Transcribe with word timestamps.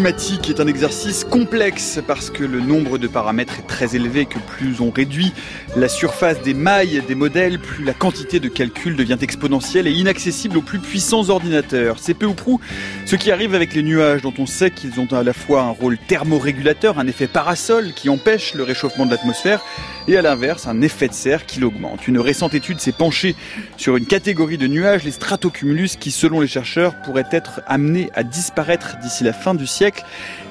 climatique 0.00 0.48
est 0.48 0.60
un 0.60 0.66
exercice 0.66 1.24
complexe 1.24 2.00
parce 2.06 2.30
que 2.30 2.42
le 2.42 2.62
nombre 2.62 2.96
de 2.96 3.06
paramètres 3.06 3.58
est 3.58 3.66
très 3.66 3.96
élevé 3.96 4.24
que 4.24 4.38
plus 4.38 4.80
on 4.80 4.90
réduit 4.90 5.34
la 5.76 5.90
surface 5.90 6.40
des 6.40 6.54
mailles 6.54 7.02
des 7.06 7.14
modèles, 7.14 7.58
plus 7.58 7.84
la 7.84 7.92
quantité 7.92 8.40
de 8.40 8.48
calcul 8.48 8.96
devient 8.96 9.18
exponentielle 9.20 9.86
et 9.86 9.92
inaccessible 9.92 10.56
aux 10.56 10.62
plus 10.62 10.78
puissants 10.78 11.28
ordinateurs. 11.28 11.98
C'est 12.00 12.14
peu 12.14 12.24
ou 12.24 12.32
prou 12.32 12.60
ce 13.04 13.14
qui 13.14 13.30
arrive 13.30 13.54
avec 13.54 13.74
les 13.74 13.82
nuages 13.82 14.22
dont 14.22 14.32
on 14.38 14.46
sait 14.46 14.70
qu'ils 14.70 15.00
ont 15.00 15.12
à 15.12 15.22
la 15.22 15.34
fois 15.34 15.64
un 15.64 15.70
rôle 15.70 15.98
thermorégulateur, 15.98 16.98
un 16.98 17.06
effet 17.06 17.26
parasol 17.26 17.92
qui 17.94 18.08
empêche 18.08 18.54
le 18.54 18.62
réchauffement 18.62 19.04
de 19.04 19.10
l'atmosphère 19.10 19.62
et 20.08 20.16
à 20.16 20.22
l'inverse 20.22 20.66
un 20.66 20.80
effet 20.80 21.08
de 21.08 21.12
serre 21.12 21.44
qui 21.44 21.60
l'augmente. 21.60 22.08
Une 22.08 22.18
récente 22.18 22.54
étude 22.54 22.80
s'est 22.80 22.90
penchée 22.90 23.36
sur 23.76 23.98
une 23.98 24.06
catégorie 24.06 24.56
de 24.56 24.66
nuages, 24.66 25.04
les 25.04 25.10
stratocumulus, 25.10 25.96
qui 26.00 26.10
selon 26.10 26.40
les 26.40 26.46
chercheurs 26.46 26.94
pourraient 27.02 27.28
être 27.30 27.60
amenés 27.66 28.10
à 28.14 28.22
disparaître 28.22 28.96
d'ici 29.02 29.24
la 29.24 29.34
fin 29.34 29.54
du 29.54 29.66
siècle 29.66 29.89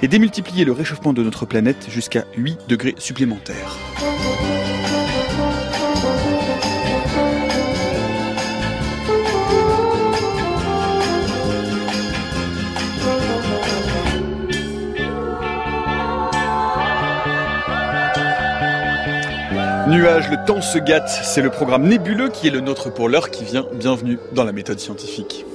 et 0.01 0.07
démultiplier 0.07 0.65
le 0.65 0.71
réchauffement 0.71 1.13
de 1.13 1.23
notre 1.23 1.45
planète 1.45 1.87
jusqu'à 1.89 2.25
8 2.35 2.67
degrés 2.67 2.95
supplémentaires. 2.97 3.77
Nuages, 19.89 20.29
le 20.29 20.37
temps 20.45 20.61
se 20.61 20.77
gâte, 20.77 21.09
c'est 21.09 21.41
le 21.41 21.49
programme 21.49 21.87
nébuleux 21.87 22.29
qui 22.29 22.47
est 22.47 22.51
le 22.51 22.59
nôtre 22.59 22.93
pour 22.93 23.09
l'heure 23.09 23.31
qui 23.31 23.43
vient. 23.43 23.65
Bienvenue 23.73 24.19
dans 24.33 24.43
la 24.43 24.51
méthode 24.51 24.79
scientifique. 24.79 25.45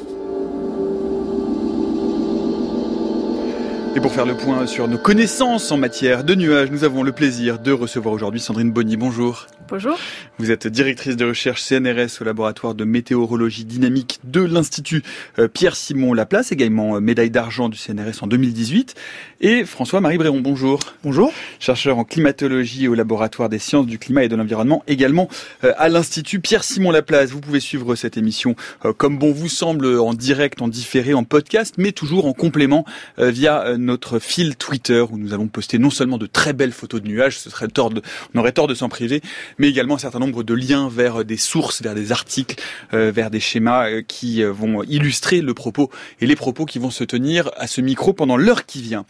Et 3.96 4.00
pour 4.00 4.12
faire 4.12 4.26
le 4.26 4.34
point 4.34 4.66
sur 4.66 4.88
nos 4.88 4.98
connaissances 4.98 5.70
en 5.70 5.76
matière 5.76 6.24
de 6.24 6.34
nuages, 6.34 6.70
nous 6.72 6.82
avons 6.82 7.04
le 7.04 7.12
plaisir 7.12 7.60
de 7.60 7.70
recevoir 7.70 8.12
aujourd'hui 8.12 8.40
Sandrine 8.40 8.72
Bonny. 8.72 8.96
Bonjour. 8.96 9.46
Bonjour. 9.66 9.98
Vous 10.38 10.50
êtes 10.50 10.66
directrice 10.66 11.16
de 11.16 11.24
recherche 11.24 11.62
CNRS 11.62 12.20
au 12.20 12.24
laboratoire 12.24 12.74
de 12.74 12.84
météorologie 12.84 13.64
dynamique 13.64 14.20
de 14.22 14.42
l'Institut 14.42 15.02
euh, 15.38 15.48
Pierre-Simon 15.48 16.12
Laplace, 16.12 16.52
également 16.52 16.96
euh, 16.96 17.00
médaille 17.00 17.30
d'argent 17.30 17.70
du 17.70 17.78
CNRS 17.78 18.22
en 18.22 18.26
2018. 18.26 18.94
Et 19.40 19.64
François-Marie 19.64 20.18
Bréron, 20.18 20.40
bonjour. 20.40 20.80
Bonjour. 21.02 21.32
Chercheur 21.60 21.96
en 21.96 22.04
climatologie 22.04 22.88
au 22.88 22.94
laboratoire 22.94 23.48
des 23.48 23.58
sciences 23.58 23.86
du 23.86 23.98
climat 23.98 24.24
et 24.24 24.28
de 24.28 24.36
l'environnement, 24.36 24.82
également 24.86 25.30
euh, 25.64 25.72
à 25.78 25.88
l'Institut 25.88 26.40
Pierre-Simon 26.40 26.90
Laplace. 26.90 27.30
Vous 27.30 27.40
pouvez 27.40 27.60
suivre 27.60 27.94
cette 27.94 28.18
émission 28.18 28.56
comme 28.98 29.18
bon 29.18 29.32
vous 29.32 29.48
semble 29.48 29.98
en 29.98 30.12
direct, 30.12 30.60
en 30.60 30.68
différé, 30.68 31.14
en 31.14 31.24
podcast, 31.24 31.76
mais 31.78 31.92
toujours 31.92 32.26
en 32.26 32.34
complément 32.34 32.84
via 33.18 33.76
notre 33.78 34.18
fil 34.18 34.56
Twitter 34.56 35.00
où 35.00 35.16
nous 35.16 35.32
allons 35.32 35.48
poster 35.48 35.78
non 35.78 35.90
seulement 35.90 36.18
de 36.18 36.26
très 36.26 36.52
belles 36.52 36.72
photos 36.72 37.00
de 37.00 37.08
nuages, 37.08 37.38
ce 37.38 37.50
serait 37.50 37.68
tort 37.68 37.90
de, 37.90 38.02
on 38.34 38.40
aurait 38.40 38.52
tort 38.52 38.66
de 38.66 38.74
s'en 38.74 38.88
priver, 38.88 39.22
mais 39.58 39.68
également 39.68 39.94
un 39.94 39.98
certain 39.98 40.18
nombre 40.18 40.42
de 40.42 40.54
liens 40.54 40.88
vers 40.88 41.24
des 41.24 41.36
sources, 41.36 41.82
vers 41.82 41.94
des 41.94 42.12
articles, 42.12 42.62
euh, 42.92 43.10
vers 43.12 43.30
des 43.30 43.40
schémas 43.40 43.90
euh, 43.90 44.02
qui 44.02 44.42
euh, 44.42 44.52
vont 44.52 44.82
illustrer 44.82 45.40
le 45.40 45.54
propos 45.54 45.90
et 46.20 46.26
les 46.26 46.36
propos 46.36 46.64
qui 46.64 46.78
vont 46.78 46.90
se 46.90 47.04
tenir 47.04 47.50
à 47.56 47.66
ce 47.66 47.80
micro 47.80 48.12
pendant 48.12 48.36
l'heure 48.36 48.66
qui 48.66 48.82
vient. 48.82 49.04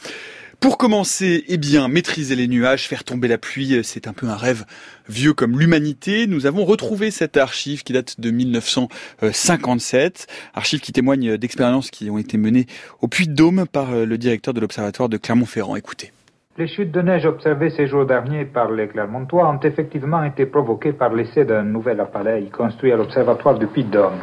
Pour 0.61 0.79
commencer, 0.79 1.45
eh 1.49 1.59
bien, 1.59 1.89
maîtriser 1.89 2.37
les 2.37 2.49
nuages, 2.49 2.89
faire 2.89 3.05
tomber 3.05 3.29
la 3.29 3.37
pluie, 3.37 3.81
c'est 3.83 4.07
un 4.07 4.15
peu 4.15 4.29
un 4.29 4.37
rêve 4.37 4.65
vieux 5.09 5.35
comme 5.35 5.59
l'humanité. 5.59 6.27
Nous 6.27 6.47
avons 6.47 6.65
retrouvé 6.65 7.11
cette 7.11 7.37
archive 7.37 7.83
qui 7.83 7.93
date 7.93 8.19
de 8.19 8.31
1957, 8.31 10.27
archive 10.55 10.81
qui 10.81 10.93
témoigne 10.93 11.37
d'expériences 11.37 11.91
qui 11.91 12.09
ont 12.09 12.17
été 12.17 12.39
menées 12.39 12.67
au 13.03 13.09
Puy-de-Dôme 13.09 13.67
par 13.71 13.95
le 13.95 14.17
directeur 14.17 14.55
de 14.55 14.61
l'Observatoire 14.61 15.11
de 15.11 15.19
Clermont-Ferrand. 15.19 15.77
Écoutez. 15.77 16.13
Les 16.57 16.69
chutes 16.69 16.93
de 16.93 17.03
neige 17.03 17.27
observées 17.27 17.71
ces 17.71 17.89
jours 17.89 18.07
derniers 18.07 18.45
par 18.45 18.71
les 18.71 18.87
Clermontois 18.87 19.49
ont 19.49 19.59
effectivement 19.59 20.23
été 20.23 20.47
provoquées 20.47 20.93
par 20.93 21.13
l'essai 21.13 21.45
d'un 21.45 21.65
nouvel 21.65 22.01
appareil 22.01 22.49
construit 22.49 22.93
à 22.93 22.97
l'Observatoire 22.97 23.59
du 23.59 23.67
Puy-de-Dôme. 23.67 24.21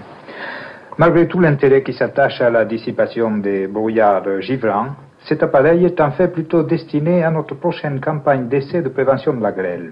Malgré 0.97 1.27
tout 1.27 1.41
l'intérêt 1.41 1.83
qui 1.83 1.91
s'attache 1.91 2.39
à 2.39 2.49
la 2.49 2.63
dissipation 2.63 3.31
des 3.39 3.67
brouillards 3.67 4.39
givrants, 4.39 4.95
cet 5.25 5.43
appareil 5.43 5.83
est 5.83 5.99
en 5.99 6.11
fait 6.11 6.29
plutôt 6.29 6.63
destiné 6.63 7.21
à 7.21 7.31
notre 7.31 7.55
prochaine 7.55 7.99
campagne 7.99 8.47
d'essai 8.47 8.81
de 8.81 8.87
prévention 8.87 9.33
de 9.33 9.43
la 9.43 9.51
grêle. 9.51 9.91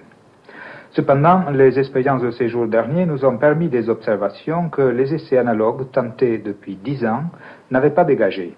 Cependant, 0.92 1.50
les 1.52 1.78
expériences 1.78 2.22
de 2.22 2.32
ces 2.32 2.48
jours 2.48 2.68
derniers 2.68 3.06
nous 3.06 3.26
ont 3.26 3.38
permis 3.38 3.68
des 3.68 3.90
observations 3.90 4.70
que 4.70 4.82
les 4.82 5.14
essais 5.14 5.38
analogues 5.38 5.92
tentés 5.92 6.38
depuis 6.38 6.78
dix 6.78 7.06
ans 7.06 7.24
n'avaient 7.70 7.90
pas 7.90 8.06
dégagées. 8.06 8.56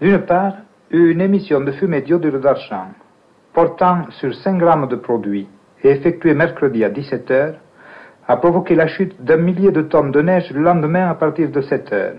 D'une 0.00 0.20
part, 0.20 0.52
une 0.90 1.20
émission 1.20 1.60
de 1.60 1.72
fumée 1.72 2.02
d'iodure 2.02 2.38
d'argent 2.38 2.88
portant 3.52 4.04
sur 4.10 4.32
5 4.34 4.58
grammes 4.58 4.86
de 4.86 4.96
produit 4.96 5.48
et 5.82 5.90
effectuée 5.90 6.34
mercredi 6.34 6.84
à 6.84 6.90
17 6.90 7.30
heures 7.32 7.54
a 8.28 8.36
provoqué 8.36 8.76
la 8.76 8.86
chute 8.86 9.20
d'un 9.24 9.38
millier 9.38 9.72
de 9.72 9.82
tonnes 9.82 10.12
de 10.12 10.22
neige 10.22 10.52
le 10.52 10.62
lendemain 10.62 11.08
à 11.08 11.14
partir 11.14 11.50
de 11.50 11.60
7 11.60 11.92
heures, 11.92 12.16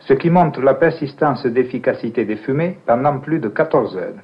ce 0.00 0.12
qui 0.12 0.28
montre 0.28 0.60
la 0.60 0.74
persistance 0.74 1.46
d'efficacité 1.46 2.26
des 2.26 2.36
fumées 2.36 2.78
pendant 2.84 3.18
plus 3.20 3.38
de 3.38 3.48
14 3.48 3.96
heures. 3.96 4.22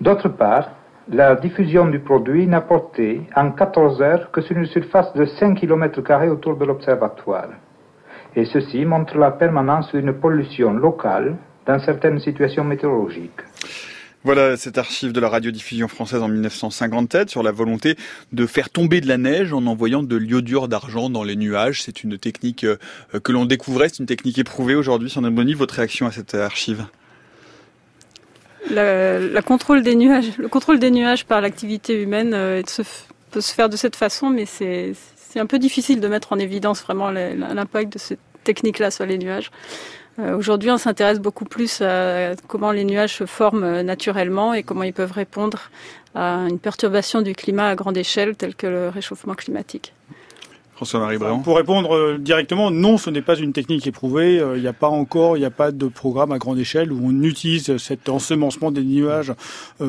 D'autre 0.00 0.28
part, 0.30 0.70
la 1.10 1.34
diffusion 1.34 1.86
du 1.86 1.98
produit 1.98 2.46
n'a 2.46 2.62
porté 2.62 3.28
en 3.36 3.50
14 3.50 4.00
heures 4.00 4.30
que 4.30 4.40
sur 4.40 4.56
une 4.56 4.66
surface 4.66 5.12
de 5.14 5.26
5 5.26 5.54
km 5.54 6.00
autour 6.30 6.56
de 6.56 6.64
l'observatoire. 6.64 7.48
Et 8.34 8.46
ceci 8.46 8.86
montre 8.86 9.18
la 9.18 9.32
permanence 9.32 9.94
d'une 9.94 10.14
pollution 10.14 10.72
locale 10.72 11.36
dans 11.66 11.78
certaines 11.84 12.20
situations 12.20 12.64
météorologiques. 12.64 13.30
Voilà 14.24 14.56
cette 14.56 14.78
archive 14.78 15.12
de 15.12 15.18
la 15.18 15.28
radiodiffusion 15.28 15.88
française 15.88 16.22
en 16.22 16.28
1957 16.28 17.28
sur 17.28 17.42
la 17.42 17.50
volonté 17.50 17.96
de 18.32 18.46
faire 18.46 18.70
tomber 18.70 19.00
de 19.00 19.08
la 19.08 19.18
neige 19.18 19.52
en 19.52 19.66
envoyant 19.66 20.04
de 20.04 20.14
l'iodure 20.14 20.68
d'argent 20.68 21.10
dans 21.10 21.24
les 21.24 21.34
nuages. 21.34 21.82
C'est 21.82 22.04
une 22.04 22.18
technique 22.18 22.62
euh, 22.62 22.76
que 23.22 23.32
l'on 23.32 23.46
découvrait, 23.46 23.88
c'est 23.88 23.98
une 23.98 24.06
technique 24.06 24.38
éprouvée 24.38 24.76
aujourd'hui. 24.76 25.10
Sandrine 25.10 25.34
Bonny, 25.34 25.54
votre 25.54 25.74
réaction 25.74 26.06
à 26.06 26.12
cette 26.12 26.34
archive? 26.34 26.86
Le, 28.70 29.40
contrôle 29.40 29.82
des 29.82 29.96
nuages, 29.96 30.38
le 30.38 30.46
contrôle 30.46 30.78
des 30.78 30.92
nuages 30.92 31.24
par 31.24 31.40
l'activité 31.40 32.00
humaine 32.00 32.32
euh, 32.32 32.62
peut 33.32 33.40
se 33.40 33.52
faire 33.52 33.68
de 33.68 33.76
cette 33.76 33.96
façon, 33.96 34.30
mais 34.30 34.46
c'est 34.46 34.94
un 35.34 35.46
peu 35.46 35.58
difficile 35.58 36.00
de 36.00 36.06
mettre 36.06 36.32
en 36.32 36.38
évidence 36.38 36.80
vraiment 36.82 37.10
l'impact 37.10 37.92
de 37.94 37.98
cette 37.98 38.20
technique-là 38.44 38.92
sur 38.92 39.04
les 39.04 39.18
nuages. 39.18 39.50
Euh, 40.18 40.36
aujourd'hui, 40.36 40.70
on 40.70 40.78
s'intéresse 40.78 41.20
beaucoup 41.20 41.44
plus 41.44 41.80
à 41.80 42.34
comment 42.46 42.70
les 42.70 42.84
nuages 42.84 43.16
se 43.16 43.26
forment 43.26 43.64
euh, 43.64 43.82
naturellement 43.82 44.52
et 44.52 44.62
comment 44.62 44.82
ils 44.82 44.92
peuvent 44.92 45.12
répondre 45.12 45.70
à 46.14 46.46
une 46.48 46.58
perturbation 46.58 47.22
du 47.22 47.34
climat 47.34 47.68
à 47.68 47.74
grande 47.74 47.96
échelle, 47.96 48.36
telle 48.36 48.54
que 48.54 48.66
le 48.66 48.88
réchauffement 48.90 49.34
climatique. 49.34 49.94
Pour 51.42 51.56
répondre 51.56 51.94
euh, 51.94 52.18
directement, 52.18 52.70
non, 52.70 52.98
ce 52.98 53.10
n'est 53.10 53.22
pas 53.22 53.36
une 53.36 53.52
technique 53.52 53.86
éprouvée. 53.86 54.42
Il 54.54 54.60
n'y 54.60 54.68
a 54.68 54.72
pas 54.72 54.88
encore, 54.88 55.36
il 55.36 55.40
n'y 55.40 55.46
a 55.46 55.50
pas 55.50 55.70
de 55.70 55.86
programme 55.86 56.32
à 56.32 56.38
grande 56.38 56.58
échelle 56.58 56.92
où 56.92 57.00
on 57.02 57.22
utilise 57.22 57.76
cet 57.76 58.08
ensemencement 58.08 58.70
des 58.70 58.82
nuages 58.82 59.32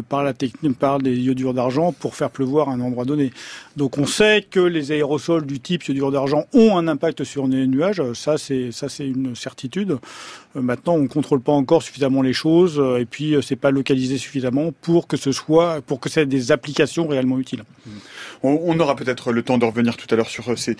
par 0.09 0.24
la 0.24 0.34
technique, 0.34 0.78
par 0.78 1.00
des 1.00 1.16
iodures 1.16 1.54
d'argent 1.54 1.92
pour 1.92 2.16
faire 2.16 2.30
pleuvoir 2.30 2.69
à 2.69 2.74
un 2.74 2.81
endroit 2.81 3.06
donné. 3.06 3.31
Donc 3.78 3.98
on 3.98 4.06
sait 4.06 4.45
que 4.50 4.60
les 4.60 4.92
aérosols 4.92 5.45
du 5.45 5.60
type 5.60 5.84
iodure 5.88 6.12
d'argent 6.12 6.45
ont 6.54 6.78
un 6.78 6.88
impact 6.88 7.24
sur 7.24 7.48
les 7.48 7.68
nuages. 7.68 8.01
Ça, 8.13 8.38
c'est 8.38 8.72
ça, 8.72 8.89
c'est 8.89 9.07
une 9.07 9.36
certitude. 9.36 9.98
Euh, 10.55 10.61
maintenant, 10.61 10.95
on 10.95 11.07
contrôle 11.07 11.41
pas 11.41 11.51
encore 11.51 11.83
suffisamment 11.83 12.21
les 12.21 12.33
choses 12.33 12.79
euh, 12.79 13.00
et 13.00 13.05
puis 13.05 13.35
euh, 13.35 13.41
c'est 13.41 13.55
pas 13.55 13.71
localisé 13.71 14.17
suffisamment 14.17 14.71
pour 14.81 15.07
que 15.07 15.17
ce 15.17 15.31
soit, 15.31 15.81
pour 15.81 16.00
que 16.00 16.19
ait 16.19 16.25
des 16.25 16.51
applications 16.51 17.07
réellement 17.07 17.39
utiles. 17.39 17.63
On, 18.44 18.77
aura 18.79 18.95
peut-être 18.95 19.31
le 19.31 19.41
temps 19.41 19.57
de 19.57 19.65
revenir 19.65 19.95
tout 19.95 20.05
à 20.11 20.17
l'heure 20.17 20.29
sur 20.29 20.57
ces 20.59 20.75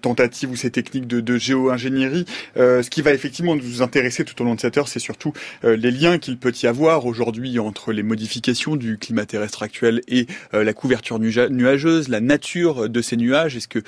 tentatives 0.00 0.52
ou 0.52 0.56
ces 0.56 0.70
techniques 0.70 1.08
de, 1.08 1.20
de 1.20 1.36
géo-ingénierie. 1.36 2.24
ce 2.56 2.88
qui 2.88 3.02
va 3.02 3.12
effectivement 3.12 3.56
nous 3.56 3.82
intéresser 3.82 4.24
tout 4.24 4.40
au 4.40 4.44
long 4.44 4.54
de 4.54 4.60
cette 4.60 4.78
heure, 4.78 4.86
c'est 4.86 5.00
surtout 5.00 5.32
les 5.64 5.90
liens 5.90 6.18
qu'il 6.18 6.38
peut 6.38 6.52
y 6.62 6.66
avoir 6.66 7.06
aujourd'hui 7.06 7.58
entre 7.58 7.92
les 7.92 8.04
modifications 8.04 8.76
du 8.76 8.98
climat 8.98 9.26
terrestre 9.26 9.64
actuel 9.64 10.00
et 10.06 10.26
la 10.52 10.72
couverture 10.72 11.18
nuageuse, 11.18 12.08
la 12.08 12.20
nature 12.20 12.88
de 12.88 13.02
ces 13.02 13.16
nuages. 13.16 13.56
Est-ce 13.56 13.68
que 13.68 13.80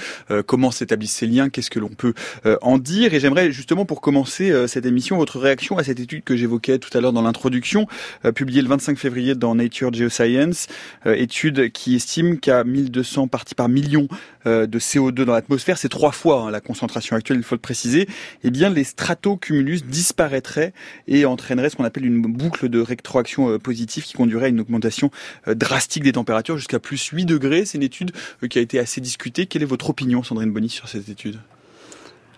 comment 0.43 0.73
s'établissent 0.73 1.17
ces 1.17 1.27
liens? 1.27 1.51
Qu'est-ce 1.51 1.71
que 1.71 1.79
l'on 1.79 1.89
peut 1.89 2.15
en 2.63 2.79
dire? 2.79 3.15
Et 3.15 3.21
j'aimerais 3.21 3.53
justement 3.53 3.85
pour 3.85 4.01
commencer 4.01 4.53
cette 4.67 4.87
émission 4.87 5.21
votre 5.31 5.45
réaction 5.45 5.79
à 5.79 5.85
cette 5.85 6.01
étude 6.01 6.25
que 6.25 6.37
j'évoquais 6.37 6.81
tout 6.81 6.97
à 6.97 7.01
l'heure 7.01 7.13
dans 7.13 7.23
l'introduction, 7.23 7.87
euh, 8.25 8.33
publiée 8.33 8.63
le 8.63 8.69
25 8.69 8.99
février 8.99 9.37
dans 9.37 9.55
Nature 9.55 9.93
Geoscience, 9.93 10.67
euh, 11.07 11.15
étude 11.15 11.71
qui 11.71 11.95
estime 11.95 12.41
qu'à 12.41 12.65
1200 12.65 13.29
parties 13.29 13.55
par 13.55 13.69
million 13.69 14.09
euh, 14.47 14.67
de 14.67 14.79
CO2 14.81 15.23
dans 15.23 15.35
l'atmosphère, 15.35 15.79
c'est 15.79 15.89
trois 15.89 16.11
fois 16.11 16.43
hein, 16.43 16.51
la 16.51 16.61
concentration 16.61 17.15
actuelle, 17.15 17.37
il 17.37 17.45
faut 17.45 17.55
le 17.55 17.61
préciser, 17.61 18.09
eh 18.43 18.51
bien 18.51 18.71
les 18.71 18.83
stratocumulus 18.83 19.85
disparaîtraient 19.85 20.73
et 21.07 21.25
entraîneraient 21.27 21.71
ce 21.71 21.77
qu'on 21.77 21.85
appelle 21.85 22.07
une 22.07 22.23
boucle 22.23 22.69
de 22.69 22.81
rétroaction 22.81 23.59
positive 23.61 24.03
qui 24.03 24.15
conduirait 24.15 24.47
à 24.47 24.49
une 24.49 24.61
augmentation 24.61 25.13
drastique 25.47 26.03
des 26.03 26.13
températures 26.13 26.57
jusqu'à 26.57 26.81
plus 26.81 27.07
8 27.07 27.25
degrés. 27.25 27.65
C'est 27.65 27.79
une 27.79 27.85
étude 27.85 28.11
qui 28.49 28.59
a 28.59 28.63
été 28.63 28.81
assez 28.81 29.01
discutée. 29.01 29.47
Quelle 29.47 29.63
est 29.63 29.67
votre 29.67 29.91
opinion, 29.91 30.25
Sandrine 30.25 30.51
Bonny, 30.51 30.69
sur 30.69 30.89
cette 30.89 31.09
étude? 31.09 31.39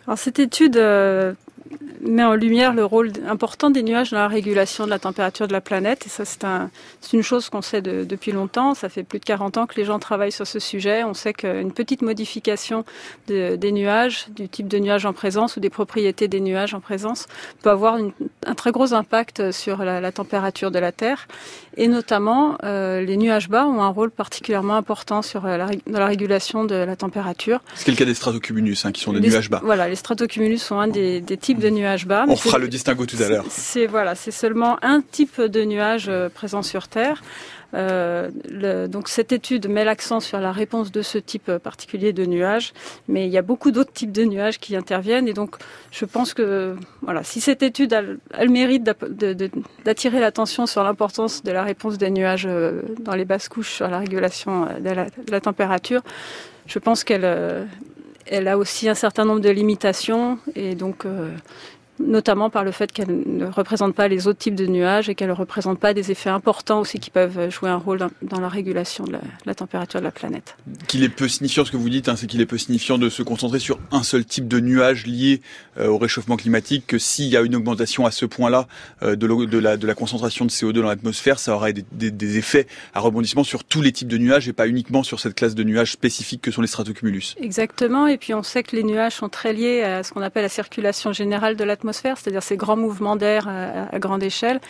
Alors 0.06 0.18
cette 0.18 0.40
étude 0.40 0.76
met 2.00 2.24
en 2.24 2.34
lumière 2.34 2.74
le 2.74 2.84
rôle 2.84 3.12
important 3.26 3.70
des 3.70 3.82
nuages 3.82 4.10
dans 4.10 4.18
la 4.18 4.28
régulation 4.28 4.84
de 4.84 4.90
la 4.90 4.98
température 4.98 5.46
de 5.46 5.52
la 5.52 5.60
planète. 5.60 6.06
Et 6.06 6.08
ça, 6.08 6.24
c'est 6.24 6.44
un, 6.44 6.70
une 7.12 7.22
chose 7.22 7.48
qu'on 7.48 7.62
sait 7.62 7.82
depuis 7.82 8.32
longtemps. 8.32 8.74
Ça 8.74 8.88
fait 8.88 9.02
plus 9.02 9.18
de 9.18 9.24
40 9.24 9.58
ans 9.58 9.66
que 9.66 9.76
les 9.76 9.84
gens 9.84 9.98
travaillent 9.98 10.32
sur 10.32 10.46
ce 10.46 10.58
sujet. 10.58 11.04
On 11.04 11.14
sait 11.14 11.32
qu'une 11.32 11.72
petite 11.72 12.02
modification 12.02 12.84
des 13.26 13.72
nuages, 13.72 14.26
du 14.30 14.48
type 14.48 14.68
de 14.68 14.78
nuages 14.78 15.06
en 15.06 15.12
présence 15.12 15.56
ou 15.56 15.60
des 15.60 15.70
propriétés 15.70 16.28
des 16.28 16.40
nuages 16.40 16.74
en 16.74 16.80
présence, 16.80 17.26
peut 17.62 17.70
avoir 17.70 17.98
un 18.46 18.54
très 18.54 18.72
gros 18.72 18.94
impact 18.94 19.52
sur 19.52 19.84
la, 19.84 20.12
température 20.12 20.70
de 20.70 20.78
la 20.78 20.92
Terre. 20.92 21.28
Et 21.76 21.88
notamment, 21.88 22.58
euh, 22.64 23.00
les 23.00 23.16
nuages 23.16 23.48
bas 23.48 23.66
ont 23.66 23.80
un 23.80 23.88
rôle 23.88 24.10
particulièrement 24.10 24.74
important 24.74 25.22
sur 25.22 25.46
la, 25.46 25.70
dans 25.86 25.98
la 25.98 26.06
régulation 26.06 26.64
de 26.64 26.74
la 26.74 26.96
température. 26.96 27.60
C'est 27.74 27.90
le 27.90 27.96
cas 27.96 28.04
des 28.04 28.14
stratocumulus, 28.14 28.84
hein, 28.84 28.92
qui 28.92 29.00
sont 29.00 29.12
des 29.12 29.20
nuages 29.20 29.48
bas. 29.48 29.60
Voilà, 29.64 29.88
les 29.88 29.96
stratocumulus 29.96 30.58
sont 30.58 30.78
un 30.78 30.88
des, 30.88 31.22
types 31.40 31.58
de 31.62 31.70
nuages 31.70 32.06
bas. 32.06 32.24
On 32.28 32.36
fera 32.36 32.58
le 32.58 32.68
distinguo 32.68 33.06
tout 33.06 33.16
à 33.22 33.28
l'heure. 33.28 33.46
C'est 33.48 33.86
voilà, 33.86 34.14
c'est 34.14 34.30
seulement 34.30 34.76
un 34.82 35.00
type 35.00 35.40
de 35.40 35.64
nuage 35.64 36.06
euh, 36.08 36.28
présent 36.28 36.62
sur 36.62 36.88
Terre. 36.88 37.22
Euh, 37.74 38.28
le, 38.50 38.86
donc 38.86 39.08
cette 39.08 39.32
étude 39.32 39.66
met 39.66 39.84
l'accent 39.84 40.20
sur 40.20 40.38
la 40.40 40.52
réponse 40.52 40.92
de 40.92 41.00
ce 41.00 41.16
type 41.16 41.50
particulier 41.56 42.12
de 42.12 42.26
nuages, 42.26 42.74
mais 43.08 43.26
il 43.26 43.32
y 43.32 43.38
a 43.38 43.42
beaucoup 43.42 43.70
d'autres 43.70 43.92
types 43.92 44.12
de 44.12 44.24
nuages 44.24 44.58
qui 44.58 44.76
interviennent 44.76 45.26
et 45.26 45.32
donc 45.32 45.56
je 45.90 46.04
pense 46.04 46.34
que 46.34 46.76
voilà, 47.00 47.22
si 47.22 47.40
cette 47.40 47.62
étude 47.62 47.94
a, 47.94 48.02
le 48.02 48.48
mérite 48.50 48.82
d'attirer 49.86 50.20
l'attention 50.20 50.66
sur 50.66 50.82
l'importance 50.84 51.42
de 51.42 51.50
la 51.50 51.62
réponse 51.62 51.96
des 51.96 52.10
nuages 52.10 52.46
euh, 52.46 52.82
dans 53.00 53.14
les 53.14 53.24
basses 53.24 53.48
couches 53.48 53.72
sur 53.72 53.88
la 53.88 54.00
régulation 54.00 54.66
de 54.78 54.90
la, 54.90 55.06
de 55.06 55.30
la 55.30 55.40
température, 55.40 56.02
je 56.66 56.78
pense 56.78 57.04
qu'elle 57.04 57.24
elle 58.26 58.48
a 58.48 58.58
aussi 58.58 58.88
un 58.88 58.94
certain 58.94 59.24
nombre 59.24 59.40
de 59.40 59.50
limitations 59.50 60.38
et 60.54 60.74
donc 60.74 61.04
euh, 61.04 61.30
notamment 62.06 62.50
par 62.50 62.64
le 62.64 62.72
fait 62.72 62.92
qu'elle 62.92 63.22
ne 63.26 63.46
représente 63.46 63.94
pas 63.94 64.08
les 64.08 64.26
autres 64.26 64.38
types 64.38 64.54
de 64.54 64.66
nuages 64.66 65.08
et 65.08 65.14
qu'elle 65.14 65.28
ne 65.28 65.34
représente 65.34 65.78
pas 65.78 65.94
des 65.94 66.10
effets 66.10 66.30
importants 66.30 66.80
aussi 66.80 66.98
qui 66.98 67.10
peuvent 67.10 67.50
jouer 67.50 67.70
un 67.70 67.76
rôle 67.76 67.98
dans, 68.22 68.40
la 68.40 68.48
régulation 68.48 69.04
de 69.04 69.16
la, 69.44 69.54
température 69.54 70.00
de 70.00 70.04
la 70.04 70.10
planète. 70.10 70.56
Qu'il 70.88 71.04
est 71.04 71.08
peu 71.08 71.28
signifiant, 71.28 71.64
ce 71.64 71.70
que 71.70 71.76
vous 71.76 71.88
dites, 71.88 72.08
hein, 72.08 72.16
c'est 72.16 72.26
qu'il 72.26 72.40
est 72.40 72.46
peu 72.46 72.58
signifiant 72.58 72.98
de 72.98 73.08
se 73.08 73.22
concentrer 73.22 73.58
sur 73.58 73.78
un 73.90 74.02
seul 74.02 74.24
type 74.24 74.48
de 74.48 74.60
nuage 74.60 75.06
lié 75.06 75.40
euh, 75.78 75.88
au 75.88 75.98
réchauffement 75.98 76.36
climatique, 76.36 76.86
que 76.86 76.98
s'il 76.98 77.26
y 77.26 77.36
a 77.36 77.42
une 77.42 77.54
augmentation 77.54 78.06
à 78.06 78.10
ce 78.10 78.26
point-là 78.26 78.66
euh, 79.02 79.16
de, 79.16 79.58
la, 79.58 79.76
de 79.76 79.86
la 79.86 79.94
concentration 79.94 80.44
de 80.44 80.50
CO2 80.50 80.72
dans 80.72 80.88
l'atmosphère, 80.88 81.38
ça 81.38 81.54
aura 81.54 81.72
des, 81.72 81.84
des, 81.92 82.38
effets 82.38 82.66
à 82.94 83.00
rebondissement 83.00 83.44
sur 83.44 83.64
tous 83.64 83.82
les 83.82 83.92
types 83.92 84.08
de 84.08 84.18
nuages 84.18 84.48
et 84.48 84.52
pas 84.52 84.66
uniquement 84.66 85.02
sur 85.02 85.20
cette 85.20 85.34
classe 85.34 85.54
de 85.54 85.62
nuages 85.62 85.92
spécifiques 85.92 86.42
que 86.42 86.50
sont 86.50 86.62
les 86.62 86.68
stratocumulus. 86.68 87.34
Exactement, 87.40 88.06
et 88.06 88.16
puis 88.16 88.34
on 88.34 88.42
sait 88.42 88.62
que 88.62 88.74
les 88.74 88.82
nuages 88.82 89.16
sont 89.16 89.28
très 89.28 89.52
liés 89.52 89.82
à 89.82 90.02
ce 90.02 90.12
qu'on 90.12 90.22
appelle 90.22 90.42
la 90.42 90.48
circulation 90.48 91.12
générale 91.12 91.56
de 91.56 91.64
l'atmosphère 91.64 91.91
c'est-à-dire 91.92 92.42
ces 92.42 92.56
grands 92.56 92.76
mouvements 92.76 93.16
d'air 93.16 93.48
à, 93.48 93.98
grande 93.98 94.22
échelle. 94.22 94.60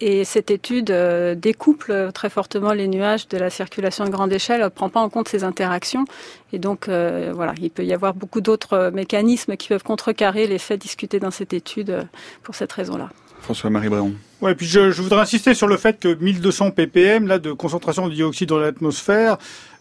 Et 0.00 0.24
cette 0.24 0.52
étude 0.52 0.92
euh, 0.92 1.34
découple 1.34 2.12
très 2.14 2.30
fortement 2.30 2.72
les 2.72 2.86
nuages 2.86 3.26
de 3.28 3.36
la 3.36 3.50
circulation 3.50 4.04
à 4.04 4.08
grande 4.08 4.32
échelle, 4.32 4.62
ne 4.62 4.68
prend 4.68 4.88
pas 4.88 5.00
en 5.00 5.08
compte 5.08 5.28
ces 5.28 5.42
interactions. 5.42 6.04
Et 6.52 6.60
donc, 6.60 6.88
euh, 6.88 7.32
voilà, 7.34 7.52
il 7.60 7.70
peut 7.70 7.84
y 7.84 7.92
avoir 7.92 8.14
beaucoup 8.14 8.40
d'autres 8.40 8.92
mécanismes 8.94 9.56
qui 9.56 9.68
peuvent 9.68 9.82
contrecarrer 9.82 10.46
les 10.46 10.58
faits 10.58 10.80
discutés 10.80 11.18
dans 11.18 11.32
cette 11.32 11.52
étude 11.52 11.90
euh, 11.90 12.02
pour 12.44 12.54
cette 12.54 12.72
raison-là. 12.72 13.08
François-Marie 13.40 13.88
Bréon. 13.88 14.12
Ouais, 14.40 14.54
puis 14.54 14.66
je, 14.66 14.90
je, 14.92 15.02
voudrais 15.02 15.20
insister 15.20 15.54
sur 15.54 15.66
le 15.66 15.76
fait 15.76 15.98
que 15.98 16.14
1200 16.14 16.72
ppm 16.72 17.26
là 17.26 17.38
de 17.38 17.52
concentration 17.52 18.08
de 18.08 18.14
dioxyde 18.14 18.48
dans 18.48 18.58
l'atmosphère, 18.58 19.38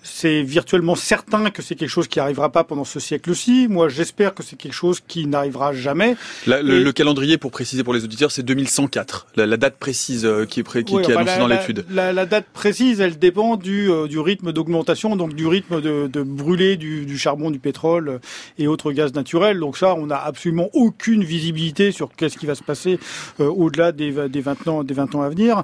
c'est 0.07 0.41
virtuellement 0.41 0.95
certain 0.95 1.49
que 1.49 1.61
c'est 1.61 1.75
quelque 1.75 1.89
chose 1.89 2.07
qui 2.07 2.19
n'arrivera 2.19 2.51
pas 2.51 2.63
pendant 2.63 2.85
ce 2.85 2.99
siècle-ci. 2.99 3.67
Moi, 3.69 3.89
j'espère 3.89 4.33
que 4.33 4.41
c'est 4.41 4.55
quelque 4.55 4.73
chose 4.73 5.01
qui 5.05 5.27
n'arrivera 5.27 5.73
jamais. 5.73 6.15
le, 6.45 6.91
calendrier, 6.91 7.37
pour 7.37 7.51
préciser 7.51 7.83
pour 7.83 7.93
les 7.93 8.03
auditeurs, 8.03 8.31
c'est 8.31 8.43
2104. 8.43 9.27
La, 9.35 9.57
date 9.57 9.77
précise 9.77 10.25
euh, 10.25 10.45
qui 10.45 10.61
est, 10.61 10.63
pré, 10.63 10.83
qui, 10.83 10.95
est 10.95 11.11
annoncée 11.11 11.39
dans 11.39 11.47
l'étude. 11.47 11.85
La, 11.89 12.25
date 12.25 12.45
précise, 12.53 13.01
elle 13.01 13.19
dépend 13.19 13.57
du, 13.57 13.91
euh, 13.91 14.07
du 14.07 14.19
rythme 14.19 14.51
d'augmentation, 14.51 15.15
donc 15.15 15.33
du 15.33 15.45
rythme 15.45 15.81
de, 15.81 16.07
de 16.07 16.23
brûler 16.23 16.77
du, 16.77 17.05
du, 17.05 17.17
charbon, 17.17 17.51
du 17.51 17.59
pétrole 17.59 18.09
euh, 18.09 18.19
et 18.57 18.67
autres 18.67 18.91
gaz 18.91 19.13
naturels. 19.13 19.59
Donc 19.59 19.77
ça, 19.77 19.95
on 19.95 20.07
n'a 20.07 20.17
absolument 20.17 20.69
aucune 20.73 21.23
visibilité 21.23 21.91
sur 21.91 22.09
qu'est-ce 22.15 22.37
qui 22.37 22.45
va 22.45 22.55
se 22.55 22.63
passer 22.63 22.99
au-delà 23.39 23.91
des, 23.91 24.29
des, 24.29 24.41
20 24.41 24.67
ans, 24.67 24.83
des 24.83 24.93
20 24.93 25.15
ans 25.15 25.21
à 25.21 25.29
venir. 25.29 25.63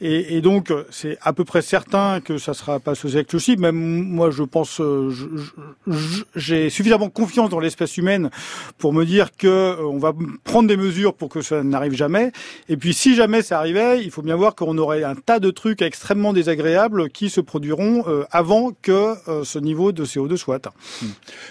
Et, 0.00 0.36
et 0.36 0.40
donc, 0.40 0.72
c'est 0.90 1.18
à 1.20 1.32
peu 1.32 1.44
près 1.44 1.62
certain 1.62 2.20
que 2.20 2.38
ça 2.38 2.54
sera 2.54 2.80
pas 2.80 2.94
ce 2.94 3.08
siècle-ci, 3.08 3.56
même 3.56 3.81
moi, 3.82 4.30
je 4.30 4.42
pense, 4.42 4.80
euh, 4.80 5.10
j'ai 6.36 6.70
suffisamment 6.70 7.10
confiance 7.10 7.50
dans 7.50 7.60
l'espèce 7.60 7.96
humaine 7.96 8.30
pour 8.78 8.92
me 8.92 9.04
dire 9.04 9.36
que 9.36 9.48
euh, 9.48 9.84
on 9.84 9.98
va 9.98 10.12
prendre 10.44 10.68
des 10.68 10.76
mesures 10.76 11.14
pour 11.14 11.28
que 11.28 11.42
ça 11.42 11.62
n'arrive 11.62 11.94
jamais. 11.94 12.32
Et 12.68 12.76
puis, 12.76 12.94
si 12.94 13.14
jamais 13.14 13.42
ça 13.42 13.58
arrivait, 13.58 14.02
il 14.02 14.10
faut 14.10 14.22
bien 14.22 14.36
voir 14.36 14.54
qu'on 14.54 14.78
aurait 14.78 15.04
un 15.04 15.14
tas 15.14 15.40
de 15.40 15.50
trucs 15.50 15.82
extrêmement 15.82 16.32
désagréables 16.32 17.10
qui 17.10 17.30
se 17.30 17.40
produiront 17.40 18.04
euh, 18.06 18.24
avant 18.30 18.72
que 18.82 19.14
ce 19.44 19.58
niveau 19.58 19.92
de 19.92 20.04
CO2 20.04 20.36
soit 20.36 20.56
atteint. 20.56 20.72
Hmm. 21.02 21.06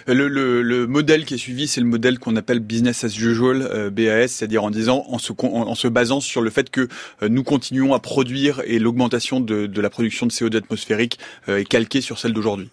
Le, 0.07 0.27
le, 0.27 0.61
le 0.61 0.87
modèle 0.87 1.25
qui 1.25 1.35
est 1.35 1.37
suivi, 1.37 1.67
c'est 1.67 1.81
le 1.81 1.87
modèle 1.87 2.19
qu'on 2.19 2.35
appelle 2.35 2.59
business 2.59 3.03
as 3.03 3.17
usual, 3.17 3.89
BAS, 3.91 4.27
c'est-à-dire 4.27 4.63
en 4.63 4.71
disant, 4.71 5.05
en, 5.07 5.75
se 5.75 5.87
basant 5.87 6.19
sur 6.19 6.41
le 6.41 6.49
fait 6.49 6.69
que 6.69 6.87
nous 7.27 7.43
continuons 7.43 7.93
à 7.93 7.99
produire 7.99 8.61
et 8.65 8.79
l'augmentation 8.79 9.39
de, 9.39 9.65
de, 9.65 9.81
la 9.81 9.89
production 9.89 10.25
de 10.25 10.31
CO2 10.31 10.57
atmosphérique 10.57 11.19
est 11.47 11.67
calquée 11.67 12.01
sur 12.01 12.19
celle 12.21 12.33
d'aujourd'hui. 12.33 12.69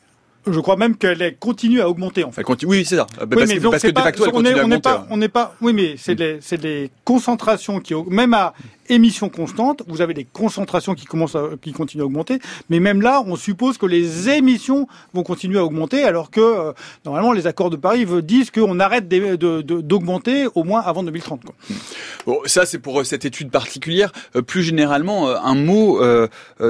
Je 0.46 0.60
crois 0.60 0.76
même 0.76 0.96
qu'elle 0.96 1.36
continue 1.38 1.80
à 1.80 1.88
augmenter 1.88 2.24
en 2.24 2.32
fait. 2.32 2.44
oui, 2.64 2.84
c'est 2.84 2.96
ça. 2.96 3.06
Bah, 3.18 3.26
parce, 3.30 3.52
que, 3.52 3.68
parce 3.68 3.82
que 3.82 3.88
de 3.88 3.98
facto, 3.98 4.24
elle 4.24 4.32
continue 4.32 4.58
à 4.58 4.64
augmenter. 4.64 4.80
Pas, 4.82 5.06
on 5.10 5.16
n'est 5.16 5.28
pas. 5.28 5.54
Oui, 5.60 5.72
mais 5.72 5.96
c'est 5.98 6.14
des, 6.14 6.38
des 6.56 6.90
concentrations 7.04 7.80
qui 7.80 7.94
même 8.08 8.34
à 8.34 8.54
émissions 8.88 9.28
constantes, 9.28 9.82
vous 9.86 10.00
avez 10.00 10.14
des 10.14 10.24
concentrations 10.24 10.94
qui 10.94 11.04
commencent 11.04 11.36
à, 11.36 11.50
qui 11.60 11.72
continuent 11.72 12.02
à 12.02 12.06
augmenter, 12.06 12.38
mais 12.70 12.80
même 12.80 13.00
là, 13.00 13.22
on 13.26 13.36
suppose 13.36 13.78
que 13.78 13.86
les 13.86 14.28
émissions 14.28 14.86
vont 15.14 15.22
continuer 15.22 15.58
à 15.58 15.64
augmenter, 15.64 16.04
alors 16.04 16.30
que 16.30 16.40
euh, 16.40 16.72
normalement 17.04 17.32
les 17.32 17.46
accords 17.46 17.70
de 17.70 17.76
Paris 17.76 18.06
disent 18.22 18.50
qu'on 18.50 18.80
arrête 18.80 19.08
d'augmenter 19.08 20.46
au 20.54 20.64
moins 20.64 20.80
avant 20.80 21.02
2030. 21.02 21.42
Quoi. 21.44 21.54
Bon, 22.26 22.40
ça 22.46 22.66
c'est 22.66 22.78
pour 22.78 23.00
euh, 23.00 23.04
cette 23.04 23.24
étude 23.24 23.50
particulière. 23.50 24.12
Euh, 24.36 24.42
plus 24.42 24.62
généralement, 24.62 25.28
un 25.28 25.54
mot, 25.54 26.00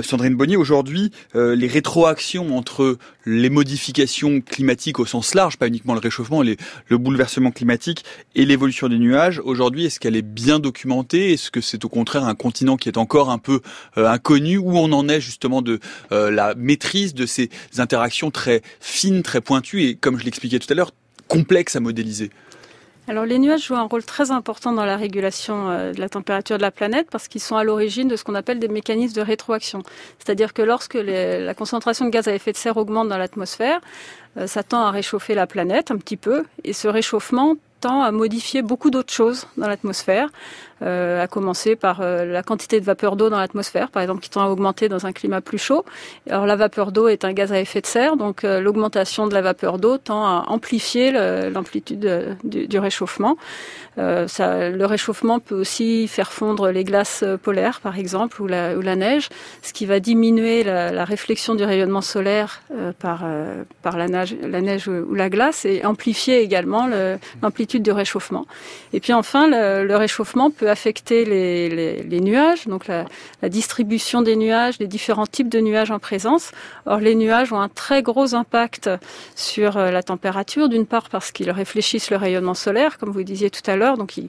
Sandrine 0.02 0.34
Bonnier, 0.34 0.56
aujourd'hui, 0.56 1.12
les 1.34 1.66
rétroactions 1.66 2.56
entre 2.56 2.98
les 3.26 3.50
modifications 3.50 4.40
climatiques 4.40 4.98
au 4.98 5.06
sens 5.06 5.34
large, 5.34 5.56
pas 5.58 5.68
uniquement 5.68 5.94
le 5.94 6.00
réchauffement, 6.00 6.42
les, 6.42 6.56
le 6.88 6.98
bouleversement 6.98 7.50
climatique 7.50 8.04
et 8.34 8.44
l'évolution 8.44 8.88
des 8.88 8.98
nuages, 8.98 9.40
aujourd'hui, 9.44 9.86
est-ce 9.86 10.00
qu'elle 10.00 10.16
est 10.16 10.22
bien 10.22 10.58
documentée? 10.58 11.32
Est-ce 11.32 11.50
que 11.50 11.60
c'est 11.60 11.84
au 11.84 11.88
contraire 11.88 12.07
un 12.16 12.34
continent 12.34 12.76
qui 12.76 12.88
est 12.88 12.98
encore 12.98 13.30
un 13.30 13.38
peu 13.38 13.60
euh, 13.96 14.06
inconnu, 14.08 14.58
où 14.58 14.76
on 14.76 14.92
en 14.92 15.08
est 15.08 15.20
justement 15.20 15.62
de 15.62 15.80
euh, 16.12 16.30
la 16.30 16.54
maîtrise 16.54 17.14
de 17.14 17.26
ces 17.26 17.50
interactions 17.78 18.30
très 18.30 18.62
fines, 18.80 19.22
très 19.22 19.40
pointues 19.40 19.84
et, 19.84 19.94
comme 19.94 20.18
je 20.18 20.24
l'expliquais 20.24 20.58
tout 20.58 20.68
à 20.70 20.74
l'heure, 20.74 20.92
complexes 21.28 21.76
à 21.76 21.80
modéliser 21.80 22.30
alors 23.10 23.24
les 23.24 23.38
nuages 23.38 23.68
jouent 23.68 23.76
un 23.76 23.84
rôle 23.84 24.04
très 24.04 24.32
important 24.32 24.70
dans 24.70 24.84
la 24.84 24.98
régulation 24.98 25.70
euh, 25.70 25.92
de 25.94 26.00
la 26.00 26.10
température 26.10 26.58
de 26.58 26.62
la 26.62 26.70
planète 26.70 27.08
parce 27.10 27.26
qu'ils 27.26 27.40
sont 27.40 27.56
à 27.56 27.64
l'origine 27.64 28.06
de 28.06 28.16
ce 28.16 28.22
qu'on 28.22 28.34
appelle 28.34 28.58
des 28.58 28.68
mécanismes 28.68 29.14
de 29.14 29.22
rétroaction. 29.22 29.82
C'est-à-dire 30.18 30.52
que 30.52 30.60
lorsque 30.60 30.92
la 30.92 31.54
concentration 31.54 32.04
de 32.04 32.10
gaz 32.10 32.28
à 32.28 32.34
effet 32.34 32.52
de 32.52 32.58
serre 32.58 32.76
augmente 32.76 33.08
dans 33.08 33.16
l'atmosphère, 33.16 33.80
ça 34.44 34.62
tend 34.62 34.82
à 34.82 34.90
réchauffer 34.90 35.34
la 35.34 35.46
planète 35.46 35.90
un 35.90 35.96
petit 35.96 36.18
peu 36.18 36.44
et 36.64 36.74
ce 36.74 36.86
réchauffement 36.86 37.56
tend 37.80 38.02
à 38.02 38.10
modifier 38.12 38.62
beaucoup 38.62 38.90
d'autres 38.90 39.12
choses 39.12 39.46
dans 39.56 39.68
l'atmosphère. 39.68 40.28
Euh, 40.80 41.20
à 41.20 41.26
commencer 41.26 41.74
par 41.74 42.02
euh, 42.02 42.24
la 42.24 42.44
quantité 42.44 42.78
de 42.78 42.84
vapeur 42.84 43.16
d'eau 43.16 43.30
dans 43.30 43.40
l'atmosphère, 43.40 43.90
par 43.90 44.00
exemple, 44.00 44.20
qui 44.20 44.30
tend 44.30 44.42
à 44.42 44.48
augmenter 44.48 44.88
dans 44.88 45.06
un 45.06 45.12
climat 45.12 45.40
plus 45.40 45.58
chaud. 45.58 45.84
Alors 46.30 46.46
la 46.46 46.54
vapeur 46.54 46.92
d'eau 46.92 47.08
est 47.08 47.24
un 47.24 47.32
gaz 47.32 47.52
à 47.52 47.58
effet 47.58 47.80
de 47.80 47.86
serre, 47.86 48.16
donc 48.16 48.44
euh, 48.44 48.60
l'augmentation 48.60 49.26
de 49.26 49.34
la 49.34 49.40
vapeur 49.40 49.78
d'eau 49.78 49.98
tend 49.98 50.24
à 50.24 50.44
amplifier 50.46 51.10
l'amplitude 51.50 52.36
du, 52.44 52.78
réchauffement. 52.78 53.36
Le 53.96 54.84
réchauffement 54.84 55.40
peut 55.40 55.56
aussi 55.56 56.06
faire 56.06 56.30
fondre 56.30 56.70
les 56.70 56.84
glaces 56.84 57.24
polaires, 57.42 57.80
par 57.80 57.98
exemple, 57.98 58.40
ou 58.40 58.46
la, 58.46 58.96
neige, 58.96 59.28
ce 59.62 59.72
qui 59.72 59.86
va 59.86 59.98
diminuer 59.98 60.62
la, 60.62 61.04
réflexion 61.04 61.56
du 61.56 61.64
rayonnement 61.64 62.00
solaire 62.00 62.62
par, 63.00 63.26
la, 63.96 64.06
neige, 64.06 64.88
ou 64.88 65.14
la 65.14 65.28
glace 65.28 65.64
et 65.64 65.84
amplifier 65.84 66.40
également 66.40 66.88
l'amplitude 67.42 67.82
du 67.82 67.90
réchauffement. 67.90 68.46
Et 68.92 69.00
puis 69.00 69.12
enfin, 69.12 69.48
le 69.48 69.96
réchauffement 69.96 70.50
peut 70.50 70.67
affecter 70.68 71.24
les, 71.24 72.20
nuages, 72.20 72.66
donc 72.66 72.86
la, 72.86 73.06
distribution 73.48 74.22
des 74.22 74.36
nuages, 74.36 74.78
les 74.78 74.86
différents 74.86 75.26
types 75.26 75.48
de 75.48 75.60
nuages 75.60 75.90
en 75.90 75.98
présence. 75.98 76.52
Or, 76.86 76.98
les 76.98 77.14
nuages 77.14 77.52
ont 77.52 77.60
un 77.60 77.68
très 77.68 78.02
gros 78.02 78.34
impact 78.34 78.90
sur 79.34 79.76
euh, 79.76 79.90
la 79.90 80.02
température, 80.02 80.68
d'une 80.68 80.86
part 80.86 81.08
parce 81.08 81.32
qu'ils 81.32 81.50
réfléchissent 81.50 82.10
le 82.10 82.16
rayonnement 82.16 82.54
solaire, 82.54 82.98
comme 82.98 83.10
vous 83.10 83.22
disiez 83.22 83.50
tout 83.50 83.68
à 83.70 83.76
l'heure, 83.76 83.96
donc 83.96 84.16
ils, 84.16 84.28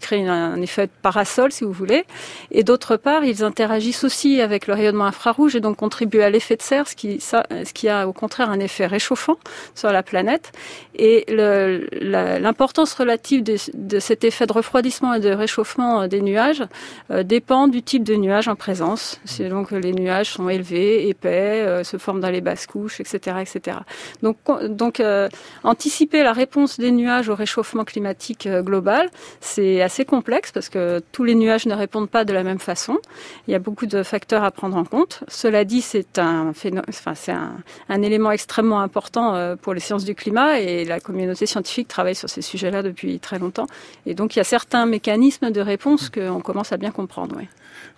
créent 0.00 0.26
un 0.26 0.60
effet 0.60 0.88
parasol, 1.02 1.52
si 1.52 1.64
vous 1.64 1.72
voulez, 1.72 2.04
et 2.50 2.64
d'autre 2.64 2.96
part, 2.96 3.24
ils 3.24 3.44
interagissent 3.44 4.04
aussi 4.04 4.40
avec 4.40 4.66
le 4.66 4.74
rayonnement 4.74 5.04
infrarouge 5.04 5.56
et 5.56 5.60
donc 5.60 5.76
contribuent 5.76 6.22
à 6.22 6.30
l'effet 6.30 6.56
de 6.56 6.62
serre, 6.62 6.88
ce 6.88 6.96
qui, 6.96 7.20
ça, 7.20 7.44
ce 7.50 7.72
qui 7.72 7.88
a 7.88 8.08
au 8.08 8.12
contraire 8.12 8.50
un 8.50 8.60
effet 8.60 8.86
réchauffant 8.86 9.36
sur 9.74 9.90
la 9.92 10.02
planète. 10.02 10.52
Et 10.94 11.24
l'importance 11.28 12.94
relative 12.94 13.42
de, 13.42 13.56
de, 13.74 13.98
cet 13.98 14.24
effet 14.24 14.46
de 14.46 14.52
refroidissement 14.52 15.14
et 15.14 15.20
de 15.20 15.30
réchauffement 15.42 16.06
des 16.06 16.22
nuages 16.22 16.62
euh, 17.10 17.22
dépend 17.22 17.68
du 17.68 17.82
type 17.82 18.04
de 18.04 18.14
nuage 18.14 18.48
en 18.48 18.56
présence. 18.56 19.20
C'est 19.24 19.48
donc 19.48 19.70
les 19.70 19.92
nuages 19.92 20.30
sont 20.30 20.48
élevés, 20.48 21.08
épais, 21.08 21.62
euh, 21.66 21.84
se 21.84 21.96
forment 21.96 22.20
dans 22.20 22.30
les 22.30 22.40
basses 22.40 22.66
couches, 22.66 23.00
etc., 23.00 23.36
etc. 23.44 23.78
Donc, 24.22 24.36
donc 24.68 25.00
euh, 25.00 25.28
anticiper 25.64 26.22
la 26.22 26.32
réponse 26.32 26.78
des 26.78 26.92
nuages 26.92 27.28
au 27.28 27.34
réchauffement 27.34 27.84
climatique 27.84 28.48
global, 28.48 29.10
c'est 29.40 29.82
assez 29.82 30.04
complexe 30.04 30.52
parce 30.52 30.68
que 30.68 31.02
tous 31.12 31.24
les 31.24 31.34
nuages 31.34 31.66
ne 31.66 31.74
répondent 31.74 32.10
pas 32.10 32.24
de 32.24 32.32
la 32.32 32.42
même 32.42 32.58
façon. 32.58 32.98
Il 33.46 33.52
y 33.52 33.54
a 33.54 33.58
beaucoup 33.58 33.86
de 33.86 34.02
facteurs 34.02 34.44
à 34.44 34.50
prendre 34.50 34.76
en 34.76 34.84
compte. 34.84 35.24
Cela 35.28 35.64
dit, 35.64 35.82
c'est 35.82 36.18
un, 36.18 36.52
enfin, 36.88 37.14
c'est 37.14 37.32
un, 37.32 38.02
élément 38.02 38.32
extrêmement 38.32 38.80
important 38.80 39.56
pour 39.62 39.74
les 39.74 39.80
sciences 39.80 40.04
du 40.04 40.14
climat 40.14 40.60
et 40.60 40.84
la 40.84 40.98
communauté 41.00 41.46
scientifique 41.46 41.88
travaille 41.88 42.14
sur 42.14 42.28
ces 42.28 42.42
sujets-là 42.42 42.82
depuis 42.82 43.20
très 43.20 43.38
longtemps. 43.38 43.66
Et 44.06 44.14
donc, 44.14 44.34
il 44.34 44.38
y 44.38 44.40
a 44.40 44.44
certains 44.44 44.86
mécanismes 44.86 45.31
de 45.40 45.60
réponse 45.60 46.10
qu'on 46.10 46.40
commence 46.40 46.72
à 46.72 46.76
bien 46.76 46.90
comprendre. 46.90 47.40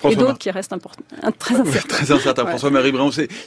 Et 0.08 0.16
d'autres 0.16 0.38
qui 0.38 0.50
restent 0.50 0.72
importants, 0.72 1.04
très 1.38 1.54
incertains. 1.54 1.88
très 1.88 2.12
incertains. 2.12 2.46
François-Marie 2.46 2.92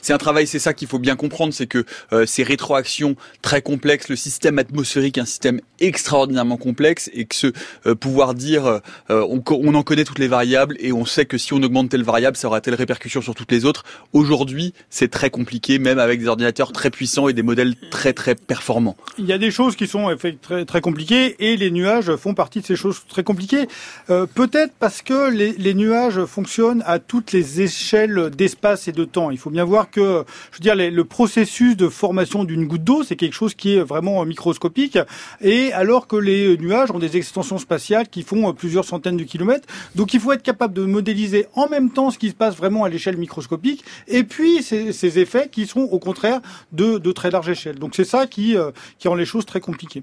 c'est 0.02 0.12
un 0.12 0.18
travail, 0.18 0.46
c'est 0.46 0.58
ça 0.58 0.74
qu'il 0.74 0.88
faut 0.88 0.98
bien 0.98 1.16
comprendre, 1.16 1.52
c'est 1.52 1.66
que 1.66 1.84
euh, 2.12 2.26
ces 2.26 2.42
rétroactions 2.42 3.16
très 3.42 3.62
complexes, 3.62 4.08
le 4.08 4.16
système 4.16 4.58
atmosphérique 4.58 5.18
est 5.18 5.22
un 5.22 5.26
système 5.26 5.60
extraordinairement 5.80 6.56
complexe 6.56 7.10
et 7.14 7.24
que 7.24 7.34
ce 7.34 7.52
euh, 7.86 7.94
pouvoir 7.94 8.34
dire 8.34 8.66
euh, 8.66 8.80
on, 9.08 9.42
on, 9.48 9.74
en 9.74 9.82
connaît 9.82 10.04
toutes 10.04 10.18
les 10.18 10.28
variables 10.28 10.76
et 10.80 10.92
on 10.92 11.04
sait 11.04 11.24
que 11.24 11.38
si 11.38 11.52
on 11.52 11.62
augmente 11.62 11.90
telle 11.90 12.02
variable, 12.02 12.36
ça 12.36 12.48
aura 12.48 12.60
telle 12.60 12.74
répercussion 12.74 13.22
sur 13.22 13.34
toutes 13.34 13.52
les 13.52 13.64
autres. 13.64 13.84
Aujourd'hui, 14.12 14.74
c'est 14.90 15.10
très 15.10 15.30
compliqué, 15.30 15.78
même 15.78 15.98
avec 15.98 16.20
des 16.20 16.26
ordinateurs 16.26 16.72
très 16.72 16.90
puissants 16.90 17.28
et 17.28 17.32
des 17.32 17.42
modèles 17.42 17.74
très 17.90 18.12
très 18.12 18.34
performants. 18.34 18.96
Il 19.18 19.26
y 19.26 19.32
a 19.32 19.38
des 19.38 19.50
choses 19.50 19.76
qui 19.76 19.86
sont 19.86 20.14
très 20.42 20.64
très 20.64 20.80
compliquées 20.80 21.36
et 21.38 21.56
les 21.56 21.70
nuages 21.70 22.14
font 22.16 22.34
partie 22.34 22.60
de 22.60 22.66
ces 22.66 22.76
choses 22.76 23.02
très 23.08 23.22
compliquées. 23.22 23.68
Peut-être 24.06 24.72
parce 24.78 25.02
que 25.02 25.30
les, 25.30 25.52
les 25.52 25.74
nuages 25.74 26.24
fonctionne 26.28 26.82
à 26.86 27.00
toutes 27.00 27.32
les 27.32 27.62
échelles 27.62 28.30
d'espace 28.30 28.86
et 28.86 28.92
de 28.92 29.04
temps. 29.04 29.30
Il 29.30 29.38
faut 29.38 29.50
bien 29.50 29.64
voir 29.64 29.90
que, 29.90 30.24
je 30.52 30.58
veux 30.58 30.62
dire, 30.62 30.76
le 30.76 31.04
processus 31.04 31.76
de 31.76 31.88
formation 31.88 32.44
d'une 32.44 32.66
goutte 32.66 32.84
d'eau, 32.84 33.02
c'est 33.02 33.16
quelque 33.16 33.34
chose 33.34 33.54
qui 33.54 33.74
est 33.74 33.80
vraiment 33.80 34.24
microscopique. 34.24 34.98
Et 35.40 35.72
alors 35.72 36.06
que 36.06 36.16
les 36.16 36.56
nuages 36.58 36.90
ont 36.90 36.98
des 36.98 37.16
extensions 37.16 37.58
spatiales 37.58 38.08
qui 38.08 38.22
font 38.22 38.52
plusieurs 38.52 38.84
centaines 38.84 39.16
de 39.16 39.24
kilomètres, 39.24 39.66
donc 39.94 40.14
il 40.14 40.20
faut 40.20 40.32
être 40.32 40.42
capable 40.42 40.74
de 40.74 40.84
modéliser 40.84 41.46
en 41.54 41.68
même 41.68 41.90
temps 41.90 42.10
ce 42.10 42.18
qui 42.18 42.28
se 42.28 42.34
passe 42.34 42.56
vraiment 42.56 42.84
à 42.84 42.88
l'échelle 42.88 43.16
microscopique, 43.16 43.84
et 44.06 44.24
puis 44.24 44.62
ces, 44.62 44.92
ces, 44.92 45.18
effets 45.18 45.48
qui 45.50 45.66
sont 45.66 45.80
au 45.80 45.98
contraire 45.98 46.40
de, 46.72 46.98
de 46.98 47.12
très 47.12 47.30
large 47.30 47.48
échelle. 47.48 47.78
Donc 47.78 47.94
c'est 47.94 48.04
ça 48.04 48.26
qui, 48.26 48.56
euh, 48.56 48.70
qui 48.98 49.08
rend 49.08 49.14
les 49.14 49.24
choses 49.24 49.46
très 49.46 49.60
compliquées. 49.60 50.02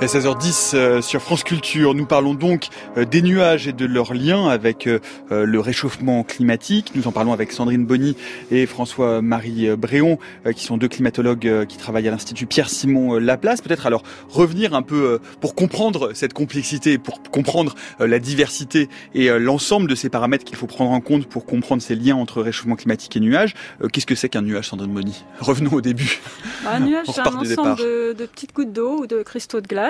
À 0.00 0.06
16h10 0.06 0.76
euh, 0.76 1.02
sur 1.02 1.20
France 1.20 1.42
Culture, 1.42 1.92
nous 1.92 2.06
parlons 2.06 2.32
donc 2.32 2.68
euh, 2.96 3.04
des 3.04 3.20
nuages 3.20 3.66
et 3.66 3.72
de 3.72 3.84
leurs 3.84 4.14
liens 4.14 4.46
avec 4.46 4.86
euh, 4.86 5.00
le 5.28 5.58
réchauffement 5.58 6.22
climatique. 6.22 6.92
Nous 6.94 7.08
en 7.08 7.12
parlons 7.12 7.32
avec 7.32 7.50
Sandrine 7.50 7.84
Bonny 7.84 8.16
et 8.52 8.66
François-Marie 8.66 9.76
Bréon, 9.76 10.18
qui 10.54 10.64
sont 10.64 10.76
deux 10.76 10.86
climatologues 10.86 11.66
qui 11.66 11.78
travaillent 11.78 12.06
à 12.06 12.12
l'Institut 12.12 12.46
Pierre-Simon 12.46 13.18
Laplace. 13.18 13.60
Peut-être 13.60 13.86
alors 13.86 14.04
revenir 14.28 14.72
un 14.72 14.82
peu 14.82 15.18
pour 15.40 15.56
comprendre 15.56 16.12
cette 16.14 16.32
complexité, 16.32 16.96
pour 16.98 17.20
comprendre 17.22 17.74
la 17.98 18.18
diversité 18.20 18.88
et 19.14 19.28
l'ensemble 19.38 19.88
de 19.88 19.94
ces 19.94 20.08
paramètres 20.08 20.44
qu'il 20.44 20.56
faut 20.56 20.66
prendre 20.66 20.92
en 20.92 21.00
compte 21.00 21.26
pour 21.26 21.44
comprendre 21.44 21.82
ces 21.82 21.96
liens 21.96 22.16
entre 22.16 22.40
réchauffement 22.40 22.76
climatique 22.76 23.16
et 23.16 23.20
nuages. 23.20 23.54
Qu'est-ce 23.92 24.06
que 24.06 24.14
c'est 24.14 24.28
qu'un 24.28 24.42
nuage, 24.42 24.68
Sandrine 24.68 24.92
Bonny? 24.92 25.24
Revenons 25.40 25.72
au 25.72 25.80
début. 25.80 26.20
Un 26.66 26.80
nuage, 26.80 27.06
c'est 27.12 27.20
un 27.20 27.34
ensemble 27.34 27.76
de, 27.76 28.14
de 28.16 28.26
petites 28.26 28.54
gouttes 28.54 28.72
d'eau 28.72 29.02
ou 29.02 29.06
de 29.06 29.22
cristaux 29.22 29.60
de 29.60 29.66
glace 29.66 29.87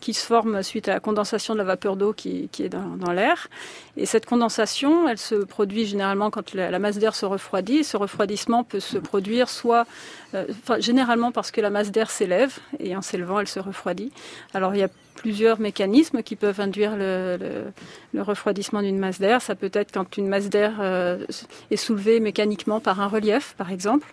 qui 0.00 0.14
se 0.14 0.24
forme 0.26 0.62
suite 0.62 0.88
à 0.88 0.94
la 0.94 1.00
condensation 1.00 1.54
de 1.54 1.58
la 1.58 1.64
vapeur 1.64 1.96
d'eau 1.96 2.12
qui, 2.12 2.50
est 2.58 2.68
dans, 2.68 3.12
l'air. 3.12 3.48
Et 3.96 4.06
cette 4.06 4.26
condensation, 4.26 5.08
elle 5.08 5.18
se 5.18 5.36
produit 5.36 5.86
généralement 5.86 6.30
quand 6.30 6.54
la, 6.54 6.78
masse 6.78 6.98
d'air 6.98 7.14
se 7.14 7.26
refroidit. 7.26 7.84
Ce 7.84 7.96
refroidissement 7.96 8.64
peut 8.64 8.80
se 8.80 8.98
produire 8.98 9.48
soit, 9.48 9.86
euh, 10.34 10.44
généralement 10.78 11.30
parce 11.30 11.50
que 11.50 11.60
la 11.60 11.70
masse 11.70 11.92
d'air 11.92 12.10
s'élève 12.10 12.58
et 12.80 12.96
en 12.96 13.02
s'élevant, 13.02 13.40
elle 13.40 13.48
se 13.48 13.60
refroidit. 13.60 14.12
Alors 14.52 14.74
il 14.74 14.80
y 14.80 14.84
a 14.84 14.88
plusieurs 15.14 15.60
mécanismes 15.60 16.22
qui 16.22 16.34
peuvent 16.34 16.60
induire 16.60 16.96
le, 16.96 17.72
refroidissement 18.18 18.82
d'une 18.82 18.98
masse 18.98 19.20
d'air. 19.20 19.40
Ça 19.42 19.54
peut 19.54 19.70
être 19.72 19.92
quand 19.92 20.16
une 20.16 20.28
masse 20.28 20.48
d'air 20.48 20.74
euh, 20.80 21.24
est 21.70 21.76
soulevée 21.76 22.18
mécaniquement 22.18 22.80
par 22.80 23.00
un 23.00 23.06
relief, 23.06 23.54
par 23.56 23.70
exemple 23.70 24.12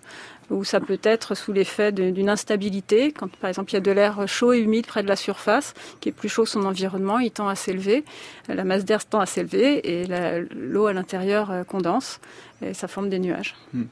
ou 0.51 0.63
ça 0.63 0.79
peut 0.79 0.99
être 1.03 1.35
sous 1.35 1.53
l'effet 1.53 1.91
d'une 1.91 2.29
instabilité, 2.29 3.11
quand 3.11 3.31
par 3.37 3.49
exemple 3.49 3.71
il 3.71 3.75
y 3.75 3.77
a 3.77 3.81
de 3.81 3.91
l'air 3.91 4.27
chaud 4.27 4.53
et 4.53 4.59
humide 4.59 4.85
près 4.85 5.01
de 5.01 5.07
la 5.07 5.15
surface, 5.15 5.73
qui 5.99 6.09
est 6.09 6.11
plus 6.11 6.29
chaud 6.29 6.43
que 6.43 6.49
son 6.49 6.65
environnement, 6.65 7.19
il 7.19 7.31
tend 7.31 7.47
à 7.47 7.55
s'élever, 7.55 8.03
la 8.47 8.63
masse 8.63 8.85
d'air 8.85 9.05
tend 9.05 9.19
à 9.19 9.25
s'élever 9.25 9.70
et 9.79 10.05
l'eau 10.53 10.87
à 10.87 10.93
l'intérieur 10.93 11.51
euh, 11.51 11.63
condense 11.63 12.19
et 12.61 12.73
ça 12.73 12.87
forme 12.87 13.09
des 13.09 13.19
nuages. 13.19 13.55
Hmm. 13.73 13.83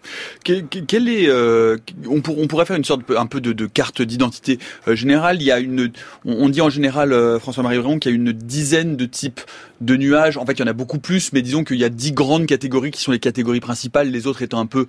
Quel, 0.43 1.09
est, 1.09 1.27
euh, 1.27 1.77
on, 2.07 2.21
pourrait 2.21 2.65
faire 2.65 2.75
une 2.75 2.83
sorte 2.83 3.01
un 3.15 3.25
peu 3.25 3.41
de, 3.41 3.65
carte 3.65 4.01
d'identité 4.01 4.59
euh, 4.87 4.95
générale. 4.95 5.37
Il 5.41 5.45
y 5.45 5.51
a 5.51 5.59
une, 5.59 5.91
on, 6.25 6.49
dit 6.49 6.61
en 6.61 6.69
général, 6.69 7.13
euh, 7.13 7.39
François-Marie 7.39 7.79
Bréon, 7.79 7.99
qu'il 7.99 8.11
y 8.11 8.13
a 8.13 8.15
une 8.15 8.31
dizaine 8.31 8.95
de 8.95 9.05
types 9.05 9.41
de 9.81 9.95
nuages. 9.95 10.37
En 10.37 10.45
fait, 10.45 10.53
il 10.53 10.59
y 10.59 10.63
en 10.63 10.67
a 10.67 10.73
beaucoup 10.73 10.99
plus, 10.99 11.33
mais 11.33 11.41
disons 11.41 11.63
qu'il 11.63 11.77
y 11.77 11.83
a 11.83 11.89
dix 11.89 12.11
grandes 12.11 12.45
catégories 12.45 12.91
qui 12.91 13.01
sont 13.01 13.11
les 13.11 13.19
catégories 13.19 13.61
principales, 13.61 14.11
les 14.11 14.27
autres 14.27 14.41
étant 14.41 14.59
un 14.59 14.65
peu 14.65 14.87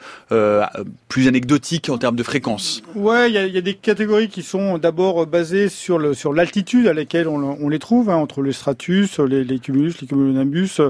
plus 1.08 1.28
anecdotiques 1.28 1.88
en 1.88 1.98
termes 1.98 2.16
de 2.16 2.22
fréquence. 2.22 2.82
Ouais, 2.94 3.30
il 3.30 3.34
y 3.34 3.58
a, 3.58 3.60
des 3.60 3.74
catégories 3.74 4.28
qui 4.28 4.42
sont 4.42 4.78
d'abord 4.78 5.26
basées 5.26 5.68
sur 5.68 5.98
le 5.98 6.14
sur 6.14 6.32
l'altitude 6.32 6.88
à 6.88 6.92
laquelle 6.92 7.28
on, 7.28 7.68
les 7.68 7.78
trouve, 7.78 8.10
hein, 8.10 8.16
entre 8.16 8.42
les 8.42 8.52
stratus, 8.52 9.20
les, 9.20 9.58
cumulus, 9.58 9.94
les 10.00 10.08
cumulonimbus, 10.08 10.80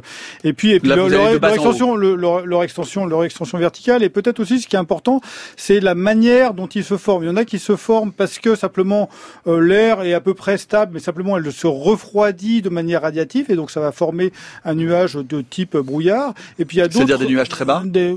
et 0.44 0.52
puis 0.54 0.70
et 0.70 0.80
puis 0.80 0.88
leur, 0.88 1.06
extension, 1.52 1.96
leur 1.96 2.62
extension 2.62 2.79
leur 3.06 3.24
extension 3.24 3.58
verticale. 3.58 4.02
Et 4.02 4.08
peut-être 4.08 4.40
aussi, 4.40 4.60
ce 4.60 4.68
qui 4.68 4.76
est 4.76 4.78
important, 4.78 5.20
c'est 5.56 5.80
la 5.80 5.94
manière 5.94 6.54
dont 6.54 6.66
ils 6.66 6.84
se 6.84 6.96
forment. 6.96 7.24
Il 7.24 7.26
y 7.26 7.30
en 7.30 7.36
a 7.36 7.44
qui 7.44 7.58
se 7.58 7.76
forment 7.76 8.12
parce 8.12 8.38
que 8.38 8.54
simplement 8.54 9.08
euh, 9.46 9.60
l'air 9.60 10.02
est 10.02 10.14
à 10.14 10.20
peu 10.20 10.34
près 10.34 10.58
stable, 10.58 10.92
mais 10.94 11.00
simplement 11.00 11.36
elle 11.36 11.52
se 11.52 11.66
refroidit 11.66 12.62
de 12.62 12.68
manière 12.68 13.02
radiative, 13.02 13.46
et 13.50 13.56
donc 13.56 13.70
ça 13.70 13.80
va 13.80 13.92
former 13.92 14.32
un 14.64 14.74
nuage 14.74 15.14
de 15.14 15.40
type 15.40 15.76
brouillard. 15.76 16.34
Et 16.58 16.64
puis 16.64 16.78
il 16.78 16.80
y 16.80 16.82
a 16.82 16.88
d'autres. 16.88 17.06
C'est-à-dire 17.06 17.18
des 17.18 17.32
nuages 17.32 17.48
très 17.48 17.64
bas. 17.64 17.82
Des, 17.84 18.16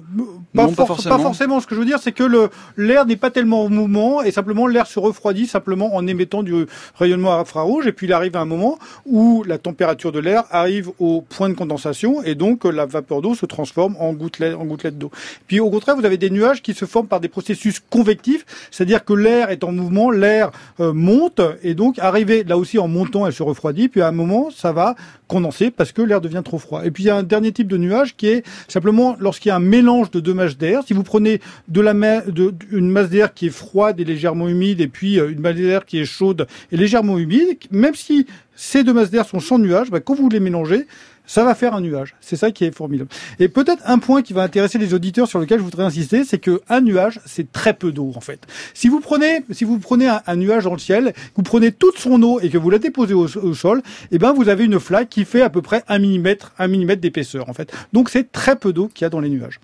pas, 0.53 0.67
forcément. 0.67 1.17
pas, 1.17 1.24
forcément. 1.24 1.60
Ce 1.60 1.67
que 1.67 1.75
je 1.75 1.79
veux 1.79 1.86
dire, 1.86 2.00
c'est 2.00 2.12
que 2.12 2.24
le 2.24 2.50
l'air 2.77 3.05
n'est 3.05 3.15
pas 3.15 3.32
tellement 3.32 3.63
en 3.63 3.70
mouvement, 3.70 4.22
et 4.22 4.32
simplement 4.32 4.67
l'air 4.67 4.88
se 4.88 5.00
refroidit 5.00 5.48
simplement 5.48 5.96
en 5.96 6.08
émettant 6.08 6.43
du 6.43 6.65
rayonnement 6.96 7.34
infrarouge. 7.34 7.88
Et 7.88 7.91
puis 7.91 8.08
il 8.08 8.13
arrive 8.13 8.36
à 8.36 8.41
un 8.41 8.46
moment 8.46 8.77
où 9.05 9.43
la 9.46 9.58
température 9.58 10.12
de 10.12 10.20
l'air 10.20 10.43
arrive 10.51 10.91
au 11.00 11.22
point 11.22 11.50
de 11.50 11.53
condensation, 11.53 12.24
et 12.24 12.36
donc 12.36 12.65
la 12.65 12.86
vapeur 12.86 13.22
d'eau 13.22 13.36
se 13.36 13.46
transforme 13.46 13.96
en 14.00 14.13
gouttelettes 14.13 14.52
en 14.53 14.65
d'eau. 14.65 15.12
Puis 15.48 15.60
au 15.60 15.69
contraire, 15.69 15.95
vous 15.95 16.05
avez 16.05 16.17
des 16.17 16.29
nuages 16.29 16.62
qui 16.62 16.74
se 16.74 16.86
forment 16.86 17.07
par 17.07 17.19
des 17.19 17.27
processus 17.27 17.81
convectifs, 17.89 18.45
c'est-à-dire 18.72 19.05
que 19.05 19.13
l'air 19.13 19.50
est 19.50 19.63
en 19.63 19.72
mouvement, 19.72 20.10
l'air 20.12 20.51
euh, 20.79 20.93
monte 20.93 21.41
et 21.62 21.74
donc 21.74 22.00
arrivé 22.00 22.43
là 22.43 22.57
aussi 22.57 22.79
en 22.79 22.88
montant, 22.88 23.25
elle 23.27 23.33
se 23.33 23.43
refroidit. 23.43 23.88
Puis 23.88 24.01
à 24.01 24.07
un 24.07 24.12
moment, 24.12 24.50
ça 24.51 24.72
va 24.72 24.95
condenser 25.27 25.72
parce 25.72 25.91
que 25.91 26.01
l'air 26.01 26.22
devient 26.22 26.41
trop 26.43 26.60
froid. 26.60 26.86
Et 26.86 26.91
puis 26.91 27.03
il 27.03 27.07
y 27.07 27.10
a 27.10 27.15
un 27.15 27.24
dernier 27.24 27.51
type 27.51 27.67
de 27.67 27.77
nuage 27.77 28.15
qui 28.15 28.27
est 28.27 28.43
simplement 28.67 29.15
lorsqu'il 29.19 29.50
y 29.50 29.51
a 29.51 29.55
un 29.55 29.60
mélange 29.60 30.12
de 30.12 30.19
deux 30.19 30.33
masses 30.33 30.57
d'air. 30.57 30.81
Si 30.86 30.93
vous 30.93 31.03
prenez 31.03 31.41
de 31.67 31.81
la 31.81 31.93
de, 31.93 32.53
une 32.72 32.89
masse 32.89 33.10
d'air 33.10 33.33
qui 33.33 33.48
est 33.48 33.55
froide 33.55 34.00
et 34.00 34.03
légèrement 34.03 34.48
humide 34.48 34.81
et 34.81 34.88
puis 34.88 35.19
euh, 35.19 35.31
une 35.31 35.39
masse 35.39 35.55
d'air 35.55 35.86
qui 35.86 36.00
est 36.00 36.05
chaude 36.05 36.48
et 36.72 36.77
légèrement 36.77 37.17
humide, 37.17 37.57
même 37.72 37.95
si 37.95 38.25
ces 38.55 38.83
deux 38.83 38.93
masses 38.93 39.10
d'air 39.10 39.25
sont 39.25 39.39
sans 39.39 39.60
nuage, 39.60 39.89
bah, 39.89 40.00
quand 40.00 40.15
vous 40.15 40.29
les 40.29 40.39
mélangez, 40.39 40.88
ça 41.25 41.44
va 41.44 41.56
faire 41.56 41.74
un 41.74 41.82
nuage. 41.82 42.15
C'est 42.22 42.36
ça 42.36 42.51
qui 42.51 42.65
est 42.65 42.75
formidable. 42.75 43.10
Et 43.39 43.48
peut-être 43.48 43.82
un 43.86 44.00
point 44.00 44.22
qui 44.22 44.34
va 44.34 44.44
intéresser 44.44 44.77
les 44.77 44.94
auditeurs 44.94 45.27
sur 45.27 45.39
lequel 45.39 45.60
je 45.60 45.63
voudrais 45.63 45.84
insister, 45.84 46.24
c'est 46.24 46.39
que 46.39 46.62
un 46.70 46.82
nuage, 46.82 47.20
c'est 47.25 47.51
très 47.51 47.74
peu 47.74 47.92
d'eau 47.92 48.12
en 48.15 48.22
fait. 48.22 48.42
Si 48.74 48.88
vous 48.88 49.00
prenez, 49.00 49.44
si 49.51 49.63
vous 49.63 49.80
prenez 49.80 50.08
un, 50.08 50.36
nuage 50.36 50.65
dans 50.65 50.74
le 50.74 50.80
ciel, 50.80 51.13
vous 51.36 51.44
prenez 51.44 51.72
toute 51.72 51.98
son 51.98 52.22
eau 52.24 52.39
et 52.39 52.50
que 52.50 52.58
vous 52.58 52.70
la 52.70 52.80
déposez 52.80 53.13
au, 53.13 53.53
sol, 53.53 53.82
eh 54.12 54.18
ben 54.18 54.34
vous 54.34 54.50
avez 54.50 54.65
une 54.65 54.80
flaque 54.80 55.10
qui 55.10 55.25
fait 55.25 55.42
à 55.42 55.50
peu 55.50 55.62
près 55.62 55.84
un 55.88 56.00
millimètre, 56.00 56.53
un 56.58 56.68
millimètre 56.68 57.01
d'épaisseur 57.01 57.50
en 57.50 57.53
fait. 57.53 57.72
Donc 57.94 58.10
c'est 58.10 58.32
très 58.32 58.56
peu 58.56 58.74
d'eau 58.74 58.89
qu'il 58.94 59.06
y 59.06 59.08
a 59.08 59.10
dans 59.10 59.20
les 59.20 59.30
nuages. 59.30 59.60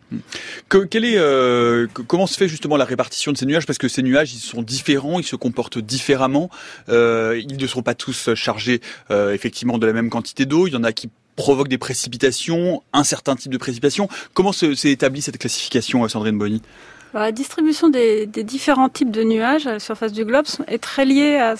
Que, 0.69 0.79
quel 0.79 1.05
est, 1.05 1.17
euh, 1.17 1.87
comment 2.07 2.27
se 2.27 2.37
fait 2.37 2.47
justement 2.47 2.77
la 2.77 2.85
répartition 2.85 3.31
de 3.31 3.37
ces 3.37 3.45
nuages? 3.45 3.65
Parce 3.65 3.77
que 3.77 3.87
ces 3.87 4.03
nuages, 4.03 4.33
ils 4.33 4.39
sont 4.39 4.61
différents, 4.61 5.19
ils 5.19 5.25
se 5.25 5.35
comportent 5.35 5.79
différemment. 5.79 6.49
Euh, 6.89 7.41
ils 7.47 7.57
ne 7.57 7.67
sont 7.67 7.81
pas 7.81 7.95
tous 7.95 8.33
chargés 8.35 8.81
euh, 9.11 9.33
effectivement 9.33 9.77
de 9.77 9.87
la 9.87 9.93
même 9.93 10.09
quantité 10.09 10.45
d'eau. 10.45 10.67
Il 10.67 10.73
y 10.73 10.77
en 10.77 10.83
a 10.83 10.91
qui 10.91 11.09
provoquent 11.39 11.69
des 11.69 11.77
précipitations, 11.77 12.83
un 12.91 13.05
certain 13.05 13.37
type 13.37 13.53
de 13.53 13.57
précipitations. 13.57 14.09
Comment 14.33 14.51
s'est 14.51 14.91
établie 14.91 15.21
cette 15.21 15.37
classification, 15.37 16.05
Sandrine 16.09 16.37
Bonny 16.37 16.61
la 17.11 17.31
distribution 17.31 17.89
des, 17.89 18.27
différents 18.27 18.87
types 18.87 19.09
de 19.09 19.23
nuages 19.23 19.65
à 19.65 19.71
la 19.71 19.79
surface 19.79 20.11
du 20.11 20.25
globe 20.25 20.45
est 20.67 20.77
très 20.77 21.05
liée 21.05 21.37
à, 21.37 21.55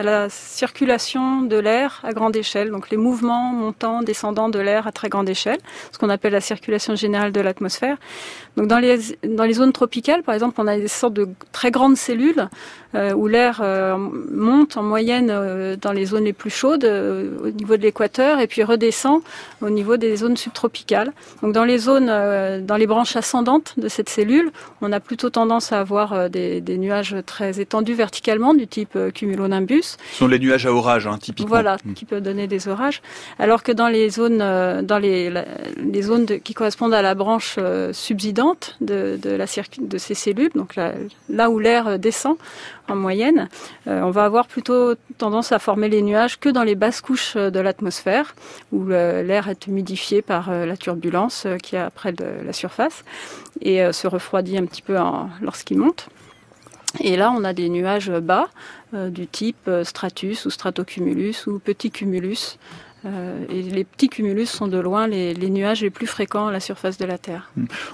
la 0.00 0.28
circulation 0.28 1.42
de 1.42 1.56
l'air 1.56 2.00
à 2.04 2.12
grande 2.12 2.36
échelle, 2.36 2.70
donc 2.70 2.88
les 2.90 2.96
mouvements 2.96 3.52
montants, 3.52 4.02
descendants 4.02 4.48
de 4.48 4.60
l'air 4.60 4.86
à 4.86 4.92
très 4.92 5.08
grande 5.08 5.28
échelle, 5.28 5.58
ce 5.90 5.98
qu'on 5.98 6.08
appelle 6.08 6.32
la 6.32 6.40
circulation 6.40 6.94
générale 6.94 7.32
de 7.32 7.40
l'atmosphère. 7.40 7.96
Donc 8.56 8.66
dans 8.66 8.78
les, 8.78 8.98
dans 9.26 9.44
les 9.44 9.54
zones 9.54 9.72
tropicales, 9.72 10.22
par 10.22 10.34
exemple, 10.34 10.60
on 10.60 10.66
a 10.66 10.76
des 10.76 10.88
sortes 10.88 11.14
de 11.14 11.28
très 11.52 11.70
grandes 11.70 11.96
cellules 11.96 12.48
euh, 12.94 13.14
où 13.14 13.26
l'air 13.26 13.60
euh, 13.62 13.96
monte 13.96 14.76
en 14.76 14.82
moyenne 14.82 15.30
euh, 15.30 15.76
dans 15.76 15.92
les 15.92 16.04
zones 16.04 16.24
les 16.24 16.34
plus 16.34 16.50
chaudes 16.50 16.84
au 16.84 17.48
niveau 17.48 17.78
de 17.78 17.82
l'équateur 17.82 18.38
et 18.40 18.46
puis 18.46 18.62
redescend 18.62 19.22
au 19.62 19.70
niveau 19.70 19.96
des 19.96 20.16
zones 20.16 20.36
subtropicales. 20.36 21.12
Donc 21.42 21.54
dans 21.54 21.64
les 21.64 21.78
zones, 21.78 22.06
dans 22.06 22.76
les 22.76 22.86
branches 22.86 23.16
ascendantes 23.16 23.74
de 23.78 23.88
cette 23.88 24.10
cellule, 24.10 24.50
on 24.82 24.92
a 24.92 25.00
plutôt 25.00 25.30
tendance 25.30 25.72
à 25.72 25.80
avoir 25.80 26.28
des, 26.28 26.60
des 26.60 26.76
nuages 26.76 27.16
très 27.24 27.60
étendus 27.60 27.94
verticalement 27.94 28.52
du 28.52 28.66
type 28.66 28.98
cumulonimbus. 29.14 29.96
Ce 30.12 30.18
sont 30.18 30.26
les 30.26 30.38
nuages 30.38 30.66
à 30.66 30.72
orage, 30.72 31.06
hein, 31.06 31.16
typiquement. 31.20 31.48
Voilà, 31.48 31.76
mm. 31.84 31.94
qui 31.94 32.04
peuvent 32.04 32.22
donner 32.22 32.46
des 32.46 32.68
orages. 32.68 33.00
Alors 33.38 33.62
que 33.62 33.72
dans 33.72 33.88
les 33.88 34.10
zones, 34.10 34.38
dans 34.82 34.98
les, 34.98 35.32
les 35.78 36.02
zones 36.02 36.26
qui 36.26 36.52
correspondent 36.52 36.94
à 36.94 37.02
la 37.02 37.14
branche 37.14 37.58
subsidente 37.92 38.41
de, 38.80 39.98
ces 39.98 40.14
cellules, 40.14 40.50
donc 40.54 40.76
là, 40.76 41.50
où 41.50 41.58
l'air 41.58 41.98
descend, 41.98 42.36
en 42.88 42.96
moyenne, 42.96 43.48
euh, 43.86 44.00
on 44.02 44.10
va 44.10 44.24
avoir 44.24 44.46
plutôt 44.46 44.94
tendance 45.18 45.52
à 45.52 45.58
former 45.58 45.88
les 45.88 46.02
nuages 46.02 46.38
que 46.38 46.48
dans 46.48 46.62
les 46.62 46.74
basses 46.74 47.00
couches 47.00 47.36
de 47.36 47.60
l'atmosphère, 47.60 48.34
où 48.72 48.86
l'air 48.86 49.48
est 49.48 49.66
humidifié 49.66 50.22
par 50.22 50.50
euh, 50.50 50.66
la 50.66 50.76
turbulence 50.76 51.44
euh, 51.46 51.56
qui 51.56 51.76
est 51.76 51.90
près 51.90 52.12
de 52.12 52.24
la 52.44 52.52
surface 52.52 53.04
et 53.60 53.92
se 53.92 54.06
refroidit 54.06 54.58
un 54.58 54.64
petit 54.64 54.82
peu 54.82 54.96
lorsqu'il 55.40 55.78
monte. 55.78 56.08
Et 57.00 57.16
là, 57.16 57.32
on 57.36 57.44
a 57.44 57.52
des 57.52 57.68
nuages 57.68 58.10
bas 58.10 58.48
du 58.92 59.26
type 59.26 59.70
stratus 59.84 60.46
ou 60.46 60.50
stratocumulus 60.50 61.46
ou 61.46 61.58
petit 61.58 61.90
cumulus 61.90 62.58
euh, 63.04 63.44
et 63.48 63.62
les 63.62 63.84
petits 63.84 64.08
cumulus 64.08 64.46
sont 64.46 64.68
de 64.68 64.78
loin 64.78 65.06
les, 65.06 65.34
nuages 65.34 65.82
les 65.82 65.90
plus 65.90 66.06
fréquents 66.06 66.46
à 66.46 66.52
la 66.52 66.60
surface 66.60 66.98
de 66.98 67.04
la 67.04 67.18
Terre. 67.18 67.50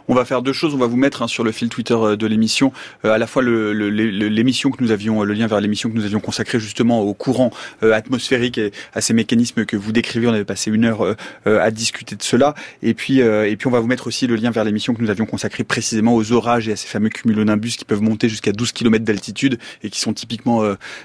On 0.06 0.14
va 0.14 0.24
faire 0.24 0.42
deux 0.42 0.52
choses. 0.52 0.74
On 0.74 0.78
va 0.78 0.86
vous 0.86 0.96
mettre 0.96 1.22
hein, 1.22 1.28
sur 1.28 1.44
le 1.44 1.52
fil 1.52 1.68
Twitter 1.68 1.94
euh, 1.94 2.16
de 2.16 2.26
l'émission 2.26 2.72
euh, 3.04 3.12
à 3.12 3.18
la 3.18 3.26
fois 3.26 3.42
l'émission 3.42 4.70
que 4.70 4.82
nous 4.82 4.90
avions, 4.90 5.22
le 5.22 5.34
lien 5.34 5.46
vers 5.46 5.60
l'émission 5.60 5.88
que 5.88 5.94
nous 5.94 6.04
avions 6.04 6.20
consacrée 6.20 6.60
justement 6.60 7.00
au 7.00 7.14
courant 7.14 7.50
atmosphérique 7.82 8.58
et 8.58 8.72
à 8.94 9.00
ces 9.00 9.14
mécanismes 9.14 9.64
que 9.64 9.76
vous 9.76 9.92
décrivez. 9.92 10.26
On 10.26 10.32
avait 10.32 10.44
passé 10.44 10.70
une 10.70 10.84
heure 10.84 11.16
à 11.46 11.70
discuter 11.70 12.16
de 12.16 12.22
cela. 12.22 12.54
Et 12.82 12.94
puis, 12.94 13.18
et 13.18 13.56
puis 13.56 13.66
on 13.66 13.70
va 13.70 13.80
vous 13.80 13.86
mettre 13.86 14.06
aussi 14.06 14.26
le 14.26 14.36
lien 14.36 14.50
vers 14.50 14.64
l'émission 14.64 14.94
que 14.94 15.02
nous 15.02 15.10
avions 15.10 15.26
consacrée 15.26 15.64
précisément 15.64 16.14
aux 16.14 16.32
orages 16.32 16.68
et 16.68 16.72
à 16.72 16.76
ces 16.76 16.86
fameux 16.86 17.08
cumulonimbus 17.08 17.76
qui 17.76 17.84
peuvent 17.84 18.02
monter 18.02 18.28
jusqu'à 18.28 18.52
12 18.52 18.72
km 18.72 19.04
d'altitude 19.04 19.58
et 19.82 19.90
qui 19.90 20.00
sont 20.00 20.12
typiquement 20.12 20.62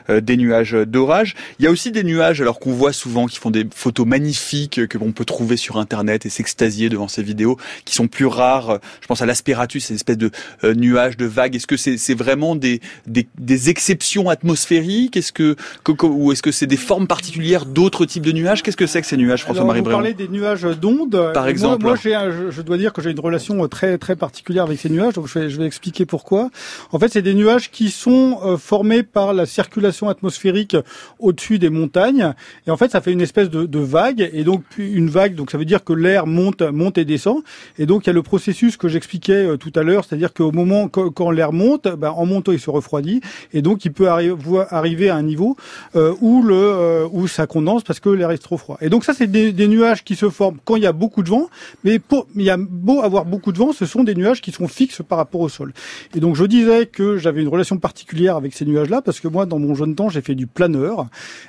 des 0.09 0.37
nuages 0.37 0.73
d'orage. 0.73 1.35
Il 1.59 1.65
y 1.65 1.67
a 1.67 1.71
aussi 1.71 1.91
des 1.91 2.03
nuages 2.03 2.41
alors 2.41 2.59
qu'on 2.59 2.73
voit 2.73 2.93
souvent 2.93 3.27
qui 3.27 3.37
font 3.37 3.51
des 3.51 3.65
photos 3.73 3.92
magnifiques 4.01 4.87
que 4.87 4.97
l'on 4.97 5.11
peut 5.11 5.25
trouver 5.25 5.57
sur 5.57 5.77
Internet 5.77 6.25
et 6.25 6.29
s'extasier 6.29 6.89
devant 6.89 7.07
ces 7.07 7.23
vidéos 7.23 7.57
qui 7.85 7.95
sont 7.95 8.07
plus 8.07 8.25
rares. 8.25 8.79
Je 9.01 9.07
pense 9.07 9.21
à 9.21 9.25
l'aspiratus, 9.25 9.85
ces 9.85 9.95
espèces 9.95 10.17
de 10.17 10.31
euh, 10.63 10.73
nuages, 10.73 11.17
de 11.17 11.25
vagues. 11.25 11.55
Est-ce 11.55 11.67
que 11.67 11.77
c'est 11.77 12.13
vraiment 12.13 12.55
des, 12.55 12.81
des, 13.07 13.69
exceptions 13.69 14.29
atmosphériques? 14.29 15.17
Est-ce 15.17 15.31
que, 15.31 15.55
ou 16.03 16.31
est-ce 16.31 16.41
que 16.41 16.51
c'est 16.51 16.67
des 16.67 16.77
formes 16.77 17.07
particulières 17.07 17.65
d'autres 17.65 18.05
types 18.05 18.23
de 18.23 18.31
nuages? 18.31 18.63
Qu'est-ce 18.63 18.77
que 18.77 18.87
c'est 18.87 19.01
que 19.01 19.07
ces 19.07 19.17
nuages, 19.17 19.43
François-Marie 19.43 19.81
Vous 19.81 19.89
parlez 19.89 20.13
des 20.13 20.27
nuages 20.27 20.63
d'ondes. 20.63 21.31
Par 21.33 21.47
exemple. 21.47 21.83
Moi, 21.83 21.95
je, 21.95 22.61
dois 22.61 22.77
dire 22.77 22.93
que 22.93 23.01
j'ai 23.01 23.11
une 23.11 23.19
relation 23.19 23.67
très 23.67 23.97
très 23.97 24.15
particulière 24.15 24.63
avec 24.63 24.79
ces 24.79 24.89
nuages. 24.89 25.13
Donc 25.13 25.27
je 25.27 25.39
vais, 25.39 25.49
je 25.49 25.57
vais 25.57 25.65
expliquer 25.65 26.05
pourquoi. 26.05 26.49
En 26.91 26.99
fait, 26.99 27.11
c'est 27.11 27.21
des 27.21 27.33
nuages 27.33 27.71
qui 27.71 27.91
sont 27.91 28.39
euh, 28.43 28.57
formés 28.57 29.03
par 29.03 29.33
la 29.33 29.45
circulation 29.45 30.09
atmosphérique 30.09 30.75
au-dessus 31.19 31.59
des 31.59 31.69
montagnes. 31.69 32.33
Et 32.67 32.71
en 32.71 32.77
fait, 32.77 32.91
ça 32.91 33.01
fait 33.01 33.11
une 33.11 33.21
espèce 33.21 33.49
de, 33.49 33.65
de 33.65 33.79
vague 33.83 34.29
et 34.33 34.43
donc 34.43 34.63
une 34.77 35.09
vague 35.09 35.35
donc 35.35 35.51
ça 35.51 35.57
veut 35.57 35.65
dire 35.65 35.83
que 35.83 35.93
l'air 35.93 36.27
monte 36.27 36.61
monte 36.61 36.97
et 36.97 37.05
descend. 37.05 37.43
Et 37.77 37.85
donc 37.85 38.05
il 38.05 38.07
y 38.07 38.09
a 38.09 38.13
le 38.13 38.23
processus 38.23 38.77
que 38.77 38.87
j'expliquais 38.87 39.45
euh, 39.45 39.57
tout 39.57 39.71
à 39.75 39.83
l'heure 39.83 40.05
c'est-à-dire 40.05 40.33
qu'au 40.33 40.51
moment 40.51 40.87
quand, 40.87 41.31
l'air 41.31 41.53
monte 41.53 41.87
ben, 41.87 42.11
en 42.11 42.25
montant 42.25 42.51
il 42.51 42.59
se 42.59 42.69
refroidit. 42.69 43.21
Et 43.53 43.61
donc 43.61 43.85
il 43.85 43.93
peut 43.93 44.07
arriver 44.07 45.09
à 45.09 45.15
un 45.15 45.23
niveau 45.23 45.57
euh, 45.95 46.13
où 46.21 46.43
le 46.43 46.55
euh, 46.55 47.07
où 47.11 47.27
ça 47.27 47.47
condense 47.47 47.83
parce 47.83 47.99
que 47.99 48.09
l'air 48.09 48.31
est 48.31 48.37
trop 48.37 48.57
froid. 48.57 48.77
Et 48.81 48.89
donc 48.89 49.03
ça 49.05 49.13
c'est 49.13 49.27
des, 49.27 49.51
des, 49.51 49.67
nuages 49.67 50.03
qui 50.03 50.15
se 50.15 50.29
forment 50.29 50.57
quand 50.65 50.75
il 50.75 50.83
y 50.83 50.87
a 50.87 50.93
beaucoup 50.93 51.23
de 51.23 51.29
vent. 51.29 51.49
Mais 51.83 51.99
pour 51.99 52.27
il 52.35 52.43
y 52.43 52.49
a 52.49 52.57
beau 52.57 53.01
avoir 53.01 53.25
beaucoup 53.25 53.51
de 53.51 53.57
vent 53.57 53.73
ce 53.73 53.85
sont 53.85 54.03
des 54.03 54.15
nuages 54.15 54.41
qui 54.41 54.51
sont 54.51 54.67
fixes 54.67 55.01
par 55.07 55.17
rapport 55.17 55.41
au 55.41 55.49
sol. 55.49 55.73
Et 56.15 56.19
donc 56.19 56.35
je 56.35 56.45
disais 56.45 56.85
que 56.85 57.17
j'avais 57.17 57.41
une 57.41 57.47
relation 57.47 57.77
particulière 57.77 58.35
avec 58.35 58.53
ces 58.53 58.65
nuages 58.65 58.89
là 58.89 59.01
parce 59.01 59.19
que 59.19 59.27
moi 59.27 59.45
dans 59.45 59.59
mon 59.59 59.75
jeune 59.75 59.95
temps 59.95 60.09
j'ai 60.09 60.21
fait 60.21 60.35
du 60.35 60.47
planeur. 60.47 61.07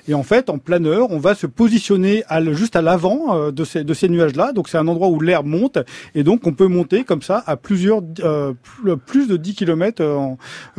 Et 0.09 0.14
en 0.14 0.23
fait 0.23 0.51
en 0.51 0.59
planeur 0.59 1.11
on 1.11 1.18
va 1.18 1.35
se 1.35 1.47
positionner 1.47 2.24
juste 2.53 2.77
à 2.77 2.83
l'avant 2.83 3.37
euh, 3.37 3.51
de 3.51 3.65
ces, 3.65 3.85
de 3.85 3.95
ces 3.95 4.09
nuages-là. 4.09 4.53
Donc 4.53 4.69
c'est 4.69 4.79
un 4.79 4.89
endroit 4.89 5.09
où 5.09 5.21
l'air 5.21 5.45
monte 5.45 5.79
et 6.15 6.23
donc 6.23 6.47
on 6.47 6.53
peut 6.53 6.67
monter 6.67 7.05
comme 7.05 7.23
ça 7.23 7.43
à 7.47 7.57
plusieurs 7.57 8.01
euh, 8.21 8.53
plus 9.07 9.29
de 9.29 9.37
10 9.37 9.55
km 9.55 10.03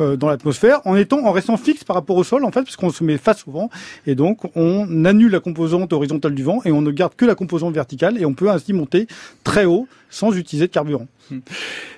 euh, 0.00 0.16
dans 0.16 0.28
l'atmosphère 0.28 0.80
en 0.84 0.96
étant 0.96 1.24
en 1.24 1.32
restant 1.32 1.56
fixe 1.56 1.84
par 1.84 1.96
rapport 1.96 2.16
au 2.16 2.24
sol 2.24 2.44
en 2.44 2.50
fait 2.50 2.62
parce 2.62 2.76
qu'on 2.76 2.90
se 2.90 3.04
met 3.04 3.18
face 3.18 3.44
au 3.46 3.52
vent 3.52 3.70
et 4.06 4.14
donc 4.14 4.40
on 4.54 5.04
annule 5.04 5.32
la 5.32 5.40
composante 5.40 5.92
horizontale 5.92 6.34
du 6.34 6.42
vent 6.42 6.60
et 6.64 6.72
on 6.72 6.82
ne 6.82 6.90
garde 6.90 7.14
que 7.14 7.24
la 7.24 7.34
composante 7.34 7.74
verticale 7.74 8.20
et 8.20 8.24
on 8.24 8.34
peut 8.34 8.50
ainsi 8.50 8.72
monter 8.72 9.06
très 9.44 9.64
haut 9.64 9.86
sans 10.10 10.32
utiliser 10.36 10.66
de 10.66 10.72
carburant. 10.72 11.06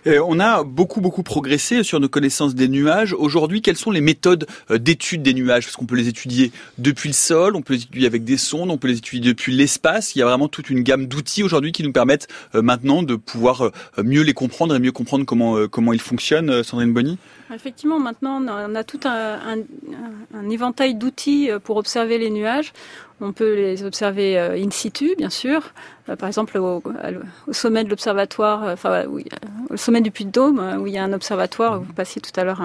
Euh, 0.06 0.20
on 0.26 0.40
a 0.40 0.64
beaucoup 0.64 1.00
beaucoup 1.00 1.22
progressé 1.22 1.82
sur 1.82 2.00
nos 2.00 2.08
connaissances 2.08 2.54
des 2.54 2.68
nuages. 2.68 3.12
Aujourd'hui, 3.12 3.60
quelles 3.62 3.76
sont 3.76 3.90
les 3.90 4.00
méthodes 4.00 4.46
euh, 4.70 4.78
d'étude 4.78 5.22
des 5.22 5.34
nuages? 5.34 5.64
Parce 5.64 5.76
qu'on 5.76 5.86
peut 5.86 5.96
les 5.96 6.08
étudier 6.08 6.52
depuis 6.78 7.08
le 7.08 7.14
sol, 7.14 7.56
on 7.56 7.62
peut 7.62 7.74
les 7.74 7.82
étudier 7.82 8.06
avec 8.06 8.24
des 8.24 8.36
sondes, 8.36 8.70
on 8.70 8.78
peut 8.78 8.88
les 8.88 8.98
étudier 8.98 9.20
depuis 9.20 9.54
l'espace. 9.54 10.14
Il 10.14 10.20
y 10.20 10.22
a 10.22 10.24
vraiment 10.24 10.48
toute 10.48 10.70
une 10.70 10.82
gamme 10.82 11.06
d'outils 11.06 11.42
aujourd'hui 11.42 11.72
qui 11.72 11.82
nous 11.82 11.92
permettent 11.92 12.28
euh, 12.54 12.62
maintenant 12.62 13.02
de 13.02 13.16
pouvoir 13.16 13.70
mieux 14.02 14.22
les 14.22 14.34
comprendre 14.34 14.74
et 14.74 14.78
mieux 14.78 14.92
comprendre 14.92 15.24
comment 15.24 15.66
comment 15.68 15.92
ils 15.92 16.00
fonctionnent. 16.00 16.62
Sandrine 16.62 16.92
Bonny 16.92 17.18
Effectivement, 17.54 17.98
maintenant 17.98 18.42
on 18.46 18.74
a 18.74 18.84
tout 18.84 19.00
un, 19.04 19.38
un 20.34 20.50
éventail 20.50 20.94
d'outils 20.94 21.50
pour 21.64 21.76
observer 21.76 22.18
les 22.18 22.30
nuages. 22.30 22.72
On 23.20 23.32
peut 23.32 23.54
les 23.54 23.82
observer 23.82 24.38
euh, 24.38 24.56
in 24.56 24.70
situ, 24.70 25.14
bien 25.18 25.30
sûr. 25.30 25.72
Euh, 26.08 26.14
par 26.14 26.28
exemple, 26.28 26.56
au, 26.56 26.82
sommet 27.50 27.82
de 27.82 27.90
l'observatoire, 27.90 28.64
euh, 28.64 28.72
enfin, 28.74 29.06
au 29.70 29.76
sommet 29.76 30.00
du 30.00 30.12
Puy-de-Dôme, 30.12 30.78
où 30.80 30.86
il 30.86 30.92
y 30.92 30.98
a 30.98 31.02
un 31.02 31.12
observatoire. 31.12 31.80
Vous 31.80 31.92
passiez 31.92 32.22
tout 32.22 32.30
à 32.38 32.44
l'heure 32.44 32.62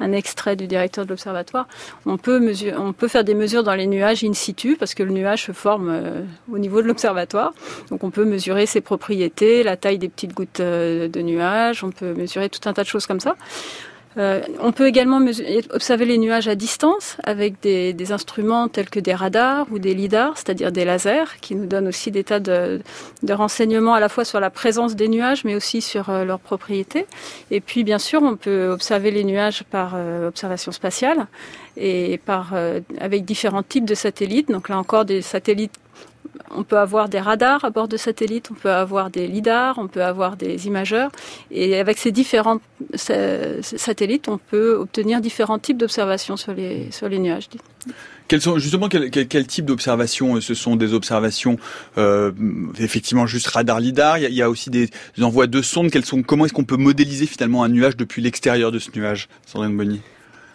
un, 0.00 0.12
extrait 0.12 0.54
du 0.54 0.68
directeur 0.68 1.04
de 1.04 1.10
l'observatoire. 1.10 1.66
On 2.06 2.18
peut 2.18 2.40
on 2.78 2.92
peut 2.92 3.08
faire 3.08 3.24
des 3.24 3.34
mesures 3.34 3.64
dans 3.64 3.74
les 3.74 3.88
nuages 3.88 4.22
in 4.22 4.32
situ 4.32 4.76
parce 4.76 4.94
que 4.94 5.02
le 5.02 5.10
nuage 5.10 5.44
se 5.46 5.52
forme 5.52 6.00
au 6.52 6.58
niveau 6.58 6.80
de 6.80 6.86
l'observatoire. 6.86 7.52
Donc, 7.90 8.04
on 8.04 8.10
peut 8.10 8.24
mesurer 8.24 8.66
ses 8.66 8.80
propriétés, 8.80 9.64
la 9.64 9.76
taille 9.76 9.98
des 9.98 10.08
petites 10.08 10.34
gouttes 10.34 10.60
de 10.60 11.20
nuages. 11.20 11.82
On 11.82 11.90
peut 11.90 12.14
mesurer 12.14 12.48
tout 12.48 12.66
un 12.68 12.72
tas 12.72 12.82
de 12.82 12.88
choses 12.88 13.06
comme 13.06 13.20
ça. 13.20 13.36
Euh, 14.18 14.40
on 14.60 14.72
peut 14.72 14.86
également 14.86 15.20
observer 15.70 16.06
les 16.06 16.16
nuages 16.16 16.48
à 16.48 16.54
distance 16.54 17.16
avec 17.22 17.60
des, 17.60 18.12
instruments 18.12 18.68
tels 18.68 18.88
que 18.88 19.00
des 19.00 19.14
radars 19.14 19.66
ou 19.70 19.78
des 19.78 19.94
lidars, 19.94 20.36
c'est-à-dire 20.36 20.72
des 20.72 20.84
lasers, 20.84 21.38
qui 21.40 21.54
nous 21.54 21.66
donnent 21.66 21.88
aussi 21.88 22.10
des 22.10 22.24
tas 22.24 22.40
de, 22.40 22.80
renseignements 23.28 23.94
à 23.94 24.00
la 24.00 24.08
fois 24.08 24.24
sur 24.24 24.40
la 24.40 24.50
présence 24.50 24.96
des 24.96 25.08
nuages, 25.08 25.44
mais 25.44 25.54
aussi 25.54 25.82
sur 25.82 26.08
euh, 26.08 26.24
leurs 26.24 26.40
propriétés. 26.40 27.06
Et 27.50 27.60
puis, 27.60 27.84
bien 27.84 27.98
sûr, 27.98 28.22
on 28.22 28.36
peut 28.36 28.68
observer 28.68 29.10
les 29.10 29.24
nuages 29.24 29.64
par 29.64 29.92
euh, 29.96 30.28
observation 30.28 30.72
spatiale 30.72 31.26
et 31.76 32.18
par 32.24 32.54
avec 33.00 33.26
différents 33.26 33.62
types 33.62 33.84
de 33.84 33.94
satellites. 33.94 34.50
Donc 34.50 34.70
là 34.70 34.78
encore, 34.78 35.04
des 35.04 35.20
satellites 35.20 35.78
on 36.50 36.64
peut 36.64 36.78
avoir 36.78 37.08
des 37.08 37.20
radars 37.20 37.64
à 37.64 37.70
bord 37.70 37.88
de 37.88 37.96
satellites, 37.96 38.50
on 38.50 38.54
peut 38.54 38.70
avoir 38.70 39.10
des 39.10 39.26
lidars, 39.26 39.78
on 39.78 39.88
peut 39.88 40.02
avoir 40.02 40.36
des 40.36 40.66
imageurs. 40.66 41.10
Et 41.50 41.78
avec 41.78 41.98
ces 41.98 42.12
différents 42.12 42.60
satellites, 42.94 44.28
on 44.28 44.38
peut 44.38 44.74
obtenir 44.74 45.20
différents 45.20 45.58
types 45.58 45.78
d'observations 45.78 46.36
sur 46.36 46.54
les, 46.54 46.90
sur 46.90 47.08
les 47.08 47.18
nuages. 47.18 47.48
Quels 48.28 48.40
sont 48.40 48.58
justement 48.58 48.88
quel, 48.88 49.10
quel, 49.10 49.46
type 49.46 49.66
d'observations 49.66 50.40
Ce 50.40 50.54
sont 50.54 50.74
des 50.74 50.94
observations 50.94 51.58
euh, 51.96 52.32
effectivement 52.78 53.26
juste 53.26 53.46
radar 53.46 53.78
lidar? 53.78 54.18
Il 54.18 54.22
y, 54.22 54.26
a, 54.26 54.28
il 54.28 54.34
y 54.34 54.42
a 54.42 54.50
aussi 54.50 54.70
des, 54.70 54.90
envois 55.20 55.46
de 55.46 55.62
sondes. 55.62 55.90
Quels 55.90 56.04
sont 56.04 56.22
Comment 56.22 56.44
est-ce 56.44 56.52
qu'on 56.52 56.64
peut 56.64 56.76
modéliser 56.76 57.26
finalement 57.26 57.62
un 57.62 57.68
nuage 57.68 57.96
depuis 57.96 58.22
l'extérieur 58.22 58.72
de 58.72 58.78
ce 58.78 58.90
nuage, 58.96 59.28
Sandrine 59.46 59.76
Bonny? 59.76 60.00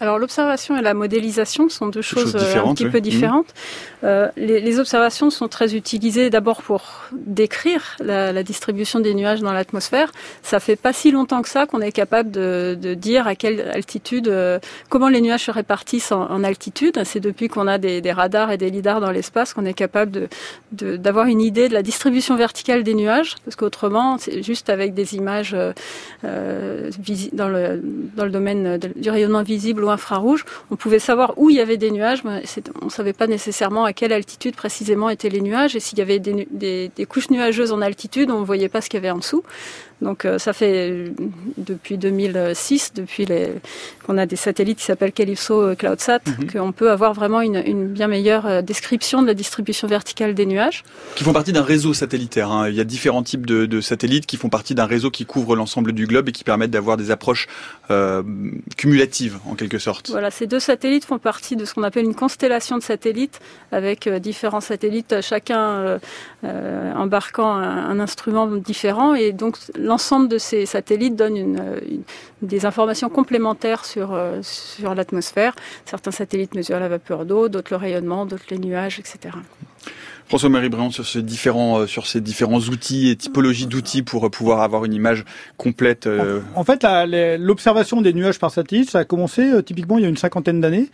Alors 0.02 0.18
l'observation 0.18 0.76
et 0.78 0.82
la 0.82 0.96
modélisation 0.96 1.70
sont 1.70 1.88
deux 1.88 2.02
choses, 2.02 2.36
euh, 2.36 2.66
un 2.66 2.74
petit 2.74 2.88
peu 2.88 3.00
différentes. 3.00 3.50
Mmh. 3.50 3.91
Euh, 4.04 4.30
les, 4.36 4.80
observations 4.80 5.30
sont 5.30 5.48
très 5.48 5.76
utilisées 5.76 6.30
d'abord 6.30 6.62
pour 6.62 6.82
décrire 7.12 7.96
la, 8.00 8.44
distribution 8.44 9.00
des 9.00 9.14
nuages 9.14 9.42
dans 9.42 9.54
l'atmosphère. 9.54 10.12
Ça 10.42 10.60
fait 10.60 10.76
pas 10.76 10.94
si 10.94 11.12
longtemps 11.12 11.42
que 11.42 11.50
ça 11.50 11.66
qu'on 11.66 11.82
est 11.82 11.92
capable 11.92 12.32
de, 12.32 12.96
dire 12.96 13.28
à 13.28 13.36
quelle 13.36 13.62
altitude, 13.62 14.28
euh, 14.28 14.60
comment 14.90 15.10
les 15.10 15.22
nuages 15.22 15.46
se 15.46 15.52
répartissent 15.52 16.12
en, 16.12 16.44
altitude. 16.44 17.00
C'est 17.04 17.20
depuis 17.20 17.48
qu'on 17.48 17.68
a 17.68 17.78
des, 17.78 18.12
radars 18.12 18.52
et 18.52 18.58
des 18.58 18.70
lidars 18.70 19.02
dans 19.02 19.12
l'espace 19.12 19.54
qu'on 19.54 19.66
est 19.66 19.74
capable 19.74 20.28
d'avoir 20.72 21.28
une 21.28 21.42
idée 21.42 21.70
de 21.70 21.74
la 21.74 21.84
distribution 21.84 22.36
verticale 22.36 22.84
des 22.84 22.96
nuages, 22.96 23.36
parce 23.46 23.56
qu'autrement, 23.56 24.18
c'est 24.18 24.42
juste 24.42 24.70
avec 24.70 24.94
des 24.94 25.16
images 25.16 25.56
euh, 26.24 26.90
dans, 27.34 27.48
le, 27.48 28.30
domaine 28.30 28.80
du 28.96 29.10
rayonnement 29.10 29.44
visible 29.44 29.88
infrarouge, 29.88 30.46
on 30.72 30.76
pouvait 30.76 31.00
savoir 31.00 31.34
où 31.38 31.50
il 31.50 31.58
y 31.58 31.60
avait 31.60 31.78
des 31.78 31.92
nuages, 31.92 32.24
mais 32.24 32.44
on 32.82 32.86
ne 32.86 32.92
savait 32.92 33.14
pas 33.14 33.28
nécessairement 33.28 33.86
à 33.92 33.94
quelle 33.94 34.14
altitude 34.14 34.56
précisément 34.56 35.10
étaient 35.10 35.30
les 35.30 35.42
nuages, 35.42 35.76
et 35.76 35.82
s'il 35.82 36.00
y 36.00 36.02
avait 36.02 36.20
des, 36.20 36.92
couches 37.10 37.30
nuageuses 37.30 37.74
en 37.74 37.82
altitude, 37.82 38.32
on 38.32 38.40
ne 38.40 38.46
voyait 38.46 38.70
pas 38.70 38.80
ce 38.80 38.90
qu'il 38.90 38.98
y 38.98 39.04
avait 39.04 39.12
en 39.12 39.18
dessous. 39.18 39.44
Donc 40.02 40.26
euh, 40.26 40.40
ça 40.40 40.52
fait 40.52 40.90
euh, 40.90 41.10
depuis 41.58 41.98
2006, 41.98 42.94
depuis 42.96 43.28
qu'on 44.06 44.18
a 44.18 44.26
des 44.26 44.36
satellites 44.36 44.80
qui 44.80 44.86
s'appellent 44.86 45.12
Calypso 45.12 45.62
euh, 45.62 45.76
CloudSat, 45.76 46.20
mhm. 46.26 46.52
qu'on 46.52 46.72
peut 46.72 46.90
avoir 46.90 47.14
vraiment 47.14 47.42
une, 47.42 47.62
une, 47.66 47.88
bien 47.88 48.08
meilleure 48.08 48.64
description 48.64 49.22
de 49.22 49.28
la 49.28 49.34
distribution 49.34 49.88
verticale 49.88 50.34
des 50.34 50.46
nuages. 50.46 50.84
Qui 51.16 51.24
font 51.24 51.34
partie 51.34 51.54
d'un 51.54 51.62
réseau 51.62 51.94
satellitaire. 51.94 52.52
Hein. 52.52 52.70
Il 52.70 52.76
y 52.76 52.80
a 52.80 52.84
différents 52.84 53.22
types 53.22 53.46
de, 53.46 53.66
de, 53.66 53.82
satellites 53.82 54.26
qui 54.26 54.38
font 54.38 54.50
partie 54.50 54.74
d'un 54.74 54.86
réseau 54.86 55.12
qui 55.12 55.26
couvre 55.26 55.56
l'ensemble 55.56 55.94
du 55.94 56.08
globe 56.08 56.30
et 56.30 56.32
qui 56.32 56.44
permettent 56.44 56.72
d'avoir 56.72 56.98
des 56.98 57.12
approches 57.12 57.48
euh, 57.92 58.24
cumulatives 58.78 59.38
en 59.46 59.56
quelque 59.56 59.78
sorte. 59.78 60.10
Voilà, 60.10 60.32
ces 60.32 60.48
deux 60.48 60.60
satellites 60.60 61.06
font 61.06 61.20
partie 61.20 61.56
de 61.56 61.66
ce 61.66 61.74
qu'on 61.74 61.84
appelle 61.84 62.06
une 62.06 62.16
constellation 62.16 62.78
de 62.78 62.84
satellites 62.84 63.40
avec 63.72 64.10
différents 64.10 64.62
satellites, 64.62 65.22
chacun 65.22 66.00
euh, 66.44 66.94
embarquant 66.94 67.52
un, 67.52 67.90
un, 67.92 68.00
instrument 68.00 68.48
différent 68.48 69.14
et 69.14 69.32
donc 69.32 69.58
l'ensemble 69.92 70.30
de 70.30 70.38
ces 70.38 70.66
satellites 70.66 71.18
donne 71.18 71.36
une, 71.36 71.82
des 72.42 72.66
informations 72.66 73.10
complémentaires 73.10 73.84
euh, 73.98 74.40
sur 74.42 74.96
l'atmosphère. 74.96 75.54
Certains 75.86 76.12
satellites 76.12 76.56
mesurent 76.56 76.80
la 76.80 76.88
vapeur 76.88 77.26
d'eau, 77.26 77.50
d'autres 77.50 77.74
le 77.74 77.78
rayonnement, 77.78 78.26
d'autres 78.26 78.50
les 78.52 78.58
nuages, 78.58 79.00
etc. 79.00 79.36
François-Marie 80.32 80.70
Briand 80.70 80.92
sur 80.92 81.06
ces 81.06 81.22
différents 81.22 81.82
euh, 81.82 81.88
sur 81.88 82.08
ces 82.08 82.22
différents 82.22 82.62
outils 82.62 83.10
et 83.10 83.18
typologies 83.18 83.68
d'outils 83.68 84.02
pour 84.02 84.26
euh, 84.26 84.30
pouvoir 84.30 84.62
avoir 84.62 84.86
une 84.86 84.94
image 84.94 85.26
complète. 85.58 86.08
Euh... 86.08 86.40
En, 86.56 86.64
fait, 86.64 86.86
l'observation 87.38 88.02
des 88.02 88.14
nuages 88.14 88.40
par 88.40 88.50
satellite, 88.50 88.90
ça 88.90 89.00
a 89.00 89.04
commencé 89.04 89.62
typiquement 89.66 89.98
il 89.98 90.04
y 90.04 90.06
a 90.06 90.08
une 90.08 90.16
cinquantaine 90.16 90.62
d'années. 90.62 90.90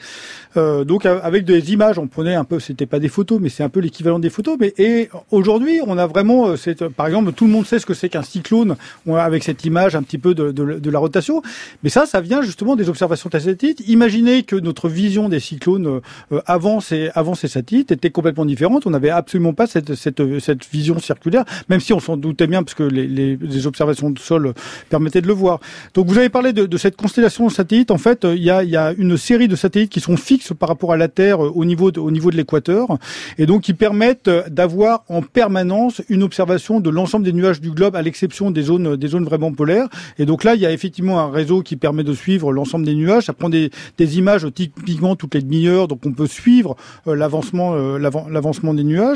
Donc 0.55 1.05
avec 1.05 1.45
des 1.45 1.71
images, 1.71 1.99
on 1.99 2.07
prenait 2.07 2.33
un 2.33 2.43
peu, 2.43 2.59
c'était 2.59 2.87
pas 2.87 2.97
des 2.97 3.09
photos, 3.09 3.39
mais 3.39 3.49
c'est 3.49 3.61
un 3.61 3.69
peu 3.69 3.79
l'équivalent 3.79 4.17
des 4.17 4.31
photos. 4.31 4.57
Mais 4.59 4.73
et 4.79 5.07
aujourd'hui, 5.29 5.81
on 5.85 5.99
a 5.99 6.07
vraiment, 6.07 6.55
par 6.95 7.05
exemple, 7.05 7.31
tout 7.33 7.45
le 7.45 7.51
monde 7.51 7.67
sait 7.67 7.77
ce 7.77 7.85
que 7.85 7.93
c'est 7.93 8.09
qu'un 8.09 8.23
cyclone 8.23 8.75
avec 9.07 9.43
cette 9.43 9.63
image 9.65 9.95
un 9.95 10.01
petit 10.01 10.17
peu 10.17 10.33
de, 10.33 10.89
la 10.89 10.99
rotation. 10.99 11.43
Mais 11.83 11.89
ça, 11.89 12.07
ça 12.07 12.21
vient 12.21 12.41
justement 12.41 12.75
des 12.75 12.89
observations 12.89 13.29
satellites. 13.31 13.83
Imaginez 13.87 14.41
que 14.41 14.55
notre 14.55 14.89
vision 14.89 15.29
des 15.29 15.39
cyclones 15.39 16.01
avant 16.47 16.79
ces 16.79 17.11
avant 17.13 17.35
satellites 17.35 17.91
était 17.91 18.09
complètement 18.09 18.45
différente. 18.45 18.87
On 18.87 18.95
avait 18.95 19.11
absolument 19.27 19.53
pas 19.53 19.67
cette, 19.67 19.93
cette, 19.95 20.21
cette 20.39 20.65
vision 20.71 20.97
circulaire, 20.99 21.43
même 21.67 21.81
si 21.81 21.91
on 21.91 21.99
s'en 21.99 22.15
doutait 22.15 22.47
bien 22.47 22.63
parce 22.63 22.75
que 22.75 22.83
les, 22.83 23.07
les, 23.07 23.67
observations 23.67 24.09
de 24.09 24.19
sol 24.19 24.53
permettaient 24.89 25.21
de 25.21 25.27
le 25.27 25.33
voir. 25.33 25.59
Donc 25.93 26.07
vous 26.07 26.17
avez 26.17 26.29
parlé 26.29 26.53
de, 26.53 26.77
cette 26.77 26.95
constellation 26.95 27.47
de 27.47 27.51
satellites. 27.51 27.91
En 27.91 27.97
fait, 27.97 28.23
il 28.23 28.43
y 28.43 28.49
a, 28.49 28.63
y 28.63 28.77
a 28.77 28.93
une 28.97 29.17
série 29.17 29.49
de 29.49 29.55
satellites 29.55 29.91
qui 29.91 29.99
sont 29.99 30.15
fixes 30.15 30.53
par 30.57 30.69
rapport 30.69 30.93
à 30.93 30.97
la 30.97 31.09
Terre 31.09 31.39
au 31.39 31.65
niveau 31.65 31.91
de, 31.91 31.99
de 31.99 32.37
l'équateur 32.37 32.87
et 33.37 33.45
donc 33.45 33.63
qui 33.63 33.73
permettent 33.73 34.29
d'avoir 34.49 35.03
en 35.09 35.21
permanence 35.21 36.01
une 36.07 36.23
observation 36.23 36.79
de 36.79 36.89
l'ensemble 36.89 37.25
des 37.25 37.33
nuages 37.33 37.59
du 37.59 37.71
globe 37.71 37.95
à 37.95 38.01
l'exception 38.01 38.51
des 38.51 38.61
zones, 38.61 38.95
des 38.95 39.07
zones 39.07 39.25
vraiment 39.25 39.51
polaires. 39.51 39.87
Et 40.19 40.25
donc 40.25 40.43
là, 40.43 40.55
il 40.55 40.61
y 40.61 40.65
a 40.65 40.71
effectivement 40.71 41.19
un 41.19 41.31
réseau 41.31 41.61
qui 41.61 41.75
permet 41.75 42.03
de 42.03 42.13
suivre 42.13 42.53
l'ensemble 42.53 42.85
des 42.85 42.95
nuages. 42.95 43.25
Ça 43.25 43.33
prend 43.33 43.49
des, 43.49 43.71
des 43.97 44.17
images 44.17 44.47
typiquement 44.53 45.15
toutes 45.17 45.35
les 45.35 45.41
demi-heures, 45.41 45.87
donc 45.87 46.05
on 46.05 46.13
peut 46.13 46.27
suivre 46.27 46.75
euh, 47.07 47.15
euh, 47.17 47.99
l'avancement 48.29 48.73
des 48.73 48.83
nuages. 48.83 49.06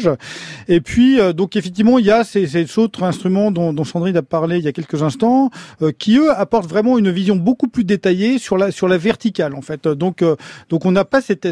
Et 0.68 0.82
puis, 0.82 1.20
euh, 1.20 1.34
donc 1.34 1.56
effectivement, 1.56 2.00
il 2.00 2.06
y 2.06 2.12
a 2.12 2.24
ces, 2.24 2.78
autres 2.78 3.04
instruments 3.04 3.52
dont, 3.52 3.84
Sandrine 3.84 4.18
a 4.18 4.22
parlé 4.22 4.58
il 4.58 4.64
y 4.64 4.68
a 4.68 4.72
quelques 4.72 5.04
instants, 5.04 5.50
euh, 5.82 5.92
qui 5.98 6.18
eux 6.18 6.32
apportent 6.32 6.70
vraiment 6.70 6.98
une 6.98 7.12
vision 7.12 7.36
beaucoup 7.36 7.68
plus 7.68 7.84
détaillée 7.84 8.38
sur 8.38 8.58
la 8.58 8.72
sur 8.72 8.88
la 8.88 8.98
verticale 8.98 9.56
en 9.56 9.62
fait. 9.62 9.88
Donc 9.88 10.22
euh, 10.22 10.36
donc 10.70 10.86
on 10.86 10.92
n'a 10.92 11.06
pas 11.06 11.22
cette 11.22 11.46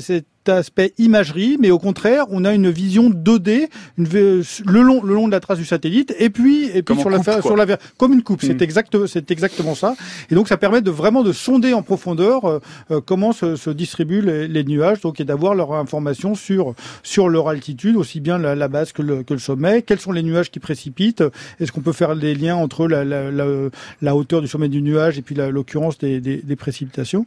aspect 0.49 0.93
imagerie, 0.97 1.57
mais 1.59 1.71
au 1.71 1.79
contraire, 1.79 2.25
on 2.29 2.45
a 2.45 2.53
une 2.53 2.69
vision 2.69 3.09
2D 3.09 3.67
une, 3.97 4.05
le 4.05 4.81
long 4.81 5.01
le 5.03 5.13
long 5.13 5.27
de 5.27 5.31
la 5.31 5.39
trace 5.39 5.57
du 5.57 5.65
satellite, 5.65 6.13
et 6.19 6.29
puis 6.29 6.69
et 6.73 6.83
puis 6.83 6.95
sur, 6.95 7.11
coupe, 7.11 7.25
la, 7.25 7.41
sur 7.41 7.55
la 7.55 7.77
comme 7.97 8.13
une 8.13 8.23
coupe. 8.23 8.43
Mmh. 8.43 8.47
C'est 8.47 8.61
exact 8.61 9.07
c'est 9.07 9.31
exactement 9.31 9.75
ça. 9.75 9.95
Et 10.29 10.35
donc 10.35 10.47
ça 10.47 10.57
permet 10.57 10.81
de 10.81 10.91
vraiment 10.91 11.23
de 11.23 11.31
sonder 11.31 11.73
en 11.73 11.81
profondeur 11.81 12.45
euh, 12.45 12.59
euh, 12.91 13.01
comment 13.05 13.31
se, 13.31 13.55
se 13.55 13.69
distribuent 13.69 14.21
les, 14.21 14.47
les, 14.47 14.63
nuages, 14.63 15.01
donc 15.01 15.19
et 15.19 15.25
d'avoir 15.25 15.55
leur 15.55 15.73
information 15.73 16.35
sur 16.35 16.73
sur 17.03 17.29
leur 17.29 17.49
altitude, 17.49 17.95
aussi 17.95 18.19
bien 18.19 18.37
la, 18.37 18.55
la 18.55 18.67
base 18.67 18.91
que 18.91 19.01
le, 19.01 19.23
que 19.23 19.33
le 19.33 19.39
sommet. 19.39 19.81
Quels 19.81 19.99
sont 19.99 20.11
les 20.11 20.23
nuages 20.23 20.51
qui 20.51 20.59
précipitent? 20.59 21.23
Est-ce 21.59 21.71
qu'on 21.71 21.81
peut 21.81 21.93
faire 21.93 22.15
des 22.15 22.35
liens 22.35 22.55
entre 22.55 22.87
la, 22.87 23.03
la, 23.03 24.15
hauteur 24.15 24.41
du 24.41 24.47
sommet 24.47 24.69
du 24.69 24.81
nuage 24.81 25.17
et 25.17 25.21
puis 25.21 25.35
l'occurrence 25.35 25.97
des, 25.97 26.19
des, 26.19 26.37
des, 26.37 26.55
précipitations? 26.55 27.25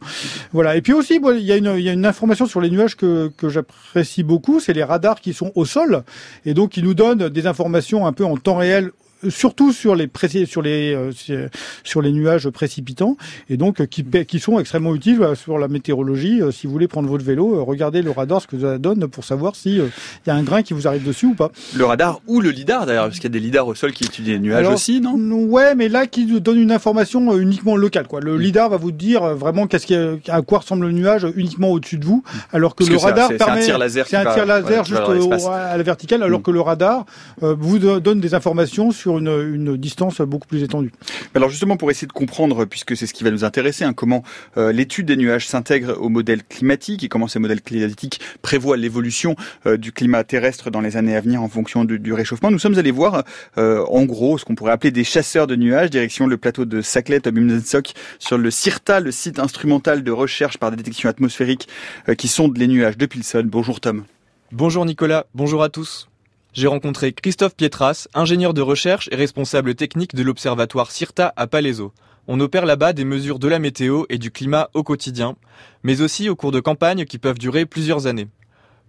Voilà. 0.51 0.75
Et 0.75 0.81
puis 0.81 0.93
aussi, 0.93 1.19
bon, 1.19 1.35
il 1.35 1.43
y 1.43 1.53
il 1.53 1.83
y 1.83 1.89
a 1.89 1.93
une 1.93 2.05
information 2.05 2.45
sur 2.45 2.61
les 2.61 2.69
nuages 2.69 2.95
que 2.95 3.05
que, 3.37 3.49
j'apprécie 3.49 4.23
beaucoup, 4.23 4.59
c'est 4.59 4.73
les 4.73 4.83
radars 4.83 5.21
qui 5.21 5.33
sont 5.33 5.51
au 5.55 5.65
sol. 5.65 6.03
Et 6.45 6.53
donc 6.53 6.71
qui 6.71 6.83
nous 6.83 6.93
donnent 6.93 7.29
des 7.29 7.47
informations 7.47 8.05
un 8.05 8.13
peu 8.13 8.25
en 8.25 8.37
temps 8.37 8.55
réel 8.55 8.91
surtout 9.29 9.71
sur 9.71 9.95
les 9.95 10.09
sur 10.45 10.61
les 10.61 10.93
euh, 10.93 11.47
sur 11.83 12.01
les 12.01 12.11
nuages 12.11 12.49
précipitants 12.49 13.17
et 13.49 13.57
donc 13.57 13.81
euh, 13.81 13.85
qui 13.85 14.03
qui 14.03 14.39
sont 14.39 14.59
extrêmement 14.59 14.95
utiles 14.95 15.21
euh, 15.21 15.35
sur 15.35 15.57
la 15.57 15.67
météorologie. 15.67 16.41
si 16.51 16.67
vous 16.67 16.73
voulez 16.73 16.87
prendre 16.87 17.09
votre 17.09 17.23
vélo, 17.23 17.63
regardez 17.65 18.01
le 18.01 18.11
radar 18.11 18.41
ce 18.41 18.47
que 18.47 18.59
ça 18.59 18.77
donne 18.77 19.07
pour 19.07 19.23
savoir 19.23 19.55
si 19.55 19.75
il 19.75 20.27
y 20.27 20.29
a 20.29 20.35
un 20.35 20.43
grain 20.43 20.61
qui 20.61 20.73
vous 20.73 20.87
arrive 20.87 21.03
dessus 21.03 21.27
ou 21.27 21.35
pas. 21.35 21.51
Le 21.75 21.85
radar 21.85 22.19
ou 22.27 22.41
le 22.41 22.49
lidar 22.49 22.85
d'ailleurs, 22.85 23.05
parce 23.05 23.15
qu'il 23.15 23.25
y 23.25 23.27
a 23.27 23.29
des 23.29 23.39
lidars 23.39 23.67
au 23.67 23.75
sol 23.75 23.91
qui 23.91 24.05
étudient 24.05 24.33
les 24.33 24.39
nuages 24.39 24.67
aussi, 24.67 25.01
non? 25.01 25.13
Ouais, 25.43 25.75
mais 25.75 25.89
là 25.89 26.07
qui 26.07 26.25
donne 26.39 26.59
une 26.59 26.71
information 26.71 27.37
uniquement 27.37 27.75
locale. 27.75 28.07
Quoi. 28.07 28.21
Le 28.21 28.37
lidar 28.37 28.69
va 28.69 28.77
vous 28.77 28.91
dire 28.91 29.23
vraiment 29.35 29.67
qu'est-ce 29.67 30.19
à 30.29 30.41
quoi 30.41 30.59
ressemble 30.59 30.85
le 30.85 30.91
nuage 30.91 31.27
uniquement 31.35 31.69
au-dessus 31.69 31.97
de 31.97 32.05
vous, 32.05 32.23
alors 32.51 32.75
que, 32.75 32.83
le 32.83 32.97
radar 32.97 33.29
c'est 33.29 33.41
un 33.41 33.57
tir 33.57 33.77
laser, 33.77 34.07
c'est 34.07 34.17
un 34.17 34.33
tir 34.33 34.45
laser 34.45 34.85
juste 34.85 35.01
à 35.01 35.77
la 35.77 35.83
verticale, 35.83 36.23
alors 36.23 36.39
mm. 36.39 36.43
que 36.43 36.51
le 36.51 36.61
radar 36.61 37.05
vous 37.41 37.79
donne 37.79 38.19
des 38.19 38.33
informations 38.33 38.91
sur 38.91 39.12
une, 39.19 39.53
une, 39.53 39.77
distance 39.77 40.21
beaucoup 40.21 40.47
plus 40.47 40.63
étendue. 40.63 40.91
Alors 41.35 41.49
justement, 41.49 41.77
pour 41.77 41.91
essayer 41.91 42.07
de 42.07 42.13
comprendre, 42.13 42.65
puisque 42.65 42.95
c'est 42.95 43.07
ce 43.07 43.13
qui 43.13 43.23
va 43.23 43.31
nous 43.31 43.43
intéresser, 43.43 43.83
hein, 43.83 43.93
comment 43.93 44.23
euh, 44.57 44.71
l'étude 44.71 45.07
des 45.07 45.15
nuages 45.15 45.47
s'intègre 45.47 45.97
au 45.99 46.09
modèle 46.09 46.43
climatique 46.43 47.03
et 47.03 47.09
comment 47.09 47.27
ces 47.27 47.39
modèles 47.39 47.61
climatiques 47.61 48.19
prévoient 48.41 48.77
l'évolution 48.77 49.35
euh, 49.65 49.77
du 49.77 49.91
climat 49.91 50.23
terrestre 50.23 50.69
dans 50.69 50.81
les 50.81 50.97
années 50.97 51.15
à 51.15 51.21
venir 51.21 51.41
en 51.41 51.49
fonction 51.49 51.85
du, 51.85 51.99
du 51.99 52.13
réchauffement, 52.13 52.51
nous 52.51 52.59
sommes 52.59 52.77
allés 52.77 52.91
voir 52.91 53.23
euh, 53.57 53.83
en 53.89 54.05
gros 54.05 54.37
ce 54.37 54.45
qu'on 54.45 54.55
pourrait 54.55 54.71
appeler 54.71 54.91
des 54.91 55.03
chasseurs 55.03 55.47
de 55.47 55.55
nuages, 55.55 55.89
direction 55.89 56.27
le 56.27 56.37
plateau 56.37 56.65
de 56.65 56.81
Saclay, 56.81 57.27
Obimnensok, 57.27 57.93
sur 58.19 58.37
le 58.37 58.51
CIRTA, 58.51 58.99
le 58.99 59.11
site 59.11 59.39
instrumental 59.39 60.03
de 60.03 60.11
recherche 60.11 60.57
par 60.57 60.71
détection 60.71 61.09
atmosphérique 61.09 61.67
euh, 62.09 62.15
qui 62.15 62.27
sonde 62.27 62.57
les 62.57 62.67
nuages 62.67 62.97
depuis 62.97 63.19
le 63.19 63.23
sol. 63.23 63.45
Bonjour 63.45 63.79
Tom. 63.79 64.03
Bonjour 64.51 64.85
Nicolas, 64.85 65.25
bonjour 65.33 65.63
à 65.63 65.69
tous 65.69 66.07
j'ai 66.53 66.67
rencontré 66.67 67.13
Christophe 67.13 67.55
Pietras, 67.55 68.07
ingénieur 68.13 68.53
de 68.53 68.61
recherche 68.61 69.09
et 69.11 69.15
responsable 69.15 69.73
technique 69.73 70.13
de 70.13 70.21
l'observatoire 70.21 70.91
CIRTA 70.91 71.33
à 71.35 71.47
Palaiso. 71.47 71.93
On 72.27 72.39
opère 72.39 72.67
là-bas 72.67 72.93
des 72.93 73.05
mesures 73.05 73.39
de 73.39 73.47
la 73.47 73.57
météo 73.57 74.03
et 74.09 74.19
du 74.19 74.29
climat 74.29 74.69
au 74.75 74.83
quotidien, 74.83 75.35
mais 75.81 76.01
aussi 76.01 76.29
au 76.29 76.35
cours 76.35 76.51
de 76.51 76.59
campagnes 76.59 77.05
qui 77.05 77.17
peuvent 77.17 77.39
durer 77.39 77.65
plusieurs 77.65 78.05
années. 78.05 78.27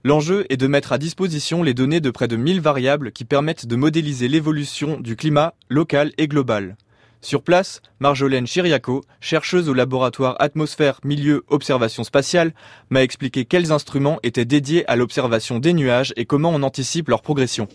L'enjeu 0.04 0.44
est 0.50 0.58
de 0.58 0.66
mettre 0.66 0.92
à 0.92 0.98
disposition 0.98 1.62
les 1.62 1.72
données 1.72 2.00
de 2.00 2.10
près 2.10 2.28
de 2.28 2.36
1000 2.36 2.60
variables 2.60 3.12
qui 3.12 3.24
permettent 3.24 3.66
de 3.66 3.76
modéliser 3.76 4.28
l'évolution 4.28 5.00
du 5.00 5.16
climat 5.16 5.54
local 5.70 6.12
et 6.18 6.28
global. 6.28 6.76
Sur 7.24 7.40
place, 7.40 7.80
Marjolaine 8.00 8.46
Chiriaco, 8.46 9.02
chercheuse 9.18 9.70
au 9.70 9.72
laboratoire 9.72 10.36
Atmosphère 10.40 11.00
Milieu 11.04 11.42
Observation 11.48 12.04
Spatiale, 12.04 12.52
m'a 12.90 13.02
expliqué 13.02 13.46
quels 13.46 13.72
instruments 13.72 14.18
étaient 14.22 14.44
dédiés 14.44 14.86
à 14.90 14.94
l'observation 14.94 15.58
des 15.58 15.72
nuages 15.72 16.12
et 16.18 16.26
comment 16.26 16.50
on 16.50 16.62
anticipe 16.62 17.08
leur 17.08 17.22
progression. 17.22 17.66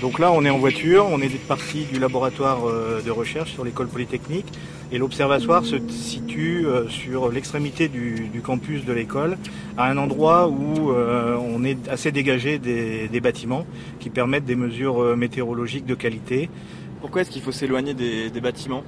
Donc 0.00 0.20
là, 0.20 0.30
on 0.30 0.44
est 0.44 0.50
en 0.50 0.58
voiture, 0.58 1.06
on 1.10 1.20
est 1.20 1.28
parti 1.48 1.86
du 1.92 1.98
laboratoire 1.98 2.68
euh, 2.68 3.02
de 3.04 3.10
recherche 3.10 3.52
sur 3.52 3.64
l'école 3.64 3.88
polytechnique 3.88 4.46
et 4.92 4.98
l'observatoire 4.98 5.64
se 5.64 5.76
situe 5.88 6.66
euh, 6.66 6.88
sur 6.88 7.30
l'extrémité 7.30 7.88
du, 7.88 8.40
campus 8.42 8.84
de 8.84 8.92
l'école, 8.92 9.36
à 9.76 9.90
un 9.90 9.96
endroit 9.98 10.48
où 10.48 10.90
euh, 10.90 11.36
on 11.36 11.64
est 11.64 11.88
assez 11.88 12.12
dégagé 12.12 12.58
des, 12.58 13.20
bâtiments 13.20 13.66
qui 14.00 14.10
permettent 14.10 14.44
des 14.44 14.56
mesures 14.56 15.16
météorologiques 15.16 15.86
de 15.86 15.94
qualité. 15.94 16.48
Pourquoi 17.00 17.22
est-ce 17.22 17.30
qu'il 17.30 17.42
faut 17.42 17.52
s'éloigner 17.52 17.94
des 17.94 18.40
bâtiments? 18.40 18.84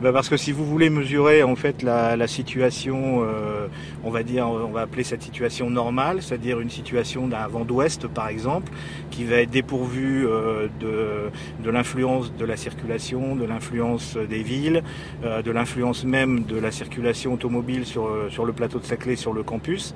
Ben, 0.00 0.14
parce 0.14 0.30
que 0.30 0.38
si 0.38 0.50
vous 0.50 0.64
voulez 0.64 0.88
mesurer 0.88 1.42
en 1.42 1.56
fait 1.56 1.82
la, 1.82 2.26
situation, 2.26 3.22
euh, 3.22 3.66
on 4.02 4.10
va 4.10 4.22
dire, 4.22 4.48
on 4.48 4.70
va 4.70 4.80
appeler 4.82 5.04
cette 5.04 5.22
situation 5.22 5.68
normale, 5.68 6.22
c'est-à-dire 6.22 6.58
une 6.60 6.70
situation 6.70 7.28
d'un 7.28 7.46
vent 7.48 7.66
d'ouest 7.66 8.06
par 8.06 8.28
exemple, 8.28 8.72
qui 9.10 9.24
va 9.24 9.36
être 9.36 9.50
dépourvu 9.50 10.26
euh, 10.26 10.68
de, 10.80 11.30
de 11.62 11.70
l'influence 11.70 12.34
de 12.34 12.44
la 12.46 12.56
circulation, 12.56 13.36
de 13.36 13.44
l'influence 13.44 14.16
des 14.16 14.42
villes, 14.42 14.82
euh, 15.24 15.42
de 15.42 15.50
l'influence 15.50 16.04
même 16.04 16.44
de 16.44 16.58
la 16.58 16.70
circulation 16.70 17.34
automobile 17.34 17.84
sur, 17.84 18.08
sur 18.30 18.46
le 18.46 18.54
plateau 18.54 18.78
de 18.78 18.84
Saclay, 18.84 19.16
sur 19.16 19.34
le 19.34 19.42
campus, 19.42 19.94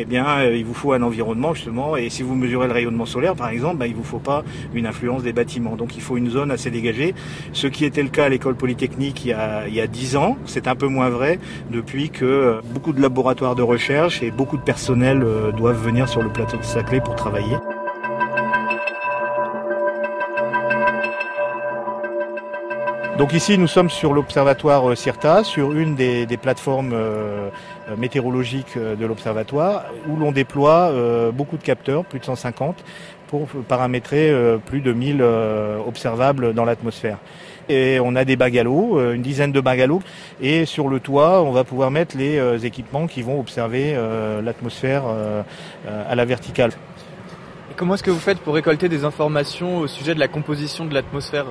eh 0.00 0.04
bien 0.04 0.44
il 0.44 0.64
vous 0.64 0.74
faut 0.74 0.92
un 0.92 1.02
environnement 1.02 1.54
justement, 1.54 1.96
et 1.96 2.10
si 2.10 2.22
vous 2.22 2.34
mesurez 2.34 2.66
le 2.66 2.72
rayonnement 2.72 3.06
solaire 3.06 3.34
par 3.34 3.48
exemple, 3.48 3.76
ben, 3.76 3.86
il 3.86 3.94
vous 3.94 4.04
faut 4.04 4.18
pas 4.18 4.44
une 4.74 4.86
influence 4.86 5.22
des 5.22 5.32
bâtiments, 5.32 5.76
donc 5.76 5.96
il 5.96 6.02
faut 6.02 6.16
une 6.16 6.30
zone 6.30 6.50
assez 6.50 6.70
dégagée, 6.70 7.14
ce 7.52 7.66
qui 7.66 7.84
était 7.84 8.02
le 8.02 8.08
cas 8.08 8.24
à 8.24 8.28
l'école 8.28 8.54
polytechnique 8.54 9.24
il 9.24 9.28
y 9.28 9.32
a 9.32 9.60
il 9.66 9.74
y 9.74 9.80
a 9.80 9.86
10 9.86 10.16
ans. 10.16 10.36
C'est 10.44 10.68
un 10.68 10.74
peu 10.74 10.86
moins 10.86 11.08
vrai 11.08 11.38
depuis 11.70 12.10
que 12.10 12.24
euh, 12.24 12.60
beaucoup 12.74 12.92
de 12.92 13.00
laboratoires 13.00 13.54
de 13.54 13.62
recherche 13.62 14.22
et 14.22 14.30
beaucoup 14.30 14.56
de 14.56 14.62
personnel 14.62 15.22
euh, 15.22 15.52
doivent 15.52 15.82
venir 15.82 16.08
sur 16.08 16.22
le 16.22 16.30
plateau 16.30 16.56
de 16.56 16.62
Saclay 16.62 17.00
pour 17.00 17.14
travailler. 17.14 17.56
Donc 23.20 23.34
ici, 23.34 23.56
nous 23.58 23.68
sommes 23.68 23.90
sur 23.90 24.12
l'observatoire 24.12 24.96
CIRTA, 24.96 25.44
sur 25.44 25.72
une 25.72 25.94
des, 25.94 26.26
plateformes 26.40 26.92
euh, 26.92 27.50
météorologiques 27.96 28.76
de 28.76 29.06
l'observatoire, 29.06 29.84
où 30.08 30.16
l'on 30.16 30.32
déploie 30.32 30.92
beaucoup 31.32 31.56
de 31.56 31.62
capteurs, 31.62 32.04
plus 32.04 32.18
de 32.18 32.24
150, 32.24 32.82
pour 33.28 33.46
paramétrer 33.68 34.34
plus 34.66 34.80
de 34.80 34.92
1000 34.92 35.22
observables 35.86 36.54
dans 36.54 36.64
l'atmosphère. 36.64 37.18
Et 37.70 38.00
on 38.02 38.16
a 38.16 38.24
des 38.24 38.36
euh, 38.40 39.12
une 39.14 39.22
dizaine 39.22 39.52
de 39.52 39.60
bagalos. 39.60 40.02
Et 40.40 40.66
sur 40.66 40.88
le 40.88 40.98
toit, 40.98 41.40
on 41.42 41.52
va 41.52 41.62
pouvoir 41.62 41.92
mettre 41.92 42.16
les 42.16 42.36
euh, 42.36 42.58
équipements 42.58 43.06
qui 43.06 43.22
vont 43.22 43.38
observer 43.38 43.94
euh, 43.94 44.42
l'atmosphère 44.42 45.04
à 46.08 46.14
la 46.14 46.24
verticale. 46.24 46.72
Et 47.70 47.74
comment 47.76 47.94
est-ce 47.94 48.02
que 48.02 48.10
vous 48.10 48.18
faites 48.18 48.38
pour 48.38 48.54
récolter 48.54 48.88
des 48.88 49.04
informations 49.04 49.78
au 49.78 49.86
sujet 49.86 50.14
de 50.14 50.20
la 50.20 50.26
composition 50.26 50.84
de 50.84 50.94
l'atmosphère? 50.94 51.46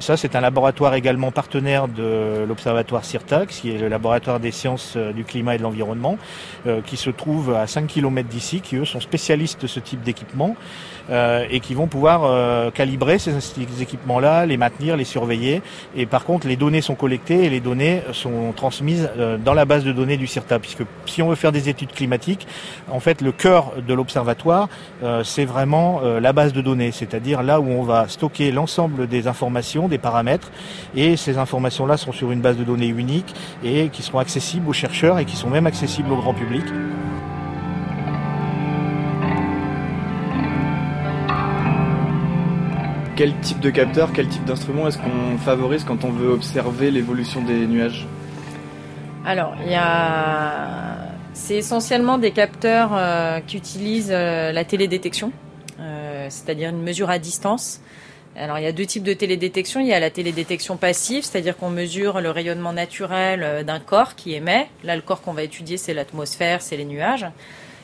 Ça, 0.00 0.16
c'est 0.16 0.34
un 0.34 0.40
laboratoire 0.40 0.94
également 0.94 1.30
partenaire 1.30 1.86
de 1.86 2.44
l'Observatoire 2.48 3.04
CIRTAX, 3.04 3.60
qui 3.60 3.70
est 3.70 3.78
le 3.78 3.88
laboratoire 3.88 4.40
des 4.40 4.50
sciences 4.50 4.96
du 4.96 5.24
climat 5.24 5.54
et 5.54 5.58
de 5.58 5.62
l'environnement, 5.62 6.18
qui 6.86 6.96
se 6.96 7.10
trouve 7.10 7.54
à 7.54 7.66
5 7.66 7.86
km 7.86 8.28
d'ici, 8.28 8.60
qui 8.60 8.76
eux 8.76 8.84
sont 8.84 9.00
spécialistes 9.00 9.62
de 9.62 9.66
ce 9.66 9.80
type 9.80 10.02
d'équipement. 10.02 10.56
Euh, 11.10 11.44
et 11.50 11.58
qui 11.58 11.74
vont 11.74 11.88
pouvoir 11.88 12.22
euh, 12.24 12.70
calibrer 12.70 13.18
ces, 13.18 13.32
équipements-là, 13.80 14.46
les 14.46 14.56
maintenir, 14.56 14.96
les 14.96 15.04
surveiller. 15.04 15.60
Et 15.96 16.06
par 16.06 16.24
contre, 16.24 16.46
les 16.46 16.54
données 16.54 16.82
sont 16.82 16.94
collectées 16.94 17.44
et 17.44 17.50
les 17.50 17.58
données 17.58 18.02
sont 18.12 18.52
transmises 18.54 19.10
euh, 19.18 19.36
dans 19.36 19.54
la 19.54 19.64
base 19.64 19.82
de 19.82 19.90
données 19.90 20.16
du 20.16 20.28
CIRTA, 20.28 20.60
puisque 20.60 20.84
si 21.06 21.20
on 21.20 21.28
veut 21.28 21.34
faire 21.34 21.50
des 21.50 21.68
études 21.68 21.90
climatiques, 21.90 22.46
en 22.92 23.00
fait, 23.00 23.22
le 23.22 23.32
cœur 23.32 23.72
de 23.86 23.92
l'observatoire, 23.92 24.68
c'est 25.24 25.44
vraiment 25.44 26.00
la 26.02 26.32
base 26.32 26.52
de 26.52 26.60
données, 26.60 26.92
c'est-à-dire 26.92 27.42
là 27.42 27.60
où 27.60 27.68
on 27.68 27.82
va 27.82 28.08
stocker 28.08 28.52
l'ensemble 28.52 29.06
des 29.06 29.26
informations, 29.26 29.88
des 29.90 29.98
paramètres, 29.98 30.50
et 30.94 31.16
ces 31.16 31.36
informations-là 31.36 31.96
sont 31.96 32.12
sur 32.12 32.32
une 32.32 32.40
base 32.40 32.56
de 32.56 32.64
données 32.64 32.88
unique 32.88 33.34
et 33.62 33.88
qui 33.88 34.02
seront 34.02 34.18
accessibles 34.18 34.68
aux 34.68 34.72
chercheurs 34.72 35.18
et 35.18 35.24
qui 35.26 35.36
sont 35.36 35.50
même 35.50 35.66
accessibles 35.66 36.12
au 36.12 36.16
grand 36.16 36.34
public. 36.34 36.64
quel 43.20 43.34
type 43.40 43.60
de 43.60 43.68
capteur, 43.68 44.14
quel 44.14 44.28
type 44.28 44.46
d'instrument 44.46 44.88
est-ce 44.88 44.96
qu'on 44.96 45.36
favorise 45.36 45.84
quand 45.84 46.04
on 46.06 46.10
veut 46.10 46.30
observer 46.30 46.90
l'évolution 46.90 47.42
des 47.42 47.66
nuages? 47.66 48.08
Alors, 49.26 49.54
il 49.62 49.70
y 49.70 49.74
a... 49.74 50.96
C'est 51.34 51.56
essentiellement 51.56 52.16
des 52.16 52.30
capteurs 52.30 52.92
euh, 52.94 53.40
qui 53.46 53.58
utilisent 53.58 54.10
euh, 54.10 54.52
la 54.52 54.64
télédétection, 54.64 55.32
euh, 55.80 56.28
c'est-à-dire 56.30 56.70
une 56.70 56.82
mesure 56.82 57.10
à 57.10 57.18
distance. 57.18 57.82
Alors 58.36 58.58
il 58.58 58.62
y 58.62 58.66
a 58.66 58.72
deux 58.72 58.86
types 58.86 59.02
de 59.02 59.12
télédétection. 59.12 59.80
Il 59.80 59.88
y 59.88 59.92
a 59.92 60.00
la 60.00 60.10
télédétection 60.10 60.76
passive, 60.76 61.24
c'est-à-dire 61.24 61.56
qu'on 61.56 61.70
mesure 61.70 62.20
le 62.20 62.30
rayonnement 62.30 62.72
naturel 62.72 63.64
d'un 63.64 63.80
corps 63.80 64.14
qui 64.14 64.34
émet. 64.34 64.68
Là, 64.84 64.96
le 64.96 65.02
corps 65.02 65.20
qu'on 65.20 65.32
va 65.32 65.42
étudier, 65.42 65.76
c'est 65.76 65.94
l'atmosphère, 65.94 66.62
c'est 66.62 66.76
les 66.76 66.84
nuages. 66.84 67.26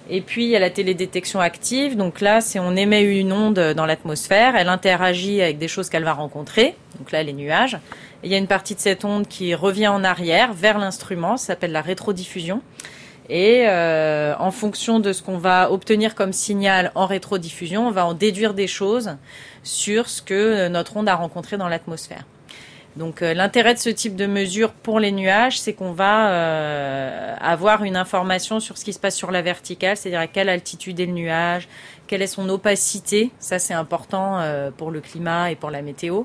Et 0.09 0.21
puis 0.21 0.45
il 0.45 0.51
y 0.51 0.57
a 0.57 0.61
la 0.61 0.71
télédétection 0.71 1.41
active. 1.41 1.97
Donc 1.97 2.21
là, 2.21 2.41
c'est 2.41 2.59
on 2.59 2.77
émet 2.77 3.03
une 3.03 3.33
onde 3.33 3.59
dans 3.59 3.87
l'atmosphère, 3.87 4.57
elle 4.57 4.69
interagit 4.69 5.43
avec 5.43 5.59
des 5.59 5.69
choses 5.69 5.89
qu'elle 5.89 6.05
va 6.05 6.13
rencontrer. 6.13 6.77
Donc 6.99 7.13
là, 7.13 7.23
les 7.23 7.33
nuages. 7.33 7.79
Il 8.23 8.31
y 8.31 8.35
a 8.35 8.39
une 8.39 8.47
partie 8.47 8.75
de 8.75 8.81
cette 8.81 9.05
onde 9.05 9.29
qui 9.29 9.55
revient 9.55 9.89
en 9.89 10.05
arrière 10.05 10.53
vers 10.53 10.79
l'instrument, 10.79 11.37
ça 11.37 11.49
s'appelle 11.49 11.73
la 11.73 11.83
rétrodiffusion. 11.83 12.63
Et 13.29 13.65
euh, 13.67 14.35
en 14.39 14.53
fonction 14.53 15.01
de 15.01 15.13
ce 15.13 15.23
qu'on 15.23 15.39
va 15.39 15.73
obtenir 15.73 16.15
comme 16.15 16.33
signal 16.33 16.93
en 16.95 17.07
rétrodiffusion, 17.07 17.89
on 17.89 17.91
va 17.91 18.07
en 18.07 18.15
déduire 18.15 18.55
des 18.55 18.69
choses 18.69 19.17
sur 19.67 20.09
ce 20.09 20.23
que 20.23 20.69
notre 20.69 20.97
onde 20.97 21.09
a 21.09 21.15
rencontré 21.15 21.57
dans 21.57 21.69
l'atmosphère. 21.69 22.25
Donc 22.97 23.21
euh, 23.21 23.35
l'intérêt 23.35 23.75
de 23.75 23.79
ce 23.79 23.91
type 23.91 24.17
de 24.17 24.27
mesure 24.27 24.73
pour 24.73 25.01
les 25.01 25.13
nuages, 25.13 25.61
c'est 25.61 25.75
qu'on 25.75 25.93
va 25.93 26.31
euh, 26.31 27.35
avoir 27.41 27.85
une 27.85 27.97
information 27.97 28.59
sur 28.59 28.79
ce 28.79 28.85
qui 28.85 28.95
se 28.95 28.99
passe 28.99 29.15
sur 29.15 29.31
la 29.31 29.43
verticale, 29.43 29.97
c'est-à-dire 29.97 30.21
à 30.21 30.27
quelle 30.27 30.49
altitude 30.49 30.99
est 30.99 31.07
le 31.07 31.13
nuage, 31.13 31.69
quelle 32.07 32.23
est 32.23 32.27
son 32.27 32.49
opacité, 32.49 33.31
ça 33.39 33.59
c'est 33.59 33.75
important 33.75 34.41
euh, 34.41 34.71
pour 34.71 34.91
le 34.91 35.01
climat 35.01 35.51
et 35.51 35.57
pour 35.57 35.71
la 35.71 35.83
météo, 35.83 36.23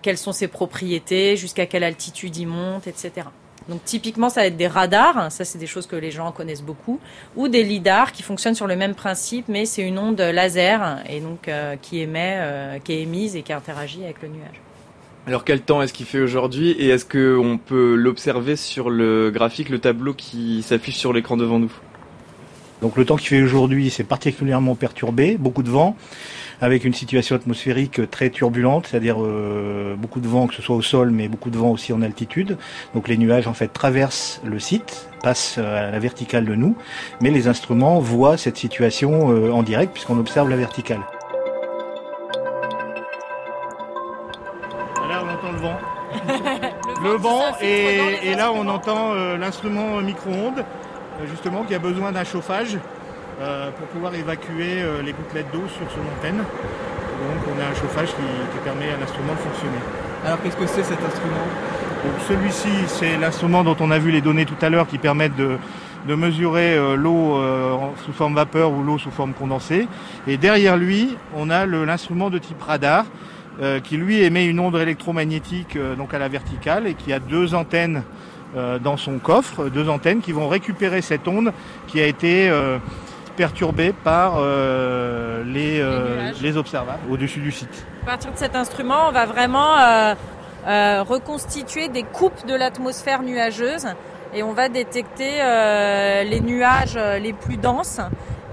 quelles 0.00 0.16
sont 0.16 0.32
ses 0.32 0.48
propriétés, 0.48 1.36
jusqu'à 1.36 1.66
quelle 1.66 1.84
altitude 1.84 2.34
il 2.38 2.46
monte, 2.46 2.86
etc. 2.86 3.26
Donc 3.68 3.84
typiquement, 3.84 4.28
ça 4.28 4.42
va 4.42 4.46
être 4.46 4.56
des 4.56 4.68
radars, 4.68 5.32
ça 5.32 5.44
c'est 5.44 5.58
des 5.58 5.66
choses 5.66 5.86
que 5.86 5.96
les 5.96 6.12
gens 6.12 6.30
connaissent 6.30 6.62
beaucoup, 6.62 7.00
ou 7.34 7.48
des 7.48 7.64
lidars 7.64 8.12
qui 8.12 8.22
fonctionnent 8.22 8.54
sur 8.54 8.68
le 8.68 8.76
même 8.76 8.94
principe, 8.94 9.46
mais 9.48 9.66
c'est 9.66 9.82
une 9.82 9.98
onde 9.98 10.20
laser 10.20 11.02
et 11.08 11.20
donc 11.20 11.50
qui 11.82 12.00
émet, 12.00 12.80
qui 12.84 12.92
est 12.92 13.02
émise 13.02 13.34
et 13.34 13.42
qui 13.42 13.52
interagit 13.52 14.04
avec 14.04 14.22
le 14.22 14.28
nuage. 14.28 14.60
Alors 15.26 15.44
quel 15.44 15.60
temps 15.60 15.82
est-ce 15.82 15.92
qu'il 15.92 16.06
fait 16.06 16.20
aujourd'hui 16.20 16.70
et 16.70 16.90
est-ce 16.90 17.04
qu'on 17.04 17.58
peut 17.58 17.96
l'observer 17.96 18.54
sur 18.54 18.88
le 18.88 19.32
graphique, 19.32 19.68
le 19.70 19.80
tableau 19.80 20.14
qui 20.14 20.62
s'affiche 20.62 20.96
sur 20.96 21.12
l'écran 21.12 21.36
devant 21.36 21.58
nous? 21.58 21.72
Donc 22.82 22.96
le 22.96 23.04
temps 23.04 23.16
qu'il 23.16 23.28
fait 23.28 23.42
aujourd'hui, 23.42 23.90
c'est 23.90 24.04
particulièrement 24.04 24.76
perturbé, 24.76 25.36
beaucoup 25.36 25.64
de 25.64 25.70
vent, 25.70 25.96
avec 26.60 26.84
une 26.84 26.94
situation 26.94 27.36
atmosphérique 27.36 28.10
très 28.10 28.30
turbulente, 28.30 28.86
c'est-à-dire 28.86 29.16
euh, 29.20 29.94
beaucoup 29.96 30.20
de 30.20 30.28
vent 30.28 30.46
que 30.46 30.54
ce 30.54 30.62
soit 30.62 30.76
au 30.76 30.82
sol, 30.82 31.10
mais 31.10 31.28
beaucoup 31.28 31.50
de 31.50 31.58
vent 31.58 31.70
aussi 31.70 31.92
en 31.92 32.02
altitude. 32.02 32.56
Donc 32.94 33.08
les 33.08 33.16
nuages 33.16 33.46
en 33.46 33.54
fait 33.54 33.68
traversent 33.68 34.40
le 34.44 34.58
site, 34.58 35.08
passent 35.22 35.58
à 35.58 35.90
la 35.90 35.98
verticale 35.98 36.44
de 36.44 36.54
nous, 36.54 36.76
mais 37.20 37.30
les 37.30 37.48
instruments 37.48 38.00
voient 38.00 38.36
cette 38.36 38.56
situation 38.56 39.30
euh, 39.30 39.50
en 39.50 39.62
direct 39.62 39.92
puisqu'on 39.92 40.18
observe 40.18 40.48
la 40.48 40.56
verticale. 40.56 41.00
le 47.02 47.16
vent 47.16 47.42
et, 47.62 48.34
là 48.34 48.52
on 48.52 48.66
entend 48.68 49.12
euh, 49.12 49.36
l'instrument 49.36 50.00
micro-ondes 50.00 50.60
euh, 50.60 51.26
justement 51.26 51.64
qui 51.64 51.74
a 51.74 51.78
besoin 51.78 52.12
d'un 52.12 52.24
chauffage 52.24 52.76
euh, 52.76 52.95
pour 53.38 53.86
pouvoir 53.88 54.14
évacuer 54.14 54.82
les 55.04 55.12
gouttelettes 55.12 55.50
d'eau 55.52 55.64
sur 55.68 55.90
son 55.90 56.00
antenne. 56.16 56.38
Donc 56.38 57.54
on 57.54 57.60
a 57.60 57.70
un 57.70 57.74
chauffage 57.74 58.08
qui, 58.08 58.58
permet 58.64 58.86
à 58.90 58.98
l'instrument 58.98 59.32
de 59.32 59.38
fonctionner. 59.38 59.78
Alors 60.24 60.42
qu'est-ce 60.42 60.56
que 60.56 60.66
c'est 60.66 60.82
cet 60.82 60.98
instrument? 61.04 61.46
Celui-ci 62.28 62.68
c'est 62.86 63.16
l'instrument 63.18 63.62
dont 63.62 63.76
on 63.80 63.90
a 63.90 63.98
vu 63.98 64.10
les 64.10 64.20
données 64.20 64.46
tout 64.46 64.56
à 64.62 64.70
l'heure 64.70 64.86
qui 64.86 64.98
permettent 64.98 65.36
de, 65.36 65.58
mesurer 66.14 66.78
l'eau 66.96 67.38
sous 68.04 68.12
forme 68.12 68.34
vapeur 68.34 68.72
ou 68.72 68.82
l'eau 68.82 68.98
sous 68.98 69.10
forme 69.10 69.34
condensée. 69.34 69.86
Et 70.26 70.36
derrière 70.38 70.76
lui, 70.76 71.16
on 71.36 71.50
a 71.50 71.66
l'instrument 71.66 72.30
de 72.30 72.38
type 72.38 72.62
radar 72.62 73.04
euh, 73.62 73.80
qui 73.80 73.96
lui 73.96 74.20
émet 74.20 74.44
une 74.44 74.60
onde 74.60 74.76
électromagnétique 74.76 75.76
euh, 75.76 75.94
donc 75.94 76.12
à 76.12 76.18
la 76.18 76.28
verticale 76.28 76.86
et 76.86 76.92
qui 76.92 77.10
a 77.14 77.18
deux 77.18 77.54
antennes 77.54 78.02
euh, 78.54 78.78
dans 78.78 78.98
son 78.98 79.16
coffre, 79.16 79.70
deux 79.70 79.88
antennes 79.88 80.20
qui 80.20 80.32
vont 80.32 80.46
récupérer 80.46 81.00
cette 81.00 81.26
onde 81.26 81.54
qui 81.86 81.98
a 81.98 82.06
été 82.06 82.52
perturbée 83.36 83.92
par 83.92 84.40
les, 85.44 85.84
les, 86.40 86.56
observables 86.56 87.02
au-dessus 87.10 87.40
du 87.40 87.52
site. 87.52 87.86
À 88.02 88.06
partir 88.06 88.32
de 88.32 88.38
cet 88.38 88.56
instrument, 88.56 89.08
on 89.08 89.12
va 89.12 89.26
vraiment 89.26 89.74
reconstituer 90.64 91.88
des 91.88 92.02
coupes 92.02 92.46
de 92.46 92.54
l'atmosphère 92.54 93.22
nuageuse 93.22 93.86
et 94.34 94.42
on 94.42 94.52
va 94.52 94.68
détecter 94.68 95.38
les 96.24 96.40
nuages 96.40 96.98
les 97.20 97.32
plus 97.32 97.56
denses 97.56 98.00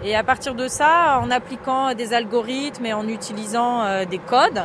Et 0.05 0.17
à 0.17 0.23
partir 0.23 0.53
de 0.53 0.67
ça, 0.67 1.19
en 1.21 1.31
appliquant 1.31 1.93
des 1.93 2.13
algorithmes 2.13 2.85
et 2.85 2.93
en 2.93 3.07
utilisant 3.07 3.83
euh, 3.83 4.03
des 4.03 4.17
codes, 4.17 4.63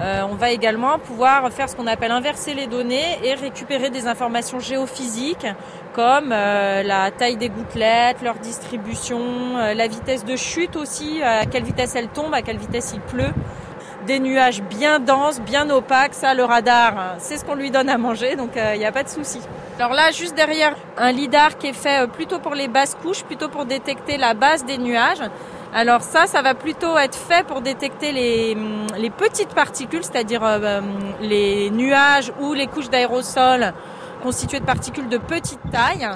euh, 0.00 0.22
on 0.30 0.34
va 0.34 0.50
également 0.50 0.98
pouvoir 0.98 1.50
faire 1.52 1.68
ce 1.68 1.76
qu'on 1.76 1.86
appelle 1.86 2.10
inverser 2.10 2.54
les 2.54 2.66
données 2.66 3.18
et 3.22 3.34
récupérer 3.34 3.90
des 3.90 4.06
informations 4.06 4.58
géophysiques 4.58 5.46
comme 5.94 6.30
euh, 6.32 6.82
la 6.82 7.10
taille 7.10 7.36
des 7.36 7.48
gouttelettes, 7.48 8.22
leur 8.22 8.36
distribution, 8.36 9.56
la 9.56 9.88
vitesse 9.88 10.24
de 10.24 10.36
chute 10.36 10.76
aussi, 10.76 11.22
à 11.22 11.46
quelle 11.46 11.64
vitesse 11.64 11.94
elle 11.96 12.08
tombe, 12.08 12.32
à 12.32 12.42
quelle 12.42 12.58
vitesse 12.58 12.92
il 12.94 13.00
pleut 13.00 13.32
des 14.06 14.18
nuages 14.18 14.62
bien 14.62 14.98
denses, 14.98 15.40
bien 15.40 15.68
opaques. 15.68 16.14
Ça, 16.14 16.32
le 16.32 16.42
radar, 16.42 17.16
c'est 17.18 17.36
ce 17.36 17.44
qu'on 17.44 17.54
lui 17.54 17.70
donne 17.70 17.90
à 17.90 17.98
manger, 17.98 18.34
donc 18.34 18.52
il 18.56 18.78
n'y 18.78 18.86
a 18.86 18.92
pas 18.92 19.02
de 19.02 19.10
souci. 19.10 19.40
Alors 19.78 19.92
là, 19.92 20.10
juste 20.10 20.34
derrière, 20.34 20.74
un 20.96 21.12
lidar 21.12 21.58
qui 21.58 21.68
est 21.68 21.74
fait 21.74 22.06
plutôt 22.10 22.38
pour 22.38 22.54
les 22.54 22.68
basses 22.68 22.94
couches, 22.94 23.24
plutôt 23.24 23.48
pour 23.48 23.66
détecter 23.66 24.16
la 24.16 24.32
base 24.32 24.64
des 24.64 24.78
nuages. 24.78 25.22
Alors 25.72 26.02
ça, 26.02 26.26
ça 26.26 26.42
va 26.42 26.54
plutôt 26.54 26.98
être 26.98 27.16
fait 27.16 27.46
pour 27.46 27.60
détecter 27.60 28.10
les, 28.10 28.56
les 28.98 29.10
petites 29.10 29.54
particules, 29.54 30.02
c'est-à-dire 30.02 30.42
euh, 30.42 30.80
les 31.20 31.70
nuages 31.70 32.32
ou 32.40 32.54
les 32.54 32.66
couches 32.66 32.90
d'aérosol 32.90 33.72
constituées 34.20 34.58
de 34.58 34.64
particules 34.64 35.08
de 35.08 35.16
petite 35.18 35.60
taille. 35.70 36.08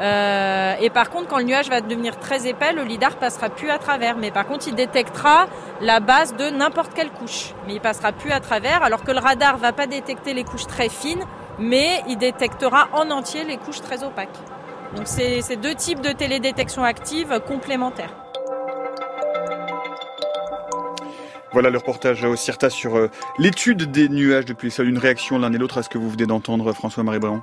Euh, 0.00 0.74
et 0.80 0.88
par 0.88 1.10
contre, 1.10 1.28
quand 1.28 1.36
le 1.36 1.44
nuage 1.44 1.68
va 1.68 1.82
devenir 1.82 2.18
très 2.18 2.48
épais, 2.48 2.72
le 2.72 2.82
lidar 2.82 3.16
passera 3.16 3.50
plus 3.50 3.70
à 3.70 3.78
travers. 3.78 4.16
Mais 4.16 4.30
par 4.30 4.46
contre, 4.46 4.68
il 4.68 4.74
détectera 4.74 5.46
la 5.82 6.00
base 6.00 6.34
de 6.34 6.48
n'importe 6.48 6.94
quelle 6.94 7.10
couche. 7.10 7.52
Mais 7.66 7.74
il 7.74 7.80
passera 7.80 8.10
plus 8.12 8.32
à 8.32 8.40
travers, 8.40 8.82
alors 8.82 9.04
que 9.04 9.12
le 9.12 9.20
radar 9.20 9.58
va 9.58 9.72
pas 9.72 9.86
détecter 9.86 10.32
les 10.32 10.44
couches 10.44 10.66
très 10.66 10.88
fines, 10.88 11.24
mais 11.58 12.02
il 12.08 12.16
détectera 12.16 12.88
en 12.92 13.10
entier 13.10 13.44
les 13.44 13.58
couches 13.58 13.82
très 13.82 14.02
opaques. 14.02 14.38
Donc 14.96 15.06
c'est 15.06 15.56
deux 15.56 15.74
types 15.74 16.00
de 16.00 16.12
télédétection 16.12 16.84
active 16.84 17.40
complémentaires. 17.46 18.23
Voilà 21.54 21.70
le 21.70 21.78
reportage 21.78 22.24
au 22.24 22.34
CIRTA 22.34 22.68
sur 22.68 22.96
euh, 22.96 23.08
l'étude 23.38 23.92
des 23.92 24.08
nuages 24.08 24.44
depuis 24.44 24.74
les 24.76 24.84
Une 24.84 24.98
réaction 24.98 25.38
l'un 25.38 25.52
et 25.52 25.56
l'autre 25.56 25.78
à 25.78 25.84
ce 25.84 25.88
que 25.88 25.98
vous 25.98 26.10
venez 26.10 26.26
d'entendre, 26.26 26.72
François-Marie 26.72 27.20
Bréon 27.20 27.42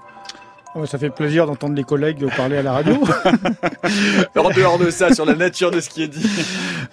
ça 0.86 0.98
fait 0.98 1.10
plaisir 1.10 1.48
d'entendre 1.48 1.76
les 1.76 1.84
collègues 1.84 2.26
parler 2.36 2.58
à 2.58 2.62
la 2.62 2.72
radio. 2.72 2.94
en 4.38 4.50
dehors 4.52 4.80
de 4.80 4.90
ça, 4.90 5.14
sur 5.14 5.26
la 5.26 5.36
nature 5.36 5.70
de 5.70 5.82
ce 5.82 5.90
qui 5.90 6.02
est 6.02 6.08
dit. 6.08 6.26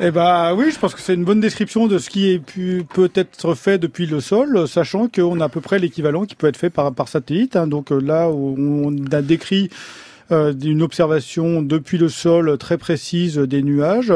Eh 0.01 0.11
ben 0.11 0.53
oui, 0.57 0.73
je 0.73 0.79
pense 0.81 0.97
que 0.97 1.01
c'est 1.01 1.15
une 1.15 1.25
bonne 1.25 1.39
description 1.39 1.87
de 1.87 1.99
ce 1.99 2.11
qui 2.11 2.29
est 2.29 2.41
pu 2.41 2.85
peut 2.93 3.11
être 3.15 3.55
fait 3.55 3.79
depuis 3.79 4.07
le 4.07 4.21
sol, 4.21 4.67
sachant 4.67 5.07
qu'on 5.07 5.41
a 5.41 5.45
à 5.45 5.49
peu 5.49 5.61
près 5.61 5.79
l'équivalent 5.79 6.25
qui 6.25 6.35
peut 6.35 6.49
être 6.49 6.57
fait 6.57 6.71
par, 6.71 6.93
par 6.93 7.07
satellite. 7.07 7.55
Hein. 7.55 7.69
Donc 7.69 7.93
euh, 7.93 8.01
là 8.01 8.31
où 8.31 8.57
on 8.59 8.93
a 9.13 9.23
décrit 9.23 9.71
euh, 10.33 10.53
une 10.61 10.83
observation 10.83 11.63
depuis 11.63 11.99
le 11.99 12.09
sol 12.09 12.59
très 12.59 12.79
précise 12.79 13.39
des 13.39 13.63
nuages. 13.63 14.13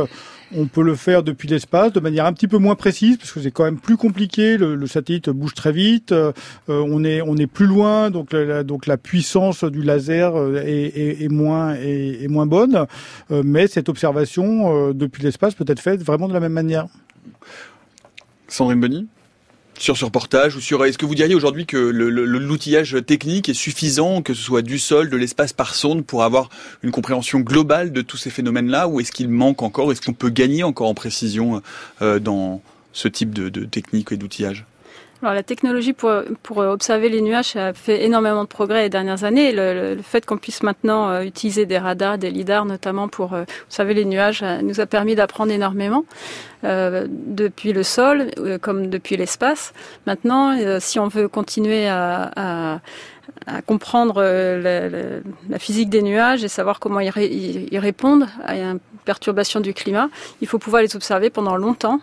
On 0.55 0.67
peut 0.67 0.83
le 0.83 0.95
faire 0.95 1.23
depuis 1.23 1.49
l'espace 1.49 1.93
de 1.93 2.01
manière 2.01 2.27
un 2.27 2.33
petit 2.33 2.49
peu 2.49 2.59
moins 2.59 2.75
précise 2.75 3.17
parce 3.17 3.33
que 3.33 3.41
c'est 3.41 3.51
quand 3.51 3.65
même 3.65 3.79
plus 3.79 3.97
compliqué. 3.97 4.57
Le, 4.57 4.87
satellite 4.87 5.31
bouge 5.31 5.55
très 5.55 5.73
vite. 5.73 6.13
Euh, 6.13 6.33
on 6.69 7.05
est 7.05 7.23
on 7.23 7.37
est 7.37 7.47
plus 7.47 7.67
loin, 7.67 8.11
donc 8.11 8.33
la, 8.33 8.63
donc 8.63 8.87
la 8.87 8.97
puissance 8.97 9.65
du 9.65 9.83
laser 9.83 10.37
euh, 10.37 10.63
est, 10.65 11.29
moins 11.31 11.75
est, 11.75 12.29
moins 12.29 12.47
bonne. 12.47 12.87
Euh, 13.31 13.43
mais 13.45 13.67
cette 13.67 13.89
observation 13.89 14.93
depuis 14.93 15.23
l'espace 15.23 15.55
peut 15.55 15.65
être 15.67 15.81
faite 15.81 16.03
vraiment 16.03 16.29
de 16.29 16.35
la 16.35 16.41
même 16.41 16.53
manière. 16.53 16.87
Sandrine 18.49 18.81
Bonny? 18.81 19.07
Sur 19.83 19.97
ce 19.97 20.05
reportage 20.05 20.55
ou 20.55 20.61
sur 20.61 20.85
est-ce 20.85 20.97
que 20.97 21.05
vous 21.05 21.17
diriez 21.17 21.35
aujourd'hui 21.35 21.67
que 21.67 21.77
l'outillage 21.77 22.97
technique 23.05 23.49
est 23.49 23.55
suffisant, 23.55 24.23
que 24.23 24.33
ce 24.33 24.41
soit 24.41 24.63
du 24.63 24.79
sol, 24.79 25.11
de 25.11 25.17
l'espace 25.17 25.53
par 25.53 25.75
sonde, 25.75 26.07
pour 26.07 26.23
avoir 26.23 26.51
une 26.85 26.93
compréhension 26.93 27.41
globale 27.41 27.91
de 27.91 28.01
tous 28.01 28.17
ces 28.17 28.31
phénomènes-là, 28.31 28.87
ou 28.87 29.01
est-ce 29.01 29.11
qu'il 29.11 29.29
manque 29.29 29.61
encore, 29.63 29.91
est-ce 29.91 30.01
qu'on 30.01 30.13
peut 30.13 30.31
gagner 30.31 30.63
encore 30.63 30.89
en 30.89 30.95
précision 30.95 31.63
euh, 32.01 32.21
dans 32.21 32.63
ce 32.93 33.09
type 33.09 33.35
de, 33.35 33.49
de 33.49 33.65
technique 33.65 34.13
et 34.13 34.17
d'outillage? 34.17 34.67
La 35.31 35.43
technologie 35.45 35.93
pour, 35.93 36.11
pour 36.43 36.59
observer 36.59 37.09
les 37.09 37.21
nuages 37.21 37.55
a 37.55 37.73
fait 37.73 38.05
énormément 38.05 38.43
de 38.43 38.49
progrès 38.49 38.83
les 38.83 38.89
dernières 38.89 39.23
années. 39.23 39.53
Le, 39.53 39.97
fait 40.03 40.27
qu'on 40.27 40.37
puisse 40.37 40.63
maintenant 40.63 41.09
euh, 41.09 41.23
utiliser 41.23 41.65
des 41.65 41.79
radars, 41.79 42.19
des 42.19 42.31
lidars 42.31 42.65
notamment 42.65 43.09
pour 43.09 43.35
euh, 43.35 43.45
observer 43.67 43.95
les 43.95 44.05
nuages 44.05 44.45
nous 44.63 44.81
a 44.81 44.87
permis 44.87 45.15
d'apprendre 45.15 45.53
énormément 45.53 46.05
euh, 46.65 47.07
depuis 47.09 47.73
le 47.73 47.83
sol 47.83 48.31
comme 48.61 48.89
depuis 48.89 49.17
l'espace. 49.17 49.73
Maintenant, 50.07 50.57
si 50.81 50.99
on 50.99 51.09
veut 51.09 51.29
continuer 51.29 51.89
à, 51.89 52.81
comprendre 53.67 54.23
la, 54.23 55.59
physique 55.59 55.89
des 55.89 56.03
nuages 56.03 56.45
et 56.45 56.49
savoir 56.49 56.81
comment 56.81 57.01
ils 57.01 57.79
répondent 57.79 58.27
à 58.45 58.57
une 58.57 58.79
perturbation 59.05 59.61
du 59.61 59.75
climat, 59.75 60.09
il 60.41 60.49
faut 60.49 60.59
pouvoir 60.59 60.83
les 60.83 60.95
observer 60.97 61.31
pendant 61.31 61.57
longtemps 61.57 62.01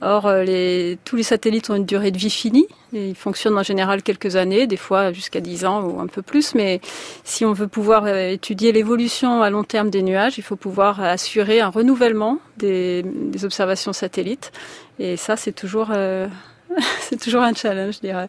Or, 0.00 0.26
euh, 0.26 0.44
les, 0.44 0.98
tous 1.04 1.16
les 1.16 1.24
satellites 1.24 1.70
ont 1.70 1.74
une 1.74 1.84
durée 1.84 2.10
de 2.10 2.18
vie 2.18 2.30
finie. 2.30 2.68
ils 2.92 3.16
fonctionnent 3.16 3.58
en 3.58 3.64
général 3.64 4.02
quelques 4.02 4.36
années, 4.36 4.66
des 4.66 4.76
fois 4.76 5.12
jusqu'à 5.12 5.40
10 5.40 5.64
ans 5.64 5.82
ou 5.82 6.00
un 6.00 6.06
peu 6.06 6.22
plus. 6.22 6.54
Mais 6.54 6.80
si 7.24 7.44
on 7.44 7.52
veut 7.52 7.66
pouvoir 7.66 8.04
euh, 8.04 8.30
étudier 8.30 8.70
l'évolution 8.70 9.42
à 9.42 9.50
long 9.50 9.64
terme 9.64 9.90
des 9.90 10.02
nuages, 10.02 10.38
il 10.38 10.44
faut 10.44 10.56
pouvoir 10.56 11.00
assurer 11.00 11.60
un 11.60 11.68
renouvellement 11.68 12.38
des, 12.56 13.02
des 13.04 13.44
observations 13.44 13.92
satellites. 13.92 14.52
Et 15.00 15.16
ça, 15.16 15.36
c'est 15.36 15.52
toujours, 15.52 15.88
euh, 15.90 16.28
c'est 17.00 17.20
toujours 17.20 17.42
un 17.42 17.54
challenge, 17.54 17.96
je 17.96 18.00
dirais. 18.00 18.28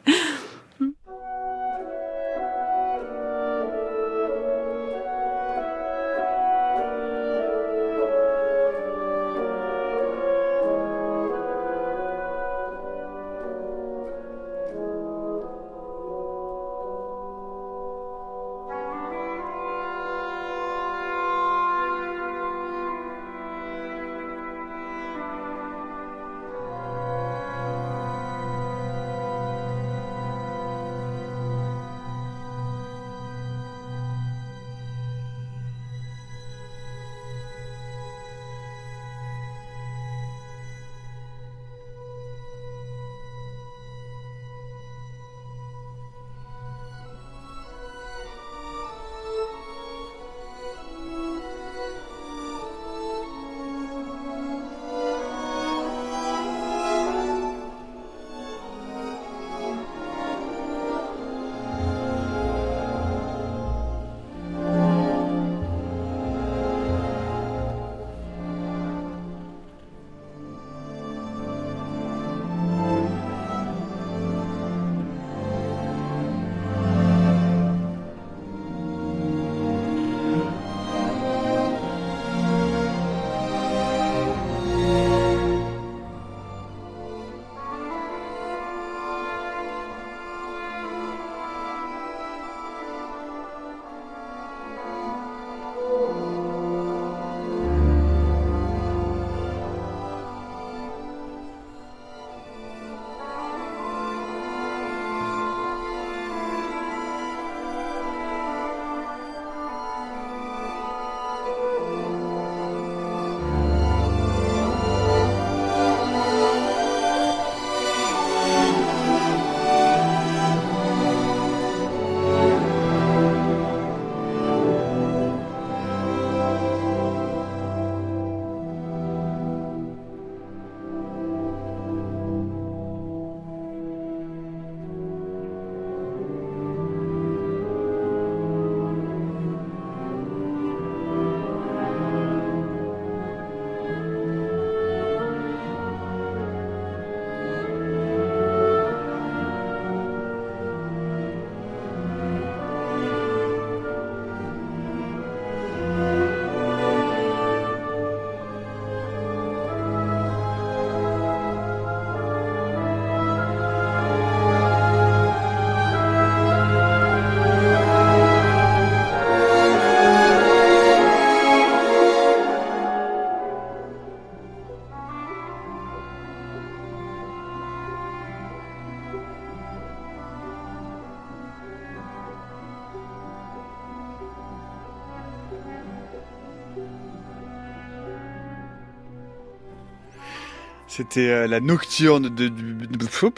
C'était 190.99 191.29
euh, 191.29 191.47
la 191.47 191.61
nocturne 191.61 192.27
de, 192.27 192.51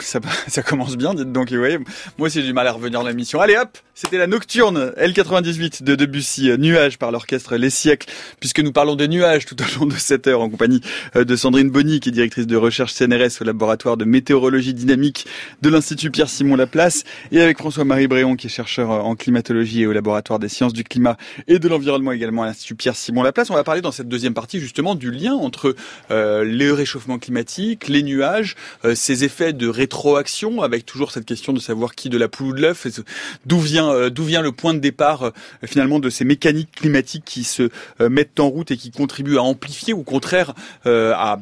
ça, 0.00 0.62
commence 0.64 0.96
bien, 0.96 1.14
dites 1.14 1.30
donc. 1.30 1.52
Moi 1.52 2.26
aussi 2.26 2.40
j'ai 2.40 2.48
du 2.48 2.52
mal 2.52 2.66
à 2.66 2.72
revenir 2.72 2.98
dans 2.98 3.06
la 3.06 3.12
mission. 3.12 3.40
Allez 3.40 3.56
hop, 3.56 3.78
c'était 3.94 4.18
la 4.18 4.26
nocturne 4.26 4.92
L98 4.98 5.84
de 5.84 5.94
Debussy, 5.94 6.50
euh, 6.50 6.56
Nuages 6.56 6.98
par 6.98 7.12
l'orchestre 7.12 7.54
Les 7.54 7.70
Siècles, 7.70 8.08
puisque 8.40 8.58
nous 8.58 8.72
parlons 8.72 8.96
des 8.96 9.06
nuages 9.06 9.46
tout 9.46 9.54
au 9.62 9.78
long 9.78 9.86
de 9.86 9.94
cette 9.94 10.26
heure 10.26 10.40
en 10.40 10.50
compagnie 10.50 10.80
euh, 11.14 11.22
de 11.22 11.36
Sandrine 11.36 11.70
Bonny, 11.70 12.00
qui 12.00 12.08
est 12.08 12.12
directrice 12.12 12.48
de 12.48 12.56
recherche 12.56 12.94
CNRS 12.94 13.42
au 13.42 13.44
laboratoire 13.44 13.96
de 13.96 14.04
météorologie 14.04 14.74
dynamique 14.74 15.26
de 15.60 15.68
l'Institut 15.68 16.10
Pierre-Simon 16.10 16.56
Laplace, 16.56 17.04
et 17.30 17.40
avec 17.40 17.58
François-Marie 17.58 18.08
Bréon, 18.08 18.34
qui 18.34 18.48
est 18.48 18.50
chercheur 18.50 18.90
en 18.90 19.14
climatologie 19.14 19.82
et 19.82 19.86
au 19.86 19.92
laboratoire 19.92 20.40
des 20.40 20.48
sciences 20.48 20.72
du 20.72 20.82
climat 20.82 21.16
et 21.46 21.60
de 21.60 21.68
l'environnement 21.68 22.10
également 22.10 22.42
à 22.42 22.46
l'Institut 22.46 22.74
Pierre-Simon 22.74 23.22
Laplace. 23.22 23.50
On 23.50 23.54
va 23.54 23.62
parler 23.62 23.82
dans 23.82 23.92
cette 23.92 24.08
deuxième 24.08 24.34
partie 24.34 24.58
justement 24.58 24.96
du 24.96 25.12
lien 25.12 25.34
entre 25.34 25.76
le 26.10 26.70
réchauffement 26.72 27.18
climatique 27.18 27.51
les 27.88 28.02
nuages, 28.02 28.56
euh, 28.84 28.94
ces 28.94 29.24
effets 29.24 29.52
de 29.52 29.68
rétroaction, 29.68 30.62
avec 30.62 30.86
toujours 30.86 31.10
cette 31.10 31.24
question 31.24 31.52
de 31.52 31.60
savoir 31.60 31.94
qui 31.94 32.08
de 32.08 32.18
la 32.18 32.28
poule 32.28 32.48
ou 32.48 32.52
de 32.54 32.60
l'œuf, 32.60 32.86
d'où 33.46 33.58
vient 33.58 33.90
euh, 33.90 34.10
d'où 34.10 34.24
vient 34.24 34.42
le 34.42 34.52
point 34.52 34.74
de 34.74 34.78
départ 34.78 35.24
euh, 35.24 35.30
finalement 35.64 35.98
de 35.98 36.10
ces 36.10 36.24
mécaniques 36.24 36.72
climatiques 36.72 37.24
qui 37.24 37.44
se 37.44 37.70
mettent 38.00 38.40
en 38.40 38.48
route 38.48 38.70
et 38.70 38.76
qui 38.76 38.90
contribuent 38.90 39.36
à 39.36 39.42
amplifier 39.42 39.92
ou 39.92 40.00
au 40.00 40.04
contraire 40.04 40.54
à 40.84 41.38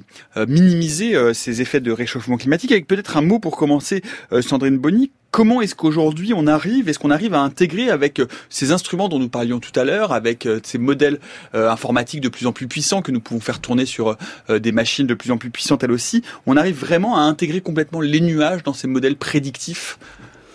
minimiser 0.46 1.34
ces 1.34 1.60
effets 1.60 1.80
de 1.80 1.92
réchauffement 1.92 2.36
climatique. 2.36 2.72
Avec 2.72 2.86
peut-être 2.86 3.16
un 3.16 3.22
mot 3.22 3.38
pour 3.38 3.56
commencer, 3.56 4.02
Sandrine 4.40 4.78
Bonny, 4.78 5.10
Comment 5.30 5.60
est-ce 5.60 5.76
qu'aujourd'hui 5.76 6.32
on 6.34 6.48
arrive, 6.48 6.88
est-ce 6.88 6.98
qu'on 6.98 7.12
arrive 7.12 7.34
à 7.34 7.40
intégrer 7.40 7.88
avec 7.88 8.18
euh, 8.18 8.26
ces 8.48 8.72
instruments 8.72 9.08
dont 9.08 9.20
nous 9.20 9.28
parlions 9.28 9.60
tout 9.60 9.78
à 9.78 9.84
l'heure, 9.84 10.12
avec 10.12 10.44
euh, 10.44 10.58
ces 10.64 10.76
modèles 10.76 11.20
euh, 11.54 11.70
informatiques 11.70 12.20
de 12.20 12.28
plus 12.28 12.48
en 12.48 12.52
plus 12.52 12.66
puissants 12.66 13.00
que 13.00 13.12
nous 13.12 13.20
pouvons 13.20 13.38
faire 13.38 13.60
tourner 13.60 13.86
sur 13.86 14.16
des 14.48 14.72
machines 14.72 15.06
de 15.06 15.14
plus 15.14 15.30
en 15.30 15.38
plus 15.38 15.50
puissantes 15.50 15.84
elles 15.84 15.92
aussi, 15.92 16.22
on 16.46 16.56
arrive 16.56 16.78
vraiment 16.78 17.16
à 17.16 17.20
intégrer 17.20 17.60
complètement 17.60 18.00
les 18.00 18.20
nuages 18.20 18.62
dans 18.64 18.72
ces 18.72 18.88
modèles 18.88 19.16
prédictifs 19.16 19.98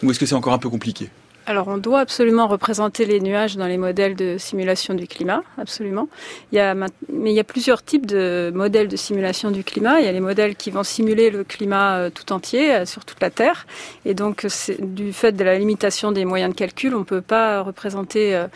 Ou 0.03 0.11
est-ce 0.11 0.19
que 0.19 0.25
c'est 0.25 0.35
encore 0.35 0.53
un 0.53 0.57
peu 0.57 0.69
compliqué? 0.69 1.09
Alors, 1.47 1.67
on 1.67 1.77
doit 1.77 1.99
absolument 1.99 2.47
représenter 2.47 3.05
les 3.05 3.19
nuages 3.19 3.55
dans 3.55 3.67
les 3.67 3.77
modèles 3.77 4.15
de 4.15 4.37
simulation 4.39 4.95
du 4.95 5.07
climat, 5.07 5.43
absolument. 5.59 6.09
Il 6.51 6.55
y 6.55 6.59
a, 6.59 6.73
mais 6.73 6.89
il 7.31 7.33
y 7.35 7.39
a 7.39 7.43
plusieurs 7.43 7.83
types 7.83 8.07
de 8.07 8.51
modèles 8.55 8.87
de 8.87 8.95
simulation 8.95 9.51
du 9.51 9.63
climat. 9.63 9.99
Il 9.99 10.05
y 10.05 10.09
a 10.09 10.11
les 10.11 10.21
modèles 10.21 10.55
qui 10.55 10.71
vont 10.71 10.83
simuler 10.83 11.29
le 11.29 11.43
climat 11.43 11.97
euh, 11.97 12.09
tout 12.09 12.33
entier 12.33 12.73
euh, 12.73 12.85
sur 12.85 13.05
toute 13.05 13.21
la 13.21 13.29
Terre. 13.29 13.67
Et 14.05 14.15
donc, 14.15 14.47
du 14.79 15.13
fait 15.13 15.33
de 15.33 15.43
la 15.43 15.59
limitation 15.59 16.11
des 16.11 16.25
moyens 16.25 16.51
de 16.51 16.57
calcul, 16.57 16.95
on 16.95 16.99
ne 16.99 17.03
peut 17.03 17.21
pas 17.21 17.61
représenter 17.61 18.35
euh, 18.35 18.47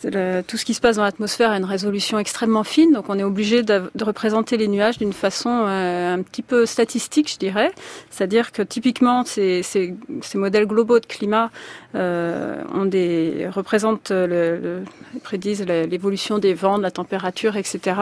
tout 0.00 0.56
ce 0.56 0.64
qui 0.64 0.74
se 0.74 0.80
passe 0.80 0.96
dans 0.96 1.02
l'atmosphère 1.02 1.50
a 1.50 1.56
une 1.56 1.64
résolution 1.64 2.18
extrêmement 2.18 2.64
fine, 2.64 2.92
donc 2.92 3.06
on 3.08 3.18
est 3.18 3.24
obligé 3.24 3.62
de, 3.62 3.90
représenter 4.00 4.56
les 4.56 4.68
nuages 4.68 4.98
d'une 4.98 5.12
façon 5.12 5.50
euh, 5.50 6.14
un 6.14 6.22
petit 6.22 6.42
peu 6.42 6.66
statistique, 6.66 7.30
je 7.32 7.38
dirais. 7.38 7.72
C'est-à-dire 8.10 8.52
que 8.52 8.62
typiquement, 8.62 9.24
ces, 9.24 9.62
ces, 9.62 9.94
ces, 10.22 10.38
modèles 10.38 10.66
globaux 10.66 11.00
de 11.00 11.06
climat 11.06 11.50
euh, 11.94 12.62
ont 12.72 12.84
des, 12.84 13.48
représentent, 13.50 14.10
le, 14.10 14.58
le 14.58 14.82
prédisent 15.22 15.62
l'évolution 15.66 16.38
des 16.38 16.54
vents, 16.54 16.78
de 16.78 16.82
la 16.82 16.90
température, 16.90 17.56
etc. 17.56 17.96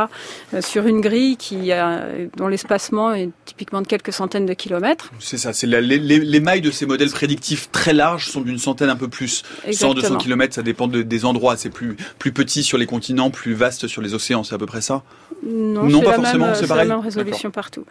Euh, 0.55 0.61
sur 0.61 0.87
une 0.87 1.01
grille 1.01 1.37
qui 1.37 1.73
a, 1.73 2.05
dont 2.37 2.49
l'espacement 2.49 3.13
est 3.15 3.31
typiquement 3.45 3.81
de 3.81 3.87
quelques 3.87 4.13
centaines 4.13 4.47
de 4.47 4.55
kilomètres. 4.55 5.11
C'est 5.19 5.39
ça, 5.39 5.53
c'est 5.53 5.67
les, 5.67 5.81
les, 5.81 5.99
les, 5.99 6.41
mailles 6.41 6.61
de 6.61 6.71
ces 6.71 6.87
modèles 6.87 7.11
prédictifs 7.11 7.71
très 7.71 7.93
larges 7.93 8.29
sont 8.29 8.43
d'une 8.43 8.59
centaine 8.59 8.91
un 8.91 8.97
peu 8.97 9.09
plus. 9.09 9.43
Exactement. 9.65 10.01
100, 10.03 10.09
200 10.09 10.17
kilomètres, 10.19 10.55
ça 10.55 10.63
dépend 10.63 10.89
de, 10.89 11.03
des 11.03 11.25
endroits, 11.25 11.57
c'est 11.57 11.71
plus 11.71 11.86
plus, 12.19 12.33
petit 12.33 12.63
sur 12.63 12.79
les 12.79 12.87
continents, 12.87 13.31
plus 13.31 13.55
vaste 13.55 13.87
sur 13.87 14.03
les 14.03 14.15
océans, 14.15 14.45
c'est 14.45 14.55
à 14.55 14.59
peu 14.59 14.67
près 14.67 14.81
ça? 14.81 15.03
Non, 15.47 16.01
pas 16.01 16.15
forcément, 16.15 16.55
c'est 16.55 16.69
la 16.69 16.85
même 16.85 17.01
résolution 17.01 17.51
partout. 17.51 17.85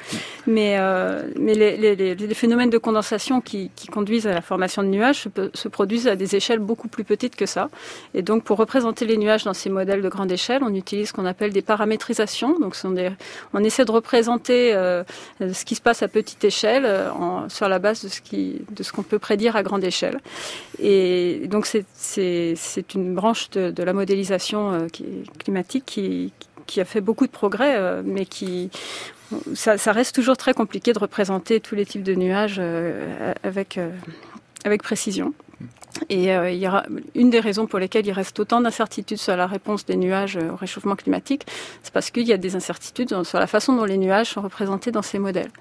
Mais, 0.46 0.76
euh, 0.78 1.24
mais 1.40 1.54
les, 1.54 1.96
les, 1.96 2.34
phénomènes 2.34 2.70
de 2.70 2.78
condensation 2.78 3.40
qui, 3.42 3.72
qui, 3.76 3.88
conduisent 3.88 4.28
à 4.28 4.34
la 4.34 4.42
formation 4.42 4.84
de 4.84 4.90
nuages 4.90 5.24
se, 5.24 5.30
se, 5.54 5.68
produisent 5.68 6.08
à 6.08 6.16
des 6.16 6.36
échelles 6.36 6.60
beaucoup 6.60 6.88
plus 6.88 7.04
petites 7.04 7.36
que 7.36 7.46
ça. 7.46 7.70
Et 8.14 8.22
donc, 8.22 8.44
pour 8.44 8.58
représenter 8.58 9.06
les 9.06 9.18
nuages 9.18 9.46
dans 9.46 9.54
ces 9.54 9.70
modèles 9.70 10.02
de 10.02 10.10
grande 10.10 10.32
échelle, 10.32 10.64
on 10.64 10.74
utilise 10.74 11.10
ce 11.10 11.14
qu'on 11.14 11.26
appelle 11.26 11.54
des 11.54 11.62
paramétrisations. 11.62 12.60
Donc, 12.60 12.76
sont 12.76 12.92
des, 12.92 13.10
on 13.54 13.64
essaie 13.64 13.86
de 13.86 13.92
représenter 13.92 14.74
euh, 14.74 15.04
ce 15.40 15.66
qui 15.66 15.76
se 15.76 15.82
passe 15.82 16.04
à 16.04 16.08
petite 16.08 16.44
échelle 16.44 16.86
euh, 16.86 17.12
en, 17.12 17.50
sur 17.50 17.70
la 17.70 17.80
base 17.80 18.04
de 18.04 18.84
ce 18.84 18.92
qu'on 18.92 19.04
peut 19.04 19.20
prédire 19.20 19.56
à 19.56 19.64
grande 19.64 19.84
échelle. 19.84 20.20
Et 20.80 21.44
donc, 21.48 21.66
c'est 21.66 22.94
une 22.94 23.16
branche 23.16 23.50
de, 23.52 23.72
de 23.72 23.84
la 23.84 23.94
modélisation 23.94 24.74
euh, 24.74 24.88
climatique 25.40 25.84
qui, 25.86 26.34
qui, 26.40 26.48
a 26.78 26.86
fait 26.86 27.02
beaucoup 27.02 27.26
de 27.26 27.32
progrès, 27.32 27.76
euh, 27.76 28.02
mais 28.04 28.26
qui 28.26 28.70
ça, 29.56 29.92
reste 29.92 30.16
toujours 30.16 30.38
très 30.38 30.54
compliqué 30.54 30.94
de 30.94 31.00
représenter 31.00 31.60
tous 31.60 31.76
les 31.76 31.86
types 31.86 32.04
de 32.04 32.14
nuages 32.14 32.58
euh, 32.60 33.34
avec, 33.44 33.80
avec 34.64 34.84
précision. 34.84 35.34
Et 36.10 36.36
euh, 36.36 36.52
il 36.52 36.62
y 36.62 36.70
une 37.16 37.30
des 37.30 37.40
raisons 37.40 37.68
pour 37.68 37.80
lesquelles 37.80 38.06
il 38.06 38.12
reste 38.12 38.40
autant 38.40 38.60
d'incertitudes 38.60 39.18
sur 39.18 39.36
la 39.36 39.48
réponse 39.48 39.86
des 39.86 39.96
nuages 39.96 40.38
au 40.38 40.56
réchauffement 40.56 40.96
climatique, 40.96 41.46
c'est 41.84 41.94
parce 41.94 42.12
qu'il 42.12 42.28
y 42.28 42.34
a 42.34 42.38
des 42.38 42.56
incertitudes 42.56 43.24
sur 43.24 43.40
la 43.40 43.48
façon 43.48 43.74
dont 43.74 43.86
les 43.86 43.98
nuages 43.98 44.32
sont 44.32 44.42
représentés 44.42 44.92
dans 44.92 45.02
ces 45.02 45.20
modèles. 45.20 45.52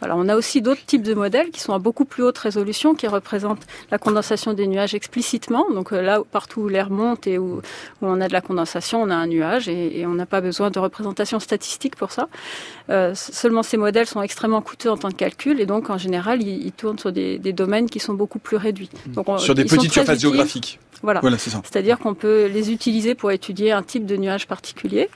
Voilà, 0.00 0.16
on 0.16 0.28
a 0.28 0.36
aussi 0.36 0.60
d'autres 0.60 0.84
types 0.84 1.02
de 1.02 1.14
modèles 1.14 1.50
qui 1.50 1.60
sont 1.60 1.72
à 1.72 1.78
beaucoup 1.78 2.04
plus 2.04 2.22
haute 2.22 2.38
résolution, 2.38 2.94
qui 2.94 3.06
représentent 3.06 3.66
la 3.90 3.98
condensation 3.98 4.52
des 4.52 4.66
nuages 4.66 4.94
explicitement. 4.94 5.66
Donc 5.70 5.92
euh, 5.92 6.02
là, 6.02 6.20
partout 6.30 6.62
où 6.62 6.68
l'air 6.68 6.90
monte 6.90 7.26
et 7.26 7.38
où, 7.38 7.62
on 8.02 8.20
a 8.20 8.28
de 8.28 8.32
la 8.32 8.40
condensation, 8.40 9.02
on 9.02 9.10
a 9.10 9.14
un 9.14 9.26
nuage 9.26 9.68
et 9.68 10.04
on 10.06 10.14
n'a 10.14 10.26
pas 10.26 10.40
besoin 10.40 10.70
de 10.70 10.78
représentation 10.78 11.40
statistique 11.40 11.96
pour 11.96 12.12
ça. 12.12 12.28
Euh, 12.90 13.12
seulement 13.14 13.62
ces 13.62 13.76
modèles 13.76 14.06
sont 14.06 14.22
extrêmement 14.22 14.62
coûteux 14.62 14.90
en 14.90 14.96
temps 14.96 15.08
de 15.08 15.14
calcul 15.14 15.60
et 15.60 15.66
donc 15.66 15.90
en 15.90 15.98
général, 15.98 16.42
ils, 16.42 16.66
ils 16.66 16.72
tournent 16.72 16.98
sur 16.98 17.12
des, 17.12 17.38
des, 17.38 17.52
domaines 17.52 17.88
qui 17.90 18.00
sont 18.00 18.14
beaucoup 18.14 18.38
plus 18.38 18.56
réduits. 18.56 18.90
Donc, 19.08 19.28
on, 19.28 19.38
sur 19.38 19.54
des 19.54 19.64
petites 19.64 19.92
surfaces 19.92 20.20
géographiques. 20.20 20.78
Voilà. 21.02 21.20
voilà 21.20 21.38
C'est-à-dire 21.38 21.98
qu'on 21.98 22.14
peut 22.14 22.46
les 22.46 22.72
utiliser 22.72 23.14
pour 23.14 23.30
étudier 23.30 23.72
un 23.72 23.82
type 23.82 24.04
de 24.04 24.16
nuage 24.16 24.48
particulier. 24.48 25.08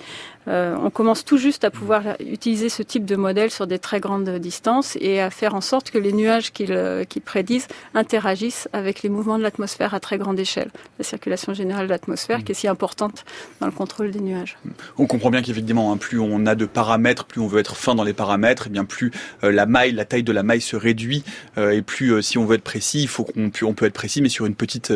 Euh, 0.49 0.77
on 0.83 0.91
commence 0.91 1.25
tout 1.25 1.37
juste 1.37 1.63
à 1.63 1.71
pouvoir 1.71 2.03
utiliser 2.21 2.69
ce 2.69 2.83
type 2.83 3.05
de 3.05 3.15
modèle 3.15 3.51
sur 3.51 3.69
des 3.69 3.79
très 3.79 4.01
grandes 4.01 4.29
distances 4.39 4.97
et 5.01 5.21
à 5.21 5.31
faire 5.31 5.55
en 5.55 5.61
sorte 5.61 5.91
que 5.91 5.99
les 5.99 6.13
nuages 6.13 6.53
qu'ils 6.53 6.73
euh, 6.73 7.05
prédisent 7.25 7.69
interagissent 7.95 8.69
avec 8.73 9.03
les 9.03 9.09
mouvements 9.09 9.39
de 9.39 9.45
l'atmosphère 9.45 9.95
à 9.95 10.01
très 10.01 10.19
grande 10.19 10.41
échelle, 10.41 10.71
la 10.99 11.05
circulation 11.05 11.55
générale 11.55 11.87
de 11.87 11.91
l'atmosphère 11.91 12.41
mmh. 12.41 12.45
qui 12.45 12.53
est 12.53 12.57
si 12.57 12.69
importante 12.69 13.25
dans 13.61 13.67
le 13.67 13.73
contrôle 13.73 14.11
des 14.11 14.21
nuages. 14.21 14.59
On 14.99 15.07
comprend 15.07 15.31
bien 15.31 15.43
qu'évidemment, 15.43 15.93
hein, 15.93 15.97
plus 15.97 16.19
on 16.19 16.45
a 16.47 16.57
de 16.57 16.67
paramètres, 16.67 17.25
plus 17.25 17.41
on 17.41 17.47
veut 17.47 17.61
être 17.63 17.77
fin 17.77 17.95
dans 17.95 18.05
les 18.05 18.13
paramètres, 18.13 18.67
et 18.67 18.71
bien 18.71 18.85
plus 18.85 19.11
euh, 19.43 19.51
la 19.51 19.65
maille, 19.65 19.93
la 19.93 20.05
taille 20.05 20.23
de 20.23 20.33
la 20.33 20.43
maille 20.43 20.61
se 20.61 20.77
réduit, 20.77 21.25
euh, 21.57 21.71
et 21.71 21.83
plus 21.83 22.13
euh, 22.13 22.21
si 22.21 22.37
on 22.37 22.45
veut 22.45 22.57
être 22.57 22.63
précis, 22.63 23.01
il 23.01 23.09
faut 23.09 23.25
qu'on 23.25 23.51
on 23.63 23.75
peut 23.75 23.87
être 23.87 23.95
précis, 23.95 24.21
mais 24.21 24.29
sur 24.29 24.45
une 24.45 24.55
petite 24.55 24.93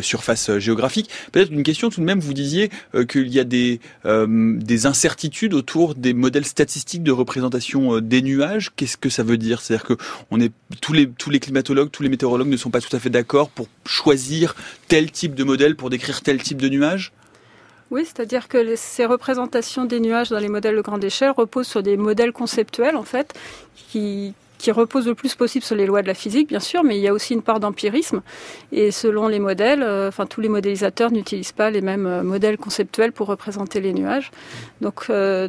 surface 0.00 0.58
géographique. 0.58 1.10
Peut-être 1.30 1.52
une 1.52 1.62
question 1.62 1.90
tout 1.90 2.00
de 2.00 2.06
même, 2.06 2.18
vous 2.18 2.34
disiez 2.34 2.70
qu'il 3.08 3.28
y 3.28 3.38
a 3.38 3.44
des, 3.44 3.80
des 4.04 4.86
incertitudes 4.86 5.54
autour 5.54 5.94
des 5.94 6.14
modèles 6.14 6.46
statistiques 6.46 7.02
de 7.02 7.12
représentation 7.12 8.00
des 8.00 8.22
nuages. 8.22 8.72
Qu'est-ce 8.74 8.96
que 8.96 9.10
ça 9.10 9.22
veut 9.22 9.36
dire? 9.36 9.60
C'est-à-dire 9.60 9.86
que 9.86 9.94
on 10.30 10.40
est 10.40 10.52
tous 10.80 10.92
les 10.92 11.08
tous 11.08 11.30
les 11.30 11.40
climatologues, 11.40 11.90
tous 11.90 12.02
les 12.02 12.08
météorologues 12.08 12.48
ne 12.48 12.56
sont 12.56 12.70
pas 12.70 12.80
tout 12.80 12.94
à 12.96 12.98
fait 12.98 13.10
d'accord 13.10 13.50
pour 13.50 13.68
choisir 13.86 14.56
tel 14.88 15.10
type 15.10 15.34
de 15.34 15.44
modèle 15.44 15.76
pour 15.76 15.90
décrire 15.90 16.22
tel 16.22 16.42
type 16.42 16.60
de 16.60 16.68
nuage? 16.68 17.12
Oui, 17.90 18.04
c'est-à-dire 18.04 18.48
que 18.48 18.74
ces 18.76 19.06
représentations 19.06 19.84
des 19.84 20.00
nuages 20.00 20.30
dans 20.30 20.40
les 20.40 20.48
modèles 20.48 20.76
de 20.76 20.80
grande 20.80 21.04
échelle 21.04 21.30
reposent 21.30 21.68
sur 21.68 21.82
des 21.82 21.96
modèles 21.96 22.32
conceptuels 22.32 22.96
en 22.96 23.04
fait 23.04 23.32
qui 23.90 24.34
qui 24.58 24.70
repose 24.70 25.06
le 25.06 25.14
plus 25.14 25.34
possible 25.34 25.64
sur 25.64 25.76
les 25.76 25.86
lois 25.86 26.02
de 26.02 26.06
la 26.06 26.14
physique, 26.14 26.48
bien 26.48 26.60
sûr, 26.60 26.82
mais 26.82 26.96
il 26.96 27.02
y 27.02 27.08
a 27.08 27.12
aussi 27.12 27.34
une 27.34 27.42
part 27.42 27.60
d'empirisme. 27.60 28.22
Et 28.72 28.90
selon 28.90 29.28
les 29.28 29.38
modèles, 29.38 29.82
euh, 29.82 30.08
enfin 30.08 30.26
tous 30.26 30.40
les 30.40 30.48
modélisateurs 30.48 31.10
n'utilisent 31.10 31.52
pas 31.52 31.70
les 31.70 31.80
mêmes 31.80 32.06
euh, 32.06 32.22
modèles 32.22 32.56
conceptuels 32.56 33.12
pour 33.12 33.26
représenter 33.28 33.80
les 33.80 33.92
nuages. 33.92 34.30
Donc, 34.80 35.04
euh, 35.10 35.48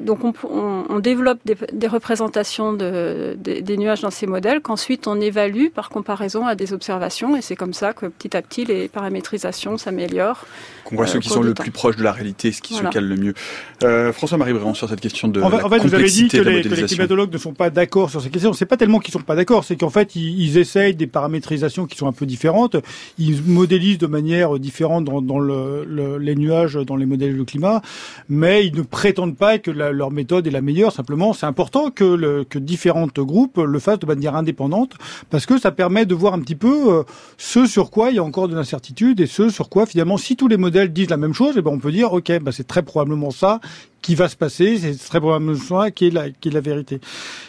donc 0.00 0.20
on, 0.44 0.98
développe 1.00 1.38
des, 1.44 1.86
représentations 1.86 2.72
de, 2.72 3.36
de, 3.38 3.60
des 3.60 3.76
nuages 3.76 4.00
dans 4.00 4.10
ces 4.10 4.26
modèles 4.26 4.60
qu'ensuite 4.60 5.06
on 5.06 5.20
évalue 5.20 5.68
par 5.68 5.90
comparaison 5.90 6.46
à 6.46 6.54
des 6.54 6.72
observations. 6.72 7.36
Et 7.36 7.42
c'est 7.42 7.56
comme 7.56 7.74
ça 7.74 7.92
que 7.92 8.06
petit 8.06 8.36
à 8.36 8.42
petit 8.42 8.64
les 8.64 8.88
paramétrisations 8.88 9.76
s'améliorent. 9.76 10.46
Qu'on 10.86 10.94
voit 10.94 11.04
euh, 11.04 11.08
ceux 11.08 11.18
qui 11.18 11.28
sont 11.28 11.42
le 11.42 11.52
temps. 11.52 11.64
plus 11.64 11.72
proches 11.72 11.96
de 11.96 12.04
la 12.04 12.12
réalité, 12.12 12.52
ce 12.52 12.62
qui 12.62 12.74
voilà. 12.74 12.90
se 12.90 12.94
cale 12.94 13.06
le 13.06 13.16
mieux. 13.16 13.34
Euh, 13.82 14.12
François-Marie 14.12 14.52
Bréant 14.52 14.72
sur 14.72 14.88
cette 14.88 15.00
question 15.00 15.26
de. 15.26 15.42
En 15.42 15.50
fait, 15.50 15.62
en 15.64 15.68
fait 15.68 15.78
vous 15.80 15.94
avez 15.94 16.08
dit 16.08 16.28
que 16.28 16.36
les, 16.36 16.62
que 16.62 16.68
les 16.68 16.84
climatologues 16.84 17.32
ne 17.32 17.38
sont 17.38 17.54
pas 17.54 17.70
d'accord 17.70 18.08
sur 18.08 18.22
ces 18.22 18.30
questions 18.30 18.52
c'est 18.52 18.66
pas 18.66 18.76
tellement 18.76 19.00
qu'ils 19.00 19.12
sont 19.12 19.18
pas 19.18 19.34
d'accord, 19.34 19.64
c'est 19.64 19.76
qu'en 19.76 19.90
fait 19.90 20.14
ils, 20.14 20.40
ils, 20.40 20.58
essayent 20.58 20.94
des 20.94 21.08
paramétrisations 21.08 21.86
qui 21.86 21.96
sont 21.96 22.06
un 22.06 22.12
peu 22.12 22.24
différentes. 22.24 22.76
Ils 23.18 23.42
modélisent 23.42 23.98
de 23.98 24.06
manière 24.06 24.58
différente 24.60 25.04
dans, 25.04 25.20
dans 25.20 25.40
le, 25.40 25.84
le, 25.84 26.18
les 26.18 26.36
nuages, 26.36 26.74
dans 26.74 26.96
les 26.96 27.06
modèles 27.06 27.36
de 27.36 27.42
climat, 27.42 27.82
mais 28.28 28.64
ils 28.64 28.76
ne 28.76 28.82
prétendent 28.82 29.36
pas 29.36 29.58
que 29.58 29.72
la, 29.72 29.90
leur 29.90 30.12
méthode 30.12 30.46
est 30.46 30.52
la 30.52 30.60
meilleure. 30.60 30.92
Simplement, 30.92 31.32
c'est 31.32 31.46
important 31.46 31.90
que, 31.90 32.04
le, 32.04 32.44
que 32.44 32.60
différentes 32.60 33.18
groupes 33.18 33.58
le 33.58 33.78
fassent 33.80 33.98
de 33.98 34.06
manière 34.06 34.36
indépendante 34.36 34.92
parce 35.30 35.46
que 35.46 35.58
ça 35.58 35.72
permet 35.72 36.06
de 36.06 36.14
voir 36.14 36.34
un 36.34 36.40
petit 36.40 36.54
peu 36.54 36.92
euh, 36.92 37.02
ce 37.38 37.66
sur 37.66 37.90
quoi 37.90 38.10
il 38.10 38.16
y 38.16 38.18
a 38.18 38.24
encore 38.24 38.46
de 38.46 38.54
l'incertitude 38.54 39.20
et 39.20 39.26
ce 39.26 39.48
sur 39.48 39.68
quoi 39.68 39.86
finalement, 39.86 40.16
si 40.16 40.36
tous 40.36 40.46
les 40.48 40.56
modèles 40.56 40.75
disent 40.84 41.10
la 41.10 41.16
même 41.16 41.34
chose, 41.34 41.56
et 41.56 41.62
ben 41.62 41.70
on 41.70 41.78
peut 41.78 41.92
dire 41.92 42.12
ok, 42.12 42.40
bah 42.40 42.52
c'est 42.52 42.66
très 42.66 42.82
probablement 42.82 43.30
ça 43.30 43.60
qui 44.02 44.14
va 44.14 44.28
se 44.28 44.36
passer, 44.36 44.78
c'est 44.78 44.96
très 44.96 45.20
probablement 45.20 45.58
ça 45.58 45.90
qui 45.90 46.06
est 46.06 46.10
la, 46.10 46.30
qui 46.30 46.48
est 46.48 46.52
la 46.52 46.60
vérité. 46.60 47.00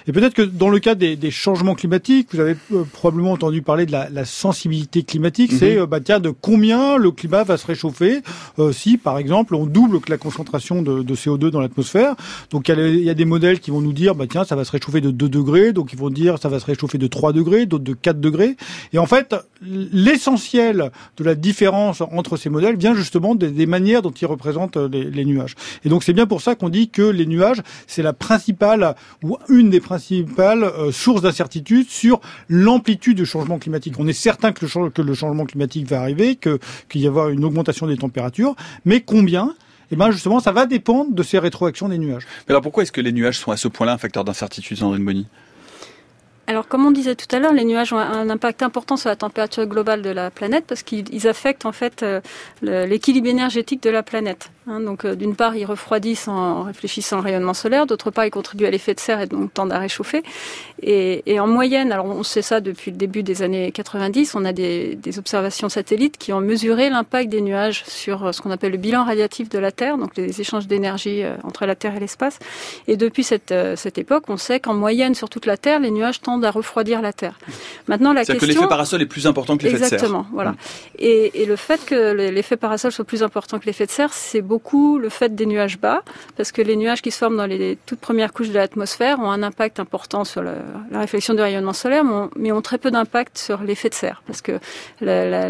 Et 0.07 0.11
peut-être 0.11 0.33
que 0.33 0.41
dans 0.41 0.69
le 0.69 0.79
cas 0.79 0.95
des, 0.95 1.15
des 1.15 1.29
changements 1.29 1.75
climatiques, 1.75 2.29
vous 2.33 2.39
avez 2.39 2.55
euh, 2.73 2.83
probablement 2.91 3.33
entendu 3.33 3.61
parler 3.61 3.85
de 3.85 3.91
la, 3.91 4.09
la 4.09 4.25
sensibilité 4.25 5.03
climatique, 5.03 5.51
c'est 5.51 5.75
Mhm. 5.75 5.81
euh, 5.81 5.85
bah, 5.85 5.99
tiens, 5.99 6.19
de 6.19 6.29
combien 6.31 6.97
le 6.97 7.11
climat 7.11 7.43
va 7.43 7.57
se 7.57 7.67
réchauffer 7.67 8.21
euh, 8.59 8.71
si, 8.71 8.97
par 8.97 9.17
exemple, 9.19 9.53
on 9.53 9.65
double 9.67 9.99
la 10.07 10.17
concentration 10.17 10.81
de, 10.81 11.03
de 11.03 11.15
CO2 11.15 11.49
dans 11.51 11.59
l'atmosphère. 11.59 12.15
Donc 12.49 12.69
il 12.69 12.75
y, 12.75 12.81
a, 12.81 12.87
il 12.87 13.03
y 13.03 13.09
a 13.09 13.13
des 13.13 13.25
modèles 13.25 13.59
qui 13.59 13.69
vont 13.71 13.81
nous 13.81 13.93
dire, 13.93 14.15
bah 14.15 14.25
tiens, 14.29 14.43
ça 14.43 14.55
va 14.55 14.63
se 14.63 14.71
réchauffer 14.71 15.01
de 15.01 15.11
2 15.11 15.29
degrés, 15.29 15.73
donc 15.73 15.93
ils 15.93 15.99
vont 15.99 16.09
dire 16.09 16.37
ça 16.41 16.49
va 16.49 16.59
se 16.59 16.65
réchauffer 16.65 16.97
de 16.97 17.07
3 17.07 17.33
degrés, 17.33 17.65
d'autres 17.65 17.83
de 17.83 17.93
4 17.93 18.19
degrés. 18.19 18.55
Et 18.93 18.97
en 18.97 19.05
fait, 19.05 19.35
l'essentiel 19.61 20.91
de 21.17 21.23
la 21.23 21.35
différence 21.35 22.01
entre 22.01 22.37
ces 22.37 22.49
modèles 22.49 22.77
vient 22.77 22.95
justement 22.95 23.35
des, 23.35 23.49
des 23.51 23.65
manières 23.65 24.01
dont 24.01 24.11
ils 24.11 24.25
représentent 24.25 24.77
euh, 24.77 24.87
les, 24.89 25.03
les 25.05 25.25
nuages. 25.25 25.55
Et 25.83 25.89
donc 25.89 26.03
c'est 26.03 26.13
bien 26.13 26.25
pour 26.27 26.41
ça 26.41 26.46
qu'on 26.55 26.69
dit 26.69 26.89
que 26.89 27.01
les 27.01 27.25
nuages, 27.25 27.61
c'est 27.87 28.03
la 28.03 28.13
principale 28.13 28.95
ou 29.23 29.37
une 29.49 29.69
des 29.69 29.79
principales 29.79 30.63
euh, 30.63 30.91
sources 30.91 31.21
d'incertitude 31.21 31.89
sur 31.89 32.21
l'amplitude 32.49 33.17
du 33.17 33.25
changement 33.25 33.59
climatique. 33.59 33.95
On 33.99 34.07
est 34.07 34.13
certain 34.13 34.51
que 34.51 34.65
le, 34.65 34.67
change- 34.67 34.91
que 34.91 35.01
le 35.01 35.13
changement 35.13 35.45
climatique 35.45 35.87
va 35.87 36.01
arriver, 36.01 36.35
que 36.35 36.59
qu'il 36.89 37.01
y 37.01 37.07
avoir 37.07 37.29
une 37.29 37.43
augmentation 37.43 37.87
des 37.87 37.97
températures, 37.97 38.55
mais 38.85 39.01
combien? 39.01 39.55
Eh 39.91 39.95
ben 39.95 40.11
justement, 40.11 40.39
ça 40.41 40.51
va 40.51 40.65
dépendre 40.65 41.13
de 41.13 41.23
ces 41.23 41.39
rétroactions 41.39 41.87
des 41.87 41.97
nuages. 41.97 42.27
Mais 42.47 42.51
alors 42.51 42.61
pourquoi 42.61 42.83
est-ce 42.83 42.91
que 42.91 43.01
les 43.01 43.13
nuages 43.13 43.39
sont 43.39 43.51
à 43.51 43.57
ce 43.57 43.67
point-là 43.69 43.93
un 43.93 43.97
facteur 43.97 44.25
d'incertitude, 44.25 44.77
Sandrine 44.77 45.05
Bonny? 45.05 45.27
Alors, 46.49 46.67
comme 46.69 46.85
on 46.85 46.91
disait 46.91 47.15
tout 47.15 47.33
à 47.35 47.39
l'heure, 47.39 47.51
les 47.51 47.65
nuages 47.65 47.91
ont 47.91 47.97
un 47.97 48.29
impact 48.29 48.63
important 48.63 48.95
sur 48.95 49.09
la 49.09 49.17
température 49.17 49.65
globale 49.65 50.01
de 50.01 50.09
la 50.09 50.31
planète 50.31 50.63
parce 50.65 50.81
qu'ils 50.81 51.03
ils 51.13 51.27
affectent 51.27 51.65
en 51.65 51.73
fait 51.73 52.03
euh, 52.03 52.21
l'équilibre 52.61 53.27
énergétique 53.27 53.83
de 53.83 53.89
la 53.89 54.01
planète. 54.01 54.49
Hein. 54.67 54.79
donc, 54.81 55.05
euh, 55.05 55.15
d'une 55.15 55.35
part, 55.35 55.55
ils 55.55 55.65
refroidissent 55.65 56.27
en 56.27 56.63
réfléchissant 56.63 57.19
au 57.19 57.21
rayonnement 57.21 57.53
solaire, 57.53 57.85
d'autre 57.85 58.11
part, 58.11 58.25
ils 58.25 58.31
contribuent 58.31 58.65
à 58.65 58.71
l'effet 58.71 58.93
de 58.93 58.99
serre 58.99 59.21
et 59.21 59.25
donc 59.27 59.53
tendent 59.53 59.71
à 59.73 59.79
réchauffer. 59.79 60.23
Et, 60.81 61.23
et 61.25 61.39
en 61.39 61.47
moyenne, 61.47 61.91
alors 61.91 62.05
on 62.05 62.23
sait 62.23 62.41
ça 62.41 62.61
depuis 62.61 62.91
le 62.91 62.97
début 62.97 63.23
des 63.23 63.41
années 63.41 63.71
90, 63.71 64.35
on 64.35 64.45
a 64.45 64.53
des, 64.53 64.95
des 64.95 65.19
observations 65.19 65.69
satellites 65.69 66.17
qui 66.17 66.33
ont 66.33 66.41
mesuré 66.41 66.89
l'impact 66.89 67.29
des 67.29 67.41
nuages 67.41 67.83
sur 67.87 68.25
euh, 68.25 68.31
ce 68.31 68.41
qu'on 68.41 68.51
appelle 68.51 68.71
le 68.71 68.77
bilan 68.77 69.03
radiatif 69.05 69.49
de 69.49 69.59
la 69.59 69.71
Terre, 69.71 69.97
donc 69.97 70.15
les 70.17 70.41
échanges 70.41 70.67
d'énergie 70.67 71.23
euh, 71.23 71.35
entre 71.43 71.65
la 71.65 71.75
Terre 71.75 71.95
et 71.95 71.99
l'espace. 71.99 72.39
Et 72.87 72.97
depuis 72.97 73.23
cette, 73.23 73.53
cette 73.75 73.97
époque, 73.97 74.25
on 74.27 74.37
sait 74.37 74.59
qu'en 74.59 74.73
moyenne 74.73 75.15
sur 75.15 75.29
toute 75.29 75.45
la 75.45 75.57
Terre, 75.57 75.79
les 75.79 75.91
nuages 75.91 76.21
tendent 76.21 76.45
à 76.45 76.51
refroidir 76.51 77.01
la 77.01 77.13
Terre. 77.13 77.39
Maintenant, 77.87 78.13
la 78.13 78.23
C'est-à-dire 78.23 78.41
que 78.41 78.45
question... 78.45 78.61
l'effet 78.61 78.69
parasol 78.69 79.01
est 79.01 79.05
plus 79.05 79.27
important 79.27 79.57
que 79.57 79.63
l'effet 79.63 79.77
de 79.79 79.83
serre. 79.83 79.93
Exactement, 79.93 80.25
voilà. 80.33 80.51
Mm. 80.51 80.55
Et, 80.99 81.41
et 81.41 81.45
le 81.45 81.55
fait 81.55 81.83
que 81.85 81.95
le- 82.13 82.29
l'effet 82.29 82.57
parasol 82.57 82.91
soit 82.91 83.05
plus 83.05 83.23
important 83.23 83.59
que 83.59 83.65
l'effet 83.65 83.85
de 83.85 83.91
serre, 83.91 84.13
c'est 84.13 84.41
beaucoup 84.41 84.56
le 84.99 85.09
fait 85.09 85.35
des 85.35 85.45
nuages 85.45 85.79
bas, 85.79 86.03
parce 86.35 86.51
que 86.51 86.61
les 86.61 86.75
nuages 86.75 87.01
qui 87.01 87.11
se 87.11 87.17
forment 87.17 87.37
dans 87.37 87.45
les 87.45 87.77
toutes 87.85 87.99
premières 87.99 88.33
couches 88.33 88.49
de 88.49 88.53
l'atmosphère 88.55 89.19
ont 89.19 89.29
un 89.31 89.43
impact 89.43 89.79
important 89.79 90.23
sur 90.25 90.41
la 90.43 90.99
réflexion 90.99 91.33
du 91.33 91.41
rayonnement 91.41 91.73
solaire, 91.73 92.03
mais 92.35 92.51
ont, 92.51 92.61
très 92.61 92.77
peu 92.77 92.91
d'impact 92.91 93.37
sur 93.37 93.61
l'effet 93.63 93.89
de 93.89 93.93
serre, 93.93 94.21
parce 94.27 94.41
que 94.41 94.53
la- 95.01 95.29
la- 95.29 95.49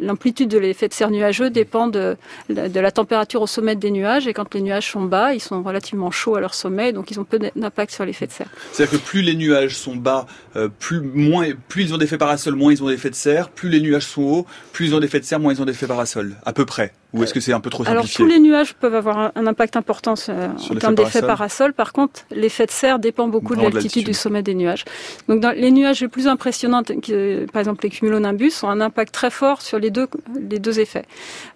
l'amplitude 0.00 0.48
de 0.48 0.58
l'effet 0.58 0.88
de 0.88 0.92
serre 0.94 1.10
nuageux 1.10 1.50
dépend 1.50 1.86
de, 1.86 2.16
de 2.48 2.80
la 2.80 2.90
température 2.90 3.40
au 3.42 3.46
sommet 3.46 3.76
des 3.76 3.90
nuages, 3.90 4.26
et 4.26 4.32
quand 4.32 4.52
les 4.54 4.60
nuages 4.62 4.90
sont 4.90 5.04
bas, 5.04 5.32
ils 5.34 5.40
sont 5.40 5.62
relativement 5.62 6.10
chauds 6.10 6.36
à 6.36 6.40
leur 6.40 6.54
sommet, 6.54 6.92
donc 6.92 7.10
ils 7.10 7.18
ont 7.20 7.24
peu 7.24 7.38
d'impact 7.38 7.92
sur 7.92 8.04
l'effet 8.04 8.26
de 8.26 8.32
serre. 8.32 8.50
C'est-à-dire 8.72 8.98
que 9.00 9.04
plus 9.04 9.22
les 9.22 9.34
nuages 9.34 9.76
sont 9.76 9.96
bas, 9.96 10.26
euh, 10.56 10.68
plus, 10.78 11.00
moins, 11.00 11.46
plus 11.68 11.84
ils 11.84 11.94
ont 11.94 11.98
d'effet 11.98 12.18
parasol, 12.18 12.54
moins 12.56 12.72
ils 12.72 12.82
ont 12.82 12.88
d'effet 12.88 13.10
de 13.10 13.14
serre. 13.14 13.48
Plus 13.50 13.68
les 13.68 13.80
nuages 13.80 14.06
sont 14.06 14.22
hauts, 14.22 14.46
plus 14.72 14.88
ils 14.88 14.94
ont 14.94 15.00
d'effet 15.00 15.20
de 15.20 15.24
serre, 15.24 15.40
moins 15.40 15.52
ils 15.54 15.62
ont 15.62 15.64
d'effet 15.64 15.86
parasol. 15.86 16.34
À 16.44 16.52
peu 16.52 16.64
près. 16.66 16.92
Ou 17.12 17.24
est-ce 17.24 17.34
que 17.34 17.40
c'est 17.40 17.52
un 17.52 17.60
peu 17.60 17.70
trop 17.70 17.82
Alors 17.86 18.04
simplifié 18.04 18.24
tous 18.24 18.30
les 18.30 18.38
nuages 18.38 18.74
peuvent 18.74 18.94
avoir 18.94 19.32
un, 19.34 19.46
impact 19.46 19.76
important 19.76 20.14
sur- 20.16 20.34
Sur 20.58 20.76
en 20.76 20.78
termes 20.78 20.94
d'effet 20.94 21.22
parasol. 21.22 21.72
Par 21.72 21.92
contre, 21.92 22.20
l'effet 22.30 22.66
de 22.66 22.70
serre 22.70 22.98
dépend 22.98 23.26
beaucoup 23.28 23.56
de 23.56 23.62
l'altitude 23.62 24.06
du 24.06 24.14
sommet 24.14 24.42
des 24.42 24.54
nuages. 24.54 24.84
Donc 25.28 25.40
dans 25.40 25.50
les 25.50 25.70
nuages 25.70 26.00
les 26.00 26.08
plus 26.08 26.28
impressionnants, 26.28 26.82
euh, 27.10 27.46
par 27.52 27.60
exemple 27.60 27.84
les 27.84 27.90
cumulonimbus, 27.90 28.62
ont 28.62 28.68
un 28.68 28.80
impact 28.80 29.12
très 29.12 29.30
fort 29.30 29.60
sur 29.62 29.78
les 29.78 29.90
deux, 29.90 30.08
les 30.38 30.58
deux 30.58 30.78
effets. 30.78 31.04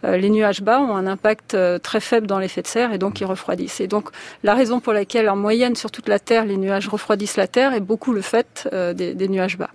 Euh, 0.05 0.17
les 0.17 0.31
nuages 0.31 0.63
bas 0.63 0.81
ont 0.81 0.97
un 0.97 1.07
impact 1.07 1.55
euh, 1.55 1.79
très 1.79 2.01
faible 2.01 2.27
dans 2.27 2.39
l'effet 2.39 2.63
de 2.63 2.67
serre 2.67 2.93
et 2.93 2.99
donc 2.99 3.21
ils 3.21 3.25
refroidissent. 3.27 3.81
Et 3.81 3.87
donc 3.87 4.09
la 4.43 4.55
raison 4.55 4.81
pour 4.81 4.93
laquelle 4.93 5.29
en 5.29 5.37
moyenne 5.37 5.77
sur 5.77 5.91
toute 5.91 6.09
la 6.09 6.19
Terre 6.19 6.45
les 6.47 6.57
nuages 6.57 6.89
refroidissent 6.89 7.37
la 7.37 7.47
Terre 7.47 7.75
est 7.75 7.81
beaucoup 7.81 8.13
le 8.13 8.23
fait 8.23 8.69
euh, 8.73 8.93
des, 8.93 9.15
des 9.15 9.29
nuages 9.29 9.57
bas. 9.59 9.71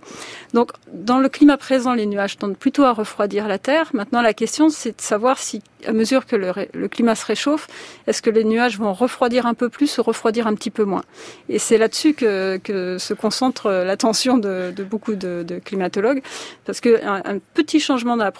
Donc 0.52 0.72
dans 0.92 1.18
le 1.18 1.28
climat 1.28 1.56
présent, 1.56 1.94
les 1.94 2.06
nuages 2.06 2.36
tendent 2.36 2.56
plutôt 2.56 2.84
à 2.84 2.92
refroidir 2.92 3.48
la 3.48 3.58
Terre. 3.58 3.90
Maintenant 3.94 4.20
la 4.22 4.34
question 4.34 4.68
c'est 4.68 4.96
de 4.96 5.00
savoir 5.00 5.38
si 5.38 5.62
à 5.86 5.92
mesure 5.92 6.26
que 6.26 6.36
le, 6.36 6.52
climat 6.88 7.14
se 7.14 7.26
réchauffe, 7.26 7.66
est-ce 8.06 8.22
que 8.22 8.30
les 8.30 8.44
nuages 8.44 8.78
vont 8.78 8.92
refroidir 8.92 9.46
un 9.46 9.54
peu 9.54 9.68
plus 9.68 9.98
ou 9.98 10.02
refroidir 10.02 10.46
un 10.46 10.54
petit 10.54 10.70
peu 10.70 10.84
moins? 10.84 11.02
Et 11.48 11.58
c'est 11.58 11.78
là-dessus 11.78 12.14
que, 12.14 12.58
que 12.58 12.98
se 12.98 13.14
concentre 13.14 13.66
euh, 13.66 13.84
l'attention 13.84 14.38
de, 14.38 14.72
de 14.74 14.84
beaucoup 14.84 15.14
de, 15.14 15.42
de 15.46 15.58
climatologues, 15.58 16.22
parce 16.64 16.80
que 16.80 17.04
un, 17.04 17.22
un 17.24 17.38
petit 17.54 17.80
changement 17.80 18.16
la 18.24 18.30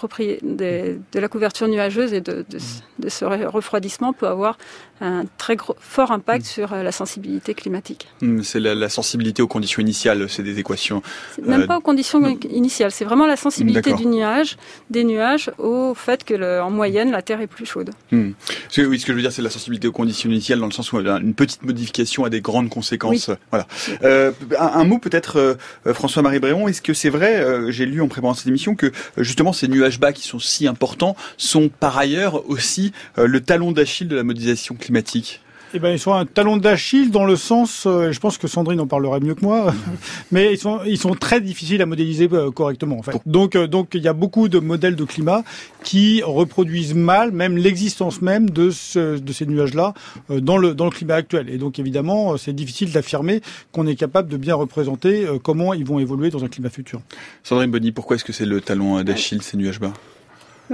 de, 0.43 0.99
de 1.13 1.21
la 1.21 1.29
couverture 1.29 1.69
nuageuse 1.69 2.13
et 2.13 2.21
de, 2.21 2.45
de, 2.49 2.59
ce- 2.59 3.25
refroidissement 3.25 4.13
peut 4.13 4.27
avoir 4.29 4.59
un 5.03 5.25
très 5.39 5.57
gros, 5.57 5.77
fort 5.81 6.11
impact 6.13 6.45
sur 6.45 6.75
euh, 6.75 6.83
la 6.83 6.93
sensibilité 6.93 7.55
climatique. 7.55 8.07
Hmm, 8.21 8.43
C'est 8.43 8.61
la, 8.61 8.75
la 8.75 8.89
sensibilité 8.91 9.41
aux 9.41 9.49
conditions 9.49 9.81
initiales, 9.81 10.29
c'est 10.29 10.43
des 10.43 10.59
équations. 10.59 11.03
Même 11.43 11.63
Euh, 11.63 11.67
pas 11.67 11.79
aux 11.79 11.81
conditions 11.81 12.21
initiales, 12.51 12.91
c'est 12.91 13.07
vraiment 13.07 13.27
la 13.27 13.37
sensibilité 13.37 13.91
D'accord. 13.91 14.01
du 14.01 14.07
nuage, 14.07 14.59
des 14.91 15.05
nuages 15.05 15.51
au 15.59 15.95
fait 15.95 16.23
que, 16.25 16.35
le- 16.35 16.61
en 16.61 16.71
moyenne, 16.71 17.11
la 17.11 17.23
Terre 17.31 17.43
est 17.43 17.47
plus 17.47 17.65
chaude. 17.65 17.91
Hmm. 18.11 18.33
Que, 18.75 18.83
oui, 18.83 18.99
ce 18.99 19.07
que 19.07 19.13
je 19.13 19.17
veux 19.17 19.23
dire, 19.23 19.31
c'est 19.31 19.41
la 19.41 19.51
sensibilité 19.51 19.87
aux 19.87 19.93
conditions 19.93 20.29
initiales 20.29 20.59
dans 20.59 20.67
le 20.67 20.73
sens 20.73 20.93
où 20.93 20.99
une 20.99 21.33
petite 21.35 21.63
modification 21.63 22.25
a 22.25 22.29
des 22.29 22.41
grandes 22.41 22.69
conséquences. 22.69 23.31
Voilà. 23.53 23.69
Euh, 24.03 24.33
un, 24.59 24.81
un 24.81 24.85
mot 24.85 24.99
peut-être, 24.99 25.37
euh, 25.37 25.55
euh, 25.87 25.95
François-Marie 25.95 26.41
Bréon, 26.41 26.67
est-ce 26.67 26.83
que 26.83 26.93
c'est 26.93 27.09
vrai, 27.09 27.41
euh, 27.41 27.71
j'ai 27.71 27.87
lu 27.87 28.01
en 28.01 28.09
préparant 28.09 28.35
cette 28.35 28.49
émission, 28.49 28.75
que 28.75 28.91
justement 29.17 29.53
ces 29.53 29.69
nuages 29.69 30.01
bas 30.01 30.13
qui 30.13 30.27
sont 30.27 30.41
si 30.41 30.67
importants 30.67 31.15
sont 31.37 31.69
par 31.69 31.97
ailleurs 31.99 32.51
aussi 32.51 32.91
le 33.17 33.41
talon 33.41 33.71
d'Achille 33.71 34.09
de 34.09 34.17
la 34.17 34.25
modélisation 34.25 34.75
climatique? 34.75 35.41
Eh 35.73 35.79
ben, 35.79 35.91
ils 35.91 35.99
sont 35.99 36.13
un 36.13 36.27
talon 36.27 36.57
d'Achille 36.57 37.11
dans 37.11 37.25
le 37.25 37.37
sens, 37.37 37.85
euh, 37.87 38.11
je 38.11 38.19
pense 38.19 38.39
que 38.39 38.49
Sandrine 38.49 38.81
en 38.81 38.87
parlerait 38.87 39.21
mieux 39.21 39.35
que 39.35 39.45
moi, 39.45 39.73
mais 40.33 40.53
ils 40.53 40.59
sont, 40.59 40.81
ils 40.85 40.99
sont 40.99 41.15
très 41.15 41.41
difficiles 41.41 41.81
à 41.81 41.87
modéliser 41.87 42.29
euh, 42.33 42.51
correctement 42.51 42.99
en 42.99 43.03
fait. 43.03 43.21
Donc, 43.27 43.55
euh, 43.55 43.67
donc 43.67 43.91
il 43.95 44.03
y 44.03 44.09
a 44.09 44.13
beaucoup 44.13 44.49
de 44.49 44.59
modèles 44.59 44.97
de 44.97 45.05
climat 45.05 45.45
qui 45.85 46.23
reproduisent 46.23 46.95
mal 46.95 47.33
même 47.33 47.57
l'existence 47.57 48.23
même 48.23 48.51
de, 48.51 48.71
ce, 48.71 49.19
de 49.19 49.33
ces 49.33 49.47
nuages-là 49.47 49.95
euh, 50.31 50.41
dans 50.41 50.57
le 50.57 50.75
dans 50.75 50.85
le 50.85 50.91
climat 50.91 51.15
actuel. 51.15 51.49
Et 51.49 51.59
donc 51.59 51.79
évidemment, 51.79 52.33
euh, 52.33 52.37
c'est 52.37 52.53
difficile 52.53 52.93
d'affirmer 52.93 53.41
qu'on 53.73 53.87
est 53.87 53.97
capable 53.97 54.29
de 54.29 54.37
bien 54.37 54.55
représenter 54.55 55.27
euh, 55.27 55.39
comment 55.39 55.75
ils 55.75 55.85
vont 55.85 55.99
évoluer 55.99 56.31
dans 56.31 56.45
un 56.45 56.49
climat 56.49 56.71
futur. 56.71 57.01
Sandrine 57.43 57.71
Bonny, 57.71 57.93
pourquoi 57.93 58.17
est-ce 58.17 58.25
que 58.25 58.33
c'est 58.33 58.47
le 58.47 58.61
talon 58.61 59.03
d'Achille, 59.03 59.43
ces 59.43 59.57
nuages 59.57 59.81
bas 59.81 59.93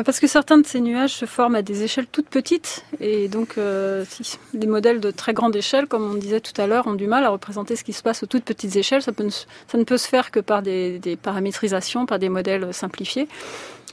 Parce 0.05 0.21
que 0.21 0.27
certains 0.27 0.59
de 0.59 0.67
ces 0.67 0.81
nuages 0.81 1.15
se 1.15 1.25
forment 1.25 1.55
à 1.55 1.63
des 1.63 1.83
échelles 1.83 2.07
toutes 2.07 2.29
petites 2.29 2.85
et 3.01 3.29
donc 3.29 3.57
euh, 3.57 4.05
des 4.53 4.67
modèles 4.67 5.01
de 5.01 5.11
très 5.11 5.33
grande 5.33 5.57
échelle, 5.57 5.87
comme 5.87 6.03
on 6.11 6.15
disait 6.15 6.41
tout 6.41 6.59
à 6.61 6.67
l'heure, 6.67 6.87
ont 6.87 6.95
du 6.95 7.07
mal 7.07 7.25
à 7.25 7.31
représenter 7.31 7.77
ce 7.77 7.85
qui 7.85 7.95
se 7.95 8.03
passe 8.03 8.23
aux 8.23 8.27
toutes 8.27 8.45
petites 8.45 8.77
échelles. 8.77 9.01
Ça, 9.01 9.13
ne, 9.13 9.85
peut 9.85 9.97
se 9.97 10.09
faire 10.09 10.31
que 10.31 10.41
par 10.41 10.61
des, 10.63 11.19
paramétrisations, 11.23 12.05
par 12.05 12.19
des 12.19 12.29
modèles 12.29 12.75
simplifiés. 12.75 13.27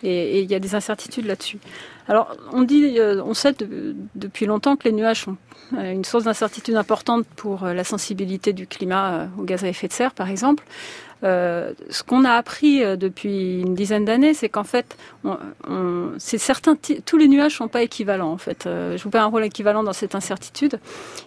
Et 0.06 0.41
il 0.41 0.51
y 0.51 0.56
a 0.56 0.60
des 0.60 0.76
incertitudes 0.76 1.26
là-dessus. 1.26 1.60
Alors, 2.10 2.36
on 2.51 2.64
dit, 2.64 2.99
euh, 2.99 3.24
on 3.24 3.34
sait 3.34 3.54
de- 3.54 3.95
depuis 4.16 4.45
longtemps 4.45 4.76
que 4.76 4.84
les 4.84 4.91
nuages 4.91 5.22
sont 5.22 5.38
euh, 5.78 5.93
une 5.93 6.04
source 6.04 6.26
d'incertitude 6.26 6.76
importante 6.76 7.26
pour 7.38 7.64
la 7.64 7.86
sensibilité 7.86 8.51
du 8.51 8.68
climat 8.68 9.30
aux 9.38 9.43
gaz 9.43 9.64
à 9.64 9.70
effet 9.70 9.88
de 9.88 9.93
serre, 9.93 10.12
par 10.12 10.30
exemple. 10.30 10.66
Euh, 11.24 11.74
ce 11.89 12.03
qu'on 12.03 12.26
a 12.26 12.32
appris 12.32 12.84
euh, 12.84 12.95
depuis 12.95 13.61
une 13.61 13.76
dizaine 13.76 14.05
d'années, 14.05 14.34
c'est 14.34 14.49
qu'en 14.49 14.63
fait, 14.63 14.97
tous 17.05 17.17
les 17.17 17.28
nuages 17.28 17.55
sont 17.57 17.67
pas 17.67 17.82
équivalents. 17.82 18.32
En 18.32 18.38
fait, 18.38 18.65
euh, 18.65 18.97
jouent 18.97 19.09
pas 19.09 19.21
un 19.21 19.28
rôle 19.28 19.45
équivalent 19.45 19.84
dans 19.84 19.93
cette 19.93 20.15
incertitude. 20.15 20.80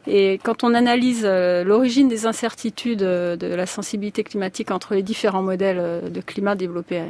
Et 0.07 0.38
quand 0.42 0.64
on 0.64 0.74
analyse 0.74 1.22
euh, 1.24 1.64
l'origine 1.64 2.09
des 2.09 2.26
incertitudes 2.26 2.99
de 2.99 3.55
la 3.55 3.66
sensibilité 3.66 4.22
climatique 4.22 4.70
entre 4.70 4.94
les 4.94 5.03
différents 5.03 5.42
modèles 5.42 6.11
de 6.11 6.20
climat 6.20 6.55
développés 6.55 7.03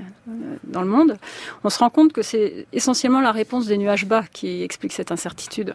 dans 0.65 0.83
le 0.83 0.89
monde, 0.89 1.17
on 1.65 1.71
se 1.71 1.79
rend 1.79 1.91
compte 1.91 2.13
que 2.13 2.23
c'est 2.23 2.67
essentiellement 2.73 3.21
la 3.21 3.33
réponse 3.33 3.67
des 3.67 3.79
nuages 3.79 4.07
bas 4.07 4.25
qui 4.33 4.63
explique 4.63 4.93
cette 4.93 5.13
incertitude. 5.13 5.75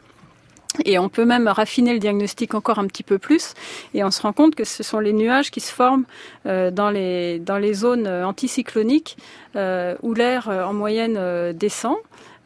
Et 0.85 0.97
on 0.97 1.09
peut 1.09 1.25
même 1.25 1.47
raffiner 1.47 1.93
le 1.93 1.99
diagnostic 1.99 2.53
encore 2.53 2.79
un 2.79 2.87
petit 2.87 3.03
peu 3.03 3.17
plus, 3.17 3.53
et 3.93 4.03
on 4.03 4.11
se 4.11 4.21
rend 4.21 4.33
compte 4.33 4.55
que 4.55 4.63
ce 4.63 4.83
sont 4.83 4.99
les 4.99 5.13
nuages 5.13 5.51
qui 5.51 5.59
se 5.59 5.71
forment 5.71 6.05
euh, 6.45 6.71
dans, 6.71 6.89
les, 6.89 7.39
dans 7.39 7.57
les 7.57 7.73
zones 7.73 8.07
euh, 8.07 8.25
anticycloniques 8.25 9.17
euh, 9.55 9.95
où 10.01 10.13
l'air 10.13 10.47
en 10.47 10.73
moyenne 10.73 11.51
descend. 11.53 11.97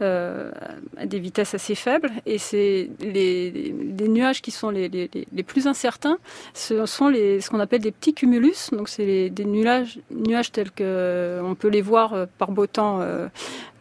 Euh, 0.02 0.52
à 0.98 1.06
des 1.06 1.20
vitesses 1.20 1.54
assez 1.54 1.76
faibles. 1.76 2.12
Et 2.26 2.38
c'est 2.38 2.90
les, 3.00 3.52
les, 3.52 4.08
nuages 4.08 4.42
qui 4.42 4.52
sont 4.52 4.70
les, 4.70 4.90
les, 4.90 5.10
les, 5.32 5.44
plus 5.44 5.68
incertains, 5.68 6.18
ce 6.54 6.86
sont 6.86 7.08
les, 7.08 7.40
ce 7.42 7.50
qu'on 7.50 7.60
appelle 7.60 7.82
des 7.82 7.92
petits 7.92 8.14
cumulus. 8.14 8.72
Donc 8.72 8.90
c'est 8.90 9.30
des 9.30 9.46
nuages, 9.46 10.00
nuages 10.12 10.52
tels 10.52 10.72
que 10.72 11.40
on 11.44 11.56
peut 11.56 11.70
les 11.70 11.82
voir 11.82 12.14
euh, 12.14 12.26
par 12.38 12.52
beau 12.52 12.68
temps 12.68 13.00
euh, 13.02 13.28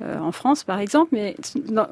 euh, 0.02 0.18
en 0.18 0.32
France, 0.32 0.64
par 0.64 0.80
exemple, 0.80 1.10
mais 1.12 1.36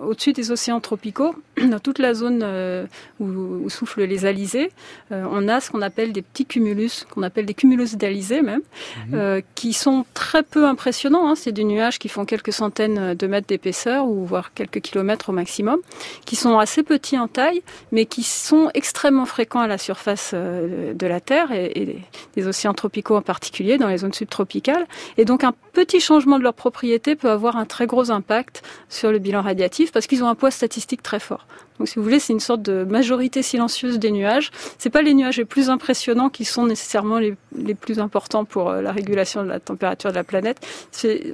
au-dessus 0.03 0.33
des 0.33 0.51
océans 0.51 0.81
tropicaux, 0.81 1.37
dans 1.71 1.79
toute 1.79 2.01
la 2.01 2.15
zone 2.15 2.41
euh, 2.43 2.85
où, 3.21 3.27
où, 3.27 3.71
soufflent 3.71 4.03
les 4.03 4.27
alizés, 4.27 4.73
euh, 5.13 5.25
on 5.31 5.47
a 5.49 5.61
ce 5.61 5.71
qu'on 5.71 5.83
appelle 5.83 6.13
des 6.13 6.23
petits 6.23 6.45
cumulus, 6.45 7.05
qu'on 7.09 7.23
appelle 7.23 7.47
des 7.47 7.55
cumulus 7.55 7.95
d'alizés 7.95 8.43
même, 8.43 8.63
mmh. 9.11 9.43
qui 9.55 9.73
sont 9.73 10.05
très 10.15 10.43
peu 10.43 10.67
impressionnants. 10.67 11.29
Hein. 11.29 11.35
C'est 11.37 11.53
des 11.53 11.65
nuages 11.65 11.99
qui 11.99 12.09
font 12.09 12.25
quelques 12.25 12.53
centaines 12.53 13.15
de 13.15 13.27
mètres 13.27 13.47
d'épaisseur 13.47 14.09
ou 14.13 14.25
voire 14.25 14.55
quelques 14.55 14.81
kilomètres 14.81 15.31
au 15.31 15.33
maximum, 15.33 15.79
qui 16.25 16.37
sont 16.37 16.59
assez 16.59 16.83
petits 16.83 17.19
en 17.19 17.29
taille, 17.29 17.63
mais 17.91 18.07
qui 18.07 18.23
sont 18.23 18.71
extrêmement 18.75 19.27
fréquents 19.27 19.61
à 19.61 19.67
la 19.67 19.79
surface 19.79 20.35
de 20.35 21.07
la 21.07 21.21
Terre 21.21 21.53
et, 21.53 21.73
et 21.75 21.99
des 22.37 22.47
océans 22.47 22.75
tropicaux 22.75 23.17
en 23.17 23.23
particulier, 23.23 23.79
dans 23.79 23.89
les 23.89 23.99
zones 23.99 24.13
subtropicales. 24.13 24.87
Et 25.17 25.25
donc 25.25 25.45
un 25.45 25.55
petit 25.73 26.01
changement 26.01 26.39
de 26.39 26.45
leur 26.45 26.55
propriété 26.55 27.17
peut 27.17 27.31
avoir 27.31 27.57
un 27.57 27.65
très 27.65 27.87
gros 27.87 28.11
impact 28.11 28.63
sur 28.89 29.11
le 29.11 29.19
bilan 29.19 29.43
radiatif 29.43 29.93
parce 29.93 30.07
qu'ils 30.07 30.23
ont 30.23 30.29
un 30.29 30.35
poids 30.35 30.51
statistique 30.51 31.03
très 31.03 31.21
fort. 31.21 31.47
Donc, 31.79 31.89
si 31.89 31.97
vous 31.97 32.03
voulez, 32.03 32.21
c'est 32.21 32.33
une 32.33 32.41
sorte 32.41 32.63
de 32.63 32.85
majorité 32.85 33.43
silencieuse 33.43 33.99
des 33.99 34.11
nuages. 34.11 34.51
C'est 34.79 34.91
pas 34.91 35.03
les 35.03 35.15
nuages 35.15 35.39
les 35.39 35.45
plus 35.45 35.71
impressionnants 35.71 36.29
qui 36.29 36.45
sont 36.45 36.67
nécessairement 36.67 37.19
les, 37.19 37.35
les 37.57 37.75
plus 37.75 37.99
importants 37.99 38.45
pour 38.45 38.71
euh, 38.71 38.83
la 38.83 38.93
régulation 38.93 39.43
de 39.43 39.49
la 39.49 39.61
température 39.61 40.11
de 40.11 40.17
la 40.17 40.25
planète. 40.25 40.67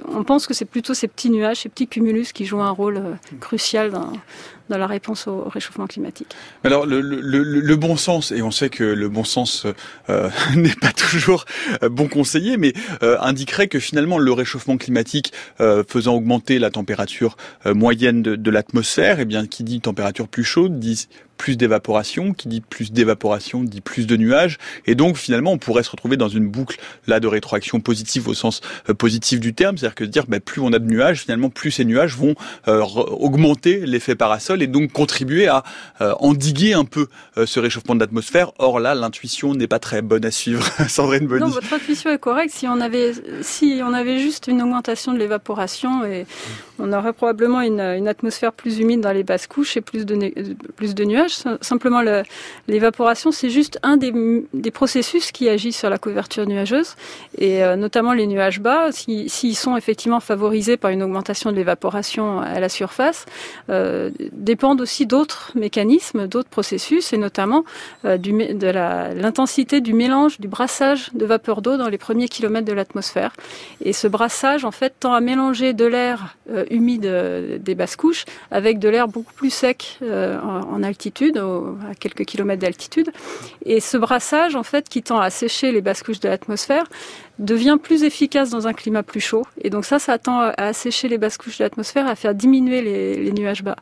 On 0.07 0.23
pense 0.23 0.47
que 0.47 0.53
c'est 0.53 0.65
plutôt 0.65 0.93
ces 0.93 1.07
petits 1.07 1.29
nuages, 1.29 1.61
ces 1.61 1.69
petits 1.69 1.87
cumulus 1.87 2.33
qui 2.33 2.45
jouent 2.45 2.61
un 2.61 2.71
rôle 2.71 2.97
euh, 2.97 3.13
crucial 3.39 3.91
dans, 3.91 4.11
dans 4.69 4.77
la 4.77 4.87
réponse 4.87 5.27
au 5.27 5.43
réchauffement 5.43 5.87
climatique. 5.87 6.35
Alors 6.63 6.85
le, 6.85 7.01
le, 7.01 7.75
bon 7.75 7.97
sens, 7.97 8.31
et 8.31 8.41
on 8.41 8.51
sait 8.51 8.69
que 8.69 8.83
le 8.83 9.09
bon 9.09 9.23
sens 9.23 9.65
euh, 10.09 10.29
n'est 10.55 10.75
pas 10.75 10.91
toujours 10.91 11.45
euh, 11.83 11.89
bon 11.89 12.07
conseiller, 12.07 12.57
mais 12.57 12.73
euh, 13.03 13.17
indiquerait 13.19 13.67
que 13.67 13.79
finalement 13.79 14.17
le 14.17 14.31
réchauffement 14.31 14.77
climatique 14.77 15.33
faisant 15.87 16.15
augmenter 16.15 16.59
la 16.59 16.69
température 16.69 17.35
moyenne 17.65 18.21
de, 18.21 18.35
de 18.35 18.51
l'atmosphère, 18.51 19.19
et 19.19 19.23
eh 19.23 19.25
bien 19.25 19.45
qui 19.45 19.63
dit 19.63 19.81
température 19.81 20.27
plus 20.27 20.43
chaude 20.43 20.79
dit 20.79 21.07
plus 21.39 21.57
d'évaporation, 21.57 22.33
qui 22.33 22.49
dit 22.49 22.61
plus 22.61 22.91
d'évaporation 22.91 23.63
dit 23.63 23.81
plus 23.81 24.05
de 24.05 24.17
nuages, 24.17 24.57
et 24.85 24.93
donc 24.93 25.17
finalement 25.17 25.53
on 25.53 25.57
pourrait 25.57 25.83
se 25.83 25.89
retrouver 25.89 26.17
dans 26.17 26.27
une 26.27 26.47
boucle 26.47 26.77
là 27.07 27.19
de 27.19 27.27
rétroaction 27.27 27.79
positive 27.79 28.27
au 28.27 28.33
sens 28.35 28.61
euh, 28.89 28.93
positif 28.93 29.39
du 29.39 29.53
terme, 29.55 29.77
c'est-à-dire 29.77 29.95
que 29.95 30.03
dire 30.03 30.25
bah, 30.27 30.39
plus 30.39 30.61
on 30.61 30.73
a 30.73 30.79
de 30.79 30.85
nuages, 30.85 31.21
finalement 31.21 31.49
plus 31.49 31.71
ces 31.71 31.85
nuages 31.85 32.15
vont 32.15 32.35
euh, 32.67 32.81
augmenter 32.81 33.85
l'effet 33.85 34.15
parasol 34.15 34.61
et 34.61 34.67
donc 34.67 34.91
contribuer 34.91 35.47
à 35.47 35.63
euh, 36.01 36.13
endiguer 36.19 36.73
un 36.73 36.85
peu 36.85 37.07
euh, 37.37 37.45
ce 37.45 37.59
réchauffement 37.59 37.95
de 37.95 38.01
l'atmosphère. 38.01 38.51
Or 38.59 38.79
là, 38.79 38.95
l'intuition 38.95 39.53
n'est 39.53 39.67
pas 39.67 39.79
très 39.79 40.01
bonne 40.01 40.25
à 40.25 40.31
suivre. 40.31 40.65
Sandrine 40.89 41.27
Bonny. 41.27 41.41
Non, 41.41 41.47
votre 41.47 41.71
intuition 41.73 42.09
est 42.09 42.17
correcte. 42.17 42.53
Si 42.53 42.67
on 42.67 42.81
avait, 42.81 43.13
si 43.41 43.81
on 43.83 43.93
avait 43.93 44.19
juste 44.19 44.47
une 44.47 44.61
augmentation 44.61 45.13
de 45.13 45.19
l'évaporation, 45.19 46.03
et 46.03 46.25
on 46.79 46.91
aurait 46.91 47.13
probablement 47.13 47.61
une, 47.61 47.79
une, 47.79 48.07
atmosphère 48.07 48.53
plus 48.53 48.79
humide 48.79 49.01
dans 49.01 49.11
les 49.11 49.23
basses 49.23 49.47
couches 49.47 49.77
et 49.77 49.81
plus 49.81 50.05
de, 50.05 50.33
plus 50.75 50.95
de 50.95 51.03
nuages 51.05 51.28
Simplement, 51.61 52.01
l'évaporation, 52.67 53.31
c'est 53.31 53.49
juste 53.49 53.79
un 53.83 53.97
des, 53.97 54.71
processus 54.71 55.31
qui 55.31 55.49
agit 55.49 55.73
sur 55.73 55.89
la 55.89 55.97
couverture 55.97 56.45
nuageuse, 56.47 56.95
et 57.37 57.63
euh, 57.63 57.75
notamment 57.75 58.13
les 58.13 58.27
nuages 58.27 58.59
bas, 58.59 58.91
s'ils 58.91 59.29
si, 59.29 59.55
sont 59.55 59.75
effectivement 59.75 60.19
favorisés 60.19 60.77
par 60.77 60.91
une 60.91 61.03
augmentation 61.03 61.51
de 61.51 61.55
l'évaporation 61.55 62.39
à 62.39 62.59
la 62.59 62.69
surface, 62.69 63.25
euh, 63.69 64.11
dépendent 64.31 64.81
aussi 64.81 65.05
d'autres 65.05 65.51
mécanismes, 65.55 66.27
d'autres 66.27 66.49
processus, 66.49 67.13
et 67.13 67.17
notamment 67.17 67.63
euh, 68.05 68.17
de 68.17 68.67
l'intensité 69.21 69.81
du 69.81 69.93
mélange, 69.93 70.39
du 70.39 70.47
brassage 70.47 71.11
de 71.13 71.25
vapeur 71.25 71.61
d'eau 71.61 71.77
dans 71.77 71.89
les 71.89 71.97
premiers 71.97 72.27
kilomètres 72.27 72.67
de 72.67 72.73
l'atmosphère. 72.73 73.33
Et 73.83 73.93
ce 73.93 74.07
brassage, 74.07 74.65
en 74.65 74.71
fait, 74.71 74.93
tend 74.99 75.13
à 75.13 75.21
mélanger 75.21 75.73
de 75.73 75.85
l'air 75.85 76.35
humide 76.69 77.59
des 77.61 77.75
basses 77.75 77.95
couches 77.95 78.25
avec 78.51 78.79
de 78.79 78.89
l'air 78.89 79.07
beaucoup 79.07 79.33
plus 79.33 79.49
sec 79.51 79.99
en 80.01 80.83
altitude 80.83 81.18
à 81.27 81.95
quelques 81.95 82.25
kilomètres 82.25 82.61
d'altitude. 82.61 83.11
Et 83.65 83.79
ce 83.79 83.97
brassage, 83.97 84.55
en 84.55 84.63
fait, 84.63 84.89
qui 84.89 85.03
tend 85.03 85.19
à 85.19 85.29
sécher 85.29 85.71
les 85.71 85.81
basses 85.81 86.03
couches 86.03 86.19
de 86.19 86.29
l'atmosphère, 86.29 86.85
devient 87.37 87.77
plus 87.81 88.03
efficace 88.03 88.49
dans 88.49 88.67
un 88.67 88.73
climat 88.73 89.03
plus 89.03 89.19
chaud. 89.19 89.43
Et 89.61 89.69
donc 89.69 89.85
ça, 89.85 89.99
ça 89.99 90.17
tend 90.17 90.39
à 90.39 90.53
assécher 90.57 91.07
les 91.07 91.17
basses 91.17 91.37
couches 91.37 91.57
de 91.59 91.63
l'atmosphère, 91.63 92.07
à 92.07 92.15
faire 92.15 92.35
diminuer 92.35 92.81
les, 92.81 93.31
nuages 93.31 93.63
bas. 93.63 93.77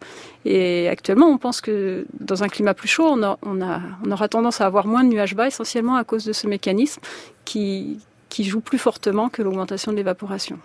Et 0.45 0.87
actuellement, 0.87 1.27
on 1.27 1.37
pense 1.37 1.61
que 1.61 2.05
dans 2.19 2.43
un 2.43 2.49
climat 2.49 2.73
plus 2.73 2.87
chaud, 2.87 3.07
on, 3.07 4.11
aura 4.11 4.27
tendance 4.27 4.61
à 4.61 4.65
avoir 4.65 4.87
moins 4.87 5.03
de 5.03 5.09
nuages 5.09 5.35
bas, 5.35 5.47
essentiellement 5.47 5.95
à 5.95 6.03
cause 6.03 6.25
de 6.25 6.33
ce 6.33 6.47
mécanisme 6.47 7.01
qui 7.45 7.99
joue 8.39 8.61
plus 8.61 8.77
fortement 8.77 9.29
que 9.29 9.41
l'augmentation 9.41 9.91
de 9.91 9.97
l'évaporation. 9.97 10.59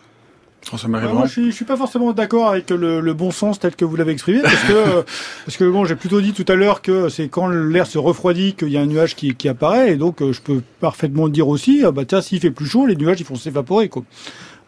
François-Marie 0.64 1.12
moi, 1.12 1.26
je, 1.26 1.32
suis, 1.32 1.50
je 1.50 1.56
suis 1.56 1.64
pas 1.64 1.76
forcément 1.76 2.12
d'accord 2.12 2.50
avec 2.50 2.70
le, 2.70 3.00
le, 3.00 3.14
bon 3.14 3.30
sens 3.30 3.58
tel 3.58 3.74
que 3.74 3.84
vous 3.84 3.96
l'avez 3.96 4.12
exprimé, 4.12 4.40
parce 4.42 4.62
que 4.64 4.72
euh, 4.72 5.02
parce 5.44 5.56
que 5.56 5.64
bon, 5.64 5.84
j'ai 5.84 5.96
plutôt 5.96 6.20
dit 6.20 6.32
tout 6.32 6.44
à 6.48 6.54
l'heure 6.54 6.82
que 6.82 7.08
c'est 7.08 7.28
quand 7.28 7.48
l'air 7.48 7.86
se 7.86 7.98
refroidit 7.98 8.54
qu'il 8.54 8.68
y 8.68 8.76
a 8.76 8.80
un 8.80 8.86
nuage 8.86 9.16
qui, 9.16 9.34
qui 9.34 9.48
apparaît, 9.48 9.92
et 9.92 9.96
donc 9.96 10.22
euh, 10.22 10.32
je 10.32 10.40
peux 10.40 10.62
parfaitement 10.80 11.28
dire 11.28 11.48
aussi, 11.48 11.82
bah 11.92 12.04
tiens, 12.06 12.20
s'il 12.20 12.40
fait 12.40 12.50
plus 12.50 12.66
chaud, 12.66 12.86
les 12.86 12.96
nuages 12.96 13.20
ils 13.20 13.26
vont 13.26 13.36
s'évaporer, 13.36 13.88
quoi. 13.88 14.04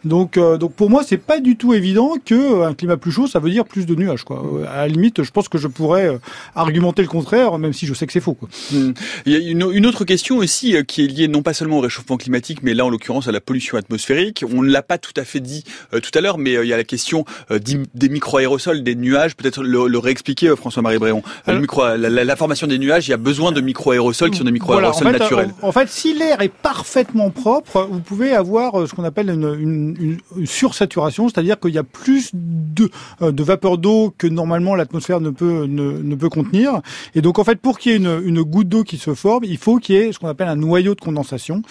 Donc, 0.05 0.37
euh, 0.37 0.57
donc 0.57 0.73
pour 0.73 0.89
moi, 0.89 1.03
c'est 1.05 1.17
pas 1.17 1.39
du 1.39 1.57
tout 1.57 1.73
évident 1.73 2.13
que 2.23 2.35
euh, 2.35 2.67
un 2.67 2.73
climat 2.73 2.95
plus 2.95 3.11
chaud, 3.11 3.27
ça 3.27 3.39
veut 3.39 3.49
dire 3.49 3.65
plus 3.65 3.85
de 3.85 3.95
nuages. 3.95 4.23
Quoi. 4.23 4.43
Euh, 4.45 4.65
à 4.69 4.77
la 4.77 4.87
limite, 4.87 5.23
je 5.23 5.31
pense 5.31 5.49
que 5.49 5.57
je 5.57 5.67
pourrais 5.67 6.07
euh, 6.07 6.17
argumenter 6.55 7.01
le 7.01 7.07
contraire, 7.07 7.57
même 7.57 7.73
si 7.73 7.87
je 7.87 7.93
sais 7.93 8.05
que 8.05 8.13
c'est 8.13 8.19
faux. 8.19 8.35
Quoi. 8.35 8.47
Mmh. 8.71 8.91
Il 9.25 9.33
y 9.33 9.35
a 9.35 9.39
une, 9.39 9.67
une, 9.71 9.85
autre 9.85 10.05
question 10.05 10.37
aussi 10.37 10.75
qui 10.87 11.03
est 11.03 11.07
liée 11.07 11.27
non 11.27 11.41
pas 11.41 11.53
seulement 11.53 11.79
au 11.79 11.81
réchauffement 11.81 12.17
climatique, 12.17 12.59
mais 12.61 12.73
là 12.73 12.85
en 12.85 12.89
l'occurrence 12.89 13.27
à 13.27 13.31
la 13.31 13.41
pollution 13.41 13.77
atmosphérique. 13.77 14.45
On 14.53 14.61
ne 14.61 14.69
l'a 14.69 14.83
pas 14.83 14.99
tout 14.99 15.13
à 15.17 15.25
fait 15.25 15.39
dit 15.39 15.63
euh, 15.93 15.99
tout 15.99 16.11
à 16.13 16.21
l'heure, 16.21 16.37
mais 16.37 16.53
il 16.53 16.67
y 16.67 16.73
a 16.73 16.77
la 16.77 16.83
question 16.83 17.25
des 17.49 18.09
micro-aérosols, 18.09 18.83
des 18.83 18.95
nuages. 18.95 19.35
Peut-être 19.35 19.63
le, 19.63 19.87
le 19.87 19.97
réexpliquer, 19.97 20.55
François-Marie 20.55 20.99
Bréon. 20.99 21.23
Le 21.47 21.59
micro, 21.59 21.83
la, 21.83 21.97
la, 21.97 22.23
la, 22.23 22.35
formation 22.35 22.67
des 22.67 22.77
nuages, 22.77 23.07
il 23.07 23.11
y 23.11 23.13
a 23.13 23.17
besoin 23.17 23.51
de 23.51 23.61
micro-aérosols 23.61 24.29
qui 24.29 24.37
sont 24.37 24.43
des 24.43 24.51
micro-aérosols 24.51 25.03
voilà, 25.03 25.15
en 25.15 25.17
fait, 25.17 25.19
naturels. 25.19 25.53
En, 25.61 25.69
en 25.69 25.71
fait, 25.71 25.89
si 25.89 26.13
l'air 26.13 26.41
est 26.41 26.49
parfaitement 26.49 27.31
propre, 27.31 27.87
vous 27.89 27.99
pouvez 28.01 28.33
avoir 28.33 28.87
ce 28.87 28.93
qu'on 28.93 29.03
appelle 29.03 29.29
une, 29.29 29.55
une, 29.59 29.94
une, 29.99 30.17
une 30.37 30.45
saturation, 30.45 31.29
c'est-à-dire 31.29 31.59
qu'il 31.59 31.73
y 31.73 31.77
a 31.77 31.83
plus 31.83 32.31
de, 32.33 32.89
euh, 33.21 33.31
de 33.31 33.43
vapeur 33.43 33.77
d'eau 33.77 34.13
que 34.17 34.27
normalement 34.27 34.75
l'atmosphère 34.75 35.21
ne 35.21 35.29
peut 35.29 35.65
ne, 35.65 36.01
ne, 36.01 36.15
peut 36.15 36.29
contenir. 36.29 36.81
Et 37.13 37.21
donc 37.21 37.39
en 37.39 37.43
fait, 37.43 37.59
pour 37.59 37.77
qu'il 37.79 37.91
y 37.91 37.95
ait 37.95 37.97
une, 37.97 38.21
une 38.25 38.41
goutte 38.41 38.69
d'eau 38.69 38.83
qui 38.83 38.97
se 38.97 39.13
forme, 39.13 39.43
il 39.43 39.57
faut 39.57 39.77
qu'il 39.77 39.95
y 39.95 39.97
ait 39.99 40.11
ce 40.11 40.19
qu'on 40.19 40.27
appelle 40.27 40.47
un 40.47 40.55
noyau 40.55 40.95
de 40.95 41.01
condensation. 41.01 41.61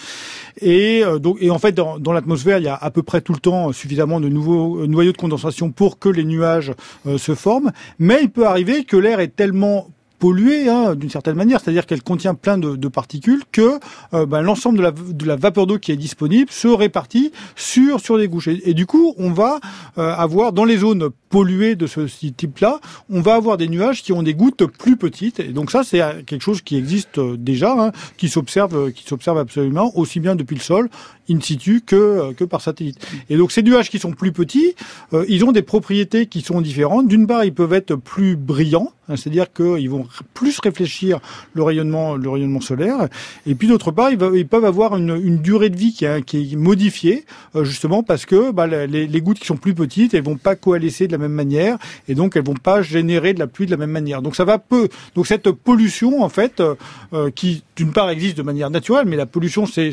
Et 0.61 1.03
euh, 1.03 1.19
donc 1.19 1.37
et 1.41 1.49
en 1.49 1.59
fait, 1.59 1.73
dans, 1.73 1.99
dans 1.99 2.13
l'atmosphère, 2.13 2.57
il 2.59 2.65
y 2.65 2.69
a 2.69 2.75
à 2.75 2.91
peu 2.91 3.03
près 3.03 3.21
tout 3.21 3.33
le 3.33 3.39
temps 3.39 3.71
suffisamment 3.71 4.19
de 4.19 4.29
nouveaux 4.29 4.81
euh, 4.83 4.87
noyaux 4.87 5.11
de 5.11 5.17
condensation 5.17 5.71
pour 5.71 5.99
que 5.99 6.09
les 6.09 6.23
nuages 6.23 6.73
se 7.17 7.35
forment. 7.35 7.71
Mais 7.99 8.19
il 8.21 8.29
peut 8.29 8.47
arriver 8.47 8.83
que 8.83 8.97
l'air 8.97 9.19
est 9.19 9.35
tellement 9.35 9.89
polluée 10.25 10.69
hein, 10.69 10.95
d'une 10.95 11.11
certaine 11.11 11.35
manière, 11.35 11.59
c'est-à-dire 11.59 11.85
qu'elle 11.85 12.01
contient 12.01 12.33
plein 12.33 12.57
de, 12.57 12.87
particules 12.87 13.43
que 13.51 13.77
euh, 14.15 14.25
ben, 14.25 14.41
l'ensemble 14.41 14.79
de 14.79 14.81
la, 14.81 14.91
de 14.91 15.25
la 15.25 15.35
vapeur 15.35 15.67
d'eau 15.67 15.77
qui 15.77 15.91
est 15.91 15.97
disponible 15.97 16.49
se 16.49 16.67
répartit 16.67 17.31
sur 17.55 17.99
sur 17.99 18.17
des 18.17 18.27
couches. 18.27 18.47
Et, 18.47 18.71
et 18.71 18.73
du 18.73 18.87
coup, 18.87 19.13
on 19.19 19.29
va 19.31 19.59
euh, 19.99 20.15
avoir 20.15 20.51
dans 20.51 20.65
les 20.65 20.77
zones 20.77 21.09
de 21.43 21.87
ce 21.87 22.01
type-là, 22.01 22.79
on 23.09 23.21
va 23.21 23.35
avoir 23.35 23.57
des 23.57 23.67
nuages 23.67 24.03
qui 24.03 24.13
ont 24.13 24.23
des 24.23 24.33
gouttes 24.33 24.65
plus 24.65 24.95
petites. 24.95 25.39
Et 25.39 25.49
donc 25.49 25.69
ça, 25.69 25.83
c'est 25.83 26.01
quelque 26.25 26.41
chose 26.41 26.61
qui 26.61 26.77
existe 26.77 27.19
déjà, 27.19 27.75
hein, 27.77 27.91
qui 28.17 28.29
s'observe, 28.29 28.91
qui 28.93 29.03
s'observe 29.05 29.37
absolument 29.37 29.91
aussi 29.97 30.19
bien 30.19 30.35
depuis 30.35 30.55
le 30.55 30.61
sol 30.61 30.89
in 31.29 31.39
situ 31.41 31.81
que 31.85 32.33
que 32.33 32.43
par 32.43 32.61
satellite. 32.61 33.05
Et 33.29 33.37
donc 33.37 33.51
ces 33.51 33.63
nuages 33.63 33.89
qui 33.89 33.99
sont 33.99 34.11
plus 34.11 34.31
petits, 34.31 34.75
euh, 35.13 35.25
ils 35.27 35.43
ont 35.43 35.51
des 35.51 35.61
propriétés 35.61 36.27
qui 36.27 36.41
sont 36.41 36.61
différentes. 36.61 37.07
D'une 37.07 37.27
part, 37.27 37.43
ils 37.45 37.53
peuvent 37.53 37.73
être 37.73 37.95
plus 37.95 38.35
brillants, 38.35 38.91
hein, 39.09 39.15
c'est-à-dire 39.15 39.51
qu'ils 39.51 39.89
vont 39.89 40.07
plus 40.33 40.59
réfléchir 40.59 41.19
le 41.53 41.63
rayonnement, 41.63 42.15
le 42.15 42.29
rayonnement 42.29 42.61
solaire. 42.61 43.07
Et 43.45 43.55
puis 43.55 43.67
d'autre 43.67 43.91
part, 43.91 44.11
ils, 44.11 44.47
peuvent 44.47 44.65
avoir 44.65 44.97
une, 44.97 45.37
durée 45.39 45.69
de 45.69 45.77
vie 45.77 45.93
qui, 45.93 46.05
est, 46.05 46.55
modifiée, 46.55 47.25
euh, 47.55 47.63
justement 47.63 48.03
parce 48.03 48.25
que 48.25 48.51
bah, 48.51 48.67
les, 48.67 49.21
gouttes 49.21 49.39
qui 49.39 49.47
sont 49.47 49.57
plus 49.57 49.73
petites, 49.73 50.13
elles 50.13 50.23
vont 50.23 50.37
pas 50.37 50.55
coalescer 50.55 51.07
de 51.07 51.11
la 51.11 51.17
même 51.17 51.24
manière, 51.31 51.77
et 52.07 52.15
donc 52.15 52.35
elles 52.35 52.43
vont 52.43 52.53
pas 52.53 52.81
générer 52.81 53.33
de 53.33 53.39
la 53.39 53.47
pluie 53.47 53.65
de 53.65 53.71
la 53.71 53.77
même 53.77 53.91
manière. 53.91 54.21
Donc 54.21 54.35
ça 54.35 54.45
va 54.45 54.57
peu. 54.57 54.89
Donc 55.15 55.27
cette 55.27 55.51
pollution, 55.51 56.23
en 56.23 56.29
fait, 56.29 56.61
euh, 56.61 57.31
qui 57.31 57.63
d'une 57.75 57.91
part 57.91 58.09
existe 58.09 58.37
de 58.37 58.43
manière 58.43 58.69
naturelle, 58.69 59.05
mais 59.05 59.15
la 59.15 59.25
pollution, 59.25 59.65
c'est 59.65 59.91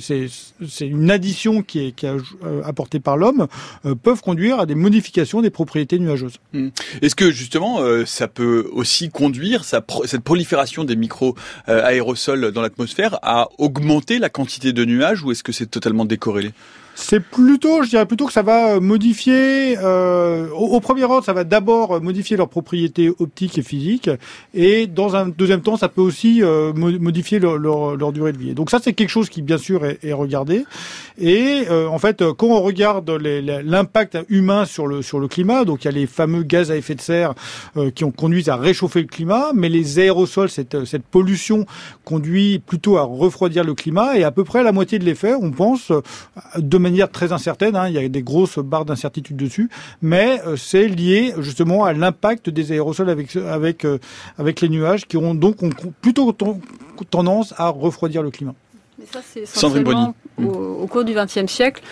une 0.80 1.10
addition 1.10 1.62
qui 1.62 1.80
est, 1.80 2.04
euh, 2.04 2.20
apportée 2.64 3.00
par 3.00 3.16
l'homme, 3.16 3.46
euh, 3.84 3.94
peuvent 3.94 4.22
conduire 4.22 4.60
à 4.60 4.66
des 4.66 4.74
modifications 4.74 5.42
des 5.42 5.50
propriétés 5.50 5.98
nuageuses. 5.98 6.38
Mmh. 6.52 6.68
Est-ce 7.00 7.14
que 7.14 7.30
justement, 7.30 7.80
euh, 7.80 8.04
ça 8.06 8.28
peut 8.28 8.68
aussi 8.72 9.10
conduire 9.10 9.64
cette 9.64 10.22
prolifération 10.22 10.84
des 10.84 10.96
micro-aérosols 10.96 12.52
dans 12.52 12.62
l'atmosphère 12.62 13.18
à 13.22 13.48
augmenter 13.58 14.18
la 14.18 14.28
quantité 14.28 14.72
de 14.72 14.84
nuages 14.84 15.22
ou 15.22 15.32
est-ce 15.32 15.42
que 15.42 15.52
c'est 15.52 15.66
totalement 15.66 16.04
décorrélé? 16.04 16.52
C'est 16.94 17.20
plutôt, 17.20 17.82
je 17.82 17.88
dirais 17.88 18.06
plutôt 18.06 18.26
que 18.26 18.32
ça 18.32 18.42
va 18.42 18.78
modifier, 18.78 19.76
euh, 19.78 20.48
au, 20.50 20.80
premier 20.80 21.04
ordre, 21.04 21.24
ça 21.24 21.32
va 21.32 21.44
d'abord 21.44 22.02
modifier 22.02 22.36
leurs 22.36 22.48
propriétés 22.48 23.10
optiques 23.18 23.56
et 23.58 23.62
physiques, 23.62 24.10
et 24.54 24.86
dans 24.86 25.16
un 25.16 25.28
deuxième 25.28 25.62
temps, 25.62 25.76
ça 25.76 25.88
peut 25.88 26.02
aussi 26.02 26.42
euh, 26.42 26.72
modifier 26.74 27.38
leur, 27.38 28.12
durée 28.12 28.32
de 28.32 28.38
vie. 28.38 28.54
donc 28.54 28.70
ça, 28.70 28.78
c'est 28.82 28.92
quelque 28.92 29.08
chose 29.08 29.28
qui, 29.28 29.42
bien 29.42 29.58
sûr, 29.58 29.84
est, 29.84 30.12
regardé. 30.12 30.64
Et 31.18 31.64
euh, 31.70 31.86
en 31.88 31.98
fait, 31.98 32.22
quand 32.36 32.48
on 32.48 32.60
regarde 32.60 33.10
l'impact 33.10 34.18
humain 34.28 34.66
sur 34.66 34.86
le 34.86 35.02
sur 35.02 35.18
le 35.18 35.28
climat, 35.28 35.64
donc 35.64 35.84
il 35.84 35.86
y 35.86 35.88
a 35.88 35.92
les 35.92 36.06
fameux 36.06 36.42
gaz 36.42 36.70
à 36.70 36.76
effet 36.76 36.94
de 36.94 37.00
serre 37.00 37.34
euh, 37.76 37.90
qui 37.90 38.04
ont 38.04 38.10
conduit 38.10 38.48
à 38.50 38.56
réchauffer 38.56 39.00
le 39.00 39.06
climat, 39.06 39.52
mais 39.54 39.68
les 39.68 39.98
aérosols, 39.98 40.50
cette, 40.50 40.84
cette 40.84 41.04
pollution 41.04 41.66
conduit 42.04 42.58
plutôt 42.58 42.98
à 42.98 43.02
refroidir 43.02 43.64
le 43.64 43.74
climat, 43.74 44.16
et 44.16 44.24
à 44.24 44.30
peu 44.30 44.44
près 44.44 44.62
la 44.62 44.72
moitié 44.72 44.98
de 44.98 45.04
l'effet, 45.04 45.34
on 45.34 45.50
pense, 45.50 45.92
de 46.56 46.78
manière 46.82 47.10
très 47.10 47.32
incertaine, 47.32 47.76
hein, 47.76 47.88
il 47.88 47.94
y 47.94 47.98
a 47.98 48.08
des 48.08 48.22
grosses 48.22 48.58
barres 48.58 48.84
d'incertitude 48.84 49.36
dessus, 49.36 49.70
mais 50.00 50.40
euh, 50.46 50.56
c'est 50.56 50.88
lié 50.88 51.34
justement 51.38 51.84
à 51.84 51.92
l'impact 51.92 52.50
des 52.50 52.72
aérosols 52.72 53.10
avec 53.10 53.36
avec 53.36 53.86
avec 54.38 54.60
les 54.60 54.68
nuages 54.68 55.06
qui 55.06 55.16
ont 55.16 55.34
donc 55.34 55.62
ont 55.62 55.70
plutôt 56.00 56.36
tendance 57.10 57.54
à 57.56 57.68
refroidir 57.68 58.22
le 58.22 58.30
climat. 58.30 58.54
Mais 58.98 59.06
ça, 59.10 59.20
c'est 59.24 59.40
essentiellement 59.40 60.14
au, 60.38 60.42
au, 60.42 60.86
cours 60.86 61.04
du 61.04 61.14
XXe 61.14 61.46
siècle. 61.46 61.82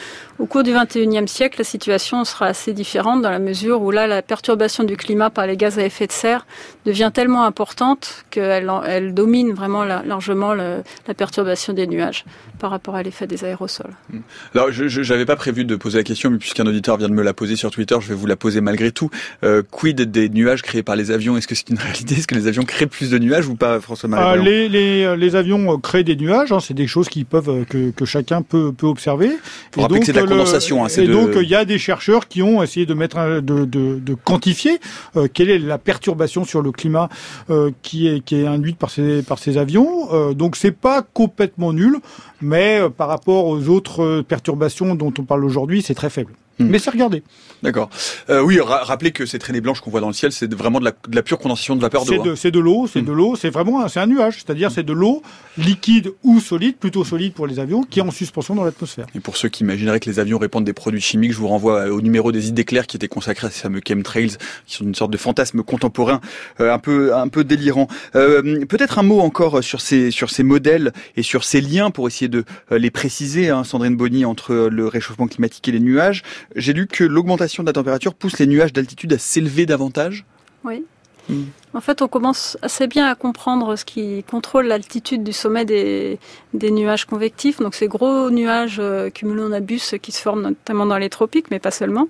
Au 0.41 0.47
cours 0.47 0.63
du 0.63 0.73
XXIe 0.73 1.29
siècle, 1.29 1.57
la 1.59 1.65
situation 1.65 2.25
sera 2.25 2.47
assez 2.47 2.73
différente 2.73 3.21
dans 3.21 3.29
la 3.29 3.39
mesure 3.39 3.83
où 3.83 3.91
là, 3.91 4.07
la 4.07 4.23
perturbation 4.23 4.85
du 4.85 4.97
climat 4.97 5.29
par 5.29 5.47
les 5.47 5.55
gaz 5.55 5.79
à 5.79 5.85
effet 5.85 6.07
de 6.07 6.13
serre 6.13 6.47
devient 6.87 7.11
tellement 7.13 7.45
importante 7.45 8.25
qu'elle 8.31 8.73
elle 8.87 9.13
domine 9.13 9.53
vraiment 9.53 9.85
largement 9.85 10.55
la 10.55 10.83
perturbation 11.15 11.75
des 11.75 11.87
nuages 11.87 12.25
par 12.59 12.71
rapport 12.71 12.95
à 12.97 13.03
l'effet 13.03 13.27
des 13.27 13.45
aérosols. 13.45 13.93
Hmm. 14.11 14.21
Alors, 14.55 14.73
je 14.73 15.13
n'avais 15.13 15.27
pas 15.27 15.37
prévu 15.37 15.67
de 15.67 15.77
poser 15.77 15.99
la 15.99 16.05
question, 16.05 16.31
mais 16.31 16.39
puisqu'un 16.39 16.67
auditeur 16.67 16.97
vient 16.97 17.11
de 17.11 17.15
me 17.15 17.23
la 17.23 17.35
poser 17.35 17.57
sur 17.57 17.71
Twitter, 17.71 17.97
je 18.01 18.09
vais 18.09 18.15
vous 18.15 18.27
la 18.27 18.37
poser 18.37 18.63
malgré 18.63 18.93
tout. 18.93 19.11
Euh, 19.45 19.63
quid 19.71 20.01
des 20.01 20.31
nuages 20.31 20.63
créés 20.63 20.83
par 20.83 20.97
les 20.97 21.11
avions? 21.11 21.37
Est-ce 21.37 21.49
que 21.49 21.55
c'est 21.55 21.69
une 21.69 21.79
réalité? 21.79 22.15
Est-ce 22.15 22.27
que 22.27 22.35
les 22.35 22.47
avions 22.47 22.65
créent 22.65 22.87
plus 22.87 23.11
de 23.11 23.19
nuages 23.19 23.47
ou 23.47 23.57
pas, 23.57 23.79
François-Marie 23.79 24.25
ah, 24.27 24.37
les, 24.43 24.71
les, 24.71 25.17
les, 25.19 25.37
avions 25.37 25.79
créent 25.79 26.03
des 26.03 26.17
nuages, 26.17 26.51
hein, 26.51 26.61
c'est 26.61 26.73
des 26.73 26.87
choses 26.87 27.11
qui 27.11 27.25
peuvent 27.25 27.67
que, 27.67 27.91
que 27.91 28.05
chacun 28.07 28.41
peut, 28.41 28.73
peut 28.73 28.87
observer. 28.87 29.33
Pour 29.71 29.83
rappeler 29.83 30.01
que 30.01 30.07
c'est 30.07 30.13
de 30.13 30.21
la 30.21 30.30
condensation. 30.31 30.85
Hein, 30.85 30.89
et 30.89 31.07
donc, 31.07 31.31
il 31.37 31.49
y 31.49 31.55
a 31.55 31.65
des 31.65 31.79
chercheurs 31.79 32.29
qui 32.29 32.43
ont 32.43 32.63
essayé 32.63 32.87
de 32.87 32.95
mettre, 32.95 33.41
de, 33.41 33.65
de, 33.65 33.99
de 33.99 34.15
quantifier 34.15 34.81
euh, 35.17 35.29
quelle 35.33 35.51
est 35.51 35.59
la 35.59 35.79
perturbation 35.79 36.45
sur 36.45 36.63
le 36.63 36.73
climat 36.73 37.09
euh, 37.51 37.71
qui 37.83 38.09
est 38.09 38.21
qui 38.25 38.37
est 38.37 38.47
induite 38.47 38.79
par 38.79 38.91
ces 38.91 39.23
par 39.23 39.39
ces 39.39 39.59
avions. 39.59 40.13
Euh, 40.13 40.35
donc, 40.35 40.57
c'est 40.57 40.73
pas 40.73 41.03
complètement 41.03 41.73
nul, 41.73 41.99
mais 42.41 42.81
par 42.97 43.09
rapport 43.09 43.47
aux 43.47 43.69
autres 43.69 44.23
perturbations 44.23 44.95
dont 44.95 45.13
on 45.19 45.25
parle 45.25 45.45
aujourd'hui, 45.45 45.83
c'est 45.83 45.95
très 45.95 46.11
faible. 46.11 46.33
Hmm. 46.61 46.69
Mais 46.69 46.79
c'est 46.79 46.91
regardé. 46.91 47.23
D'accord. 47.63 47.91
Euh, 48.31 48.43
oui, 48.43 48.59
rappelez 48.61 49.13
que 49.13 49.27
ces 49.27 49.39
traînées 49.39 49.61
blanches 49.61 49.81
qu'on 49.81 49.91
voit 49.91 50.01
dans 50.01 50.09
le 50.09 50.15
ciel, 50.15 50.33
c'est 50.33 50.53
vraiment 50.55 50.79
de 50.81 50.85
la, 50.85 50.93
de 50.93 51.15
la, 51.15 51.23
pure 51.23 51.39
condensation 51.39 51.77
de 51.77 51.81
vapeur 51.81 52.05
d'eau. 52.05 52.37
C'est 52.37 52.51
de, 52.51 52.59
hein. 52.59 52.63
l'eau, 52.63 52.87
c'est 52.87 53.03
de 53.03 53.13
l'eau, 53.13 53.37
c'est 53.37 53.51
vraiment 53.51 53.87
c'est 53.89 54.01
un 54.01 54.07
nuage, 54.07 54.37
c'est-à-dire 54.37 54.71
c'est 54.71 54.83
de 54.83 54.93
l'eau 54.93 55.23
liquide 55.59 56.13
ou 56.23 56.41
solide, 56.41 56.77
plutôt 56.77 57.05
solide 57.05 57.35
pour 57.35 57.47
les 57.47 57.59
avions, 57.59 57.83
qui 57.83 57.99
est 57.99 58.03
en 58.03 58.11
suspension 58.11 58.55
dans 58.55 58.65
l'atmosphère. 58.65 59.07
Et 59.15 59.21
pour 59.21 59.37
ceux 59.37 59.49
qui 59.49 59.63
imagineraient 59.63 60.01
que 60.01 60.09
les 60.09 60.19
avions 60.19 60.39
répandent 60.39 60.65
des 60.65 60.73
produits 60.73 61.01
chimiques, 61.01 61.33
je 61.33 61.39
vous 61.39 61.49
renvoie 61.49 61.87
au 61.89 62.01
numéro 62.01 62.33
des 62.33 62.49
idées 62.49 62.65
claires 62.65 62.87
qui 62.87 62.97
était 62.97 63.09
consacré 63.09 63.47
à 63.47 63.51
ces 63.51 63.61
fameux 63.61 63.81
chemtrails, 63.87 64.37
qui 64.67 64.77
sont 64.77 64.85
une 64.85 64.95
sorte 64.95 65.11
de 65.11 65.19
fantasme 65.19 65.63
contemporain 65.63 66.21
euh, 66.61 66.73
un 66.73 66.79
peu 66.79 67.15
un 67.15 67.29
peu 67.29 67.45
délirant. 67.45 67.89
Euh, 68.15 68.65
Peut-être 68.67 68.99
un 68.99 69.03
mot 69.03 69.21
encore 69.21 69.63
sur 69.63 69.81
ces 69.81 70.11
sur 70.11 70.31
ces 70.31 70.43
modèles 70.43 70.93
et 71.17 71.23
sur 71.23 71.45
ces 71.45 71.61
liens 71.61 71.91
pour 71.91 72.09
essayer 72.09 72.29
de 72.29 72.45
euh, 72.73 72.79
les 72.79 72.91
préciser, 72.91 73.51
hein, 73.51 73.65
Sandrine 73.65 73.97
Bonny, 73.97 74.25
entre 74.25 74.69
le 74.71 74.87
réchauffement 74.87 75.27
climatique 75.27 75.69
et 75.69 75.73
les 75.73 75.81
nuages. 75.81 76.23
J'ai 76.57 76.73
lu 76.73 76.87
que 76.87 77.05
l'augmentation 77.05 77.63
de 77.63 77.69
la 77.69 77.73
température 77.73 78.15
pousse 78.15 78.39
les 78.39 78.47
nuages 78.47 78.73
d'altitude 78.73 79.13
à 79.13 79.19
s'élever 79.19 79.67
davantage 79.67 80.25
Oui. 80.65 80.85
Hmm. 81.31 81.45
En 81.73 81.81
fait, 81.81 82.03
on 82.03 82.09
commence 82.09 82.59
assez 82.63 82.89
bien 82.89 83.07
à 83.07 83.15
comprendre 83.15 83.77
ce 83.77 83.85
qui 83.85 84.25
contrôle 84.25 84.67
l'altitude 84.67 85.23
du 85.23 85.33
sommet 85.33 85.65
des, 85.65 86.19
nuages 86.53 87.05
convectifs. 87.05 87.61
Donc, 87.61 87.77
ces 87.77 87.87
gros 87.87 88.29
nuages 88.31 88.79
euh, 88.81 89.09
cumulonimbus 89.09 89.95
qui 90.03 90.11
se 90.11 90.21
forment 90.21 90.43
notamment 90.43 90.85
dans 90.85 90.99
les 90.99 91.09
tropiques, 91.09 91.47
mais 91.53 91.61
pas 91.61 91.71
seulement. 91.71 92.09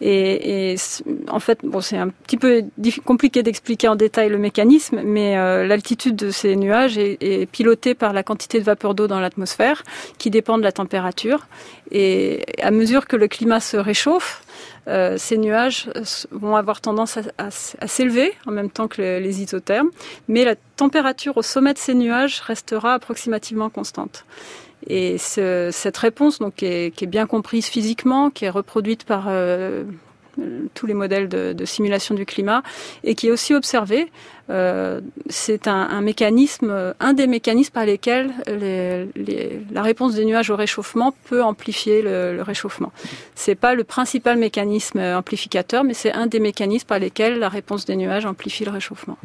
Et, 0.00 0.74
en 1.28 1.38
fait, 1.38 1.60
bon, 1.62 1.80
c'est 1.80 1.98
un 1.98 2.08
petit 2.08 2.36
peu 2.36 2.64
compliqué 3.04 3.44
d'expliquer 3.44 3.86
en 3.86 3.94
détail 3.94 4.28
le 4.28 4.38
mécanisme, 4.38 5.00
mais 5.04 5.38
euh, 5.38 5.66
l'altitude 5.66 6.16
de 6.16 6.30
ces 6.30 6.56
nuages 6.56 6.98
est, 6.98 7.48
pilotée 7.52 7.94
par 7.94 8.12
la 8.12 8.24
quantité 8.24 8.58
de 8.58 8.64
vapeur 8.64 8.94
d'eau 8.96 9.06
dans 9.06 9.20
l'atmosphère, 9.20 9.84
qui 10.18 10.30
dépend 10.30 10.58
de 10.58 10.64
la 10.64 10.72
température. 10.72 11.46
Et 11.92 12.44
à 12.60 12.72
mesure 12.72 13.06
que 13.06 13.14
le 13.14 13.28
climat 13.28 13.60
se 13.60 13.76
réchauffe, 13.76 14.42
euh, 14.88 15.16
ces 15.18 15.36
nuages 15.38 15.88
vont 16.30 16.56
avoir 16.56 16.80
tendance 16.80 17.18
à, 17.38 17.50
s'élever 17.50 18.32
en 18.46 18.52
même 18.52 18.70
temps 18.70 18.88
que 18.88 19.00
les, 19.00 19.42
isothermes, 19.42 19.90
mais 20.28 20.44
la 20.44 20.54
température 20.76 21.36
au 21.36 21.42
sommet 21.42 21.74
de 21.74 21.78
ces 21.78 21.94
nuages 21.94 22.40
restera 22.40 22.94
approximativement 22.94 23.70
constante. 23.70 24.24
Et 24.88 25.18
cette 25.18 25.96
réponse, 25.96 26.38
donc, 26.38 26.56
qui 26.56 26.66
est, 26.66 27.06
bien 27.06 27.26
comprise 27.26 27.66
physiquement, 27.66 28.30
qui 28.30 28.44
est 28.44 28.50
reproduite 28.50 29.04
par 29.04 29.24
euh, 29.28 29.84
tous 30.74 30.86
les 30.86 30.94
modèles 30.94 31.28
de, 31.28 31.64
simulation 31.64 32.14
du 32.14 32.26
climat, 32.26 32.62
et 33.02 33.14
qui 33.14 33.28
est 33.28 33.30
aussi 33.30 33.54
observée 33.54 34.02
euh, 34.02 34.06
c'est 34.48 35.66
un, 35.66 36.00
mécanisme, 36.00 36.94
un 37.00 37.12
des 37.12 37.26
mécanismes 37.26 37.72
par 37.72 37.84
lesquels 37.84 38.30
la 39.72 39.82
réponse 39.82 40.14
des 40.14 40.24
nuages 40.24 40.50
au 40.50 40.56
réchauffement 40.56 41.14
peut 41.28 41.42
amplifier 41.42 42.02
le, 42.02 42.42
réchauffement. 42.42 42.92
C'est 43.34 43.54
pas 43.54 43.74
le 43.74 43.84
principal 43.84 44.38
mécanisme 44.38 45.00
amplificateur, 45.00 45.84
mais 45.84 45.94
c'est 45.94 46.12
un 46.12 46.26
des 46.26 46.38
mécanismes 46.38 46.86
par 46.86 46.98
lesquels 46.98 47.38
la 47.38 47.48
réponse 47.48 47.86
des 47.86 47.96
nuages 47.96 48.24
amplifie 48.24 48.64
le 48.64 48.70
réchauffement. 48.70 49.18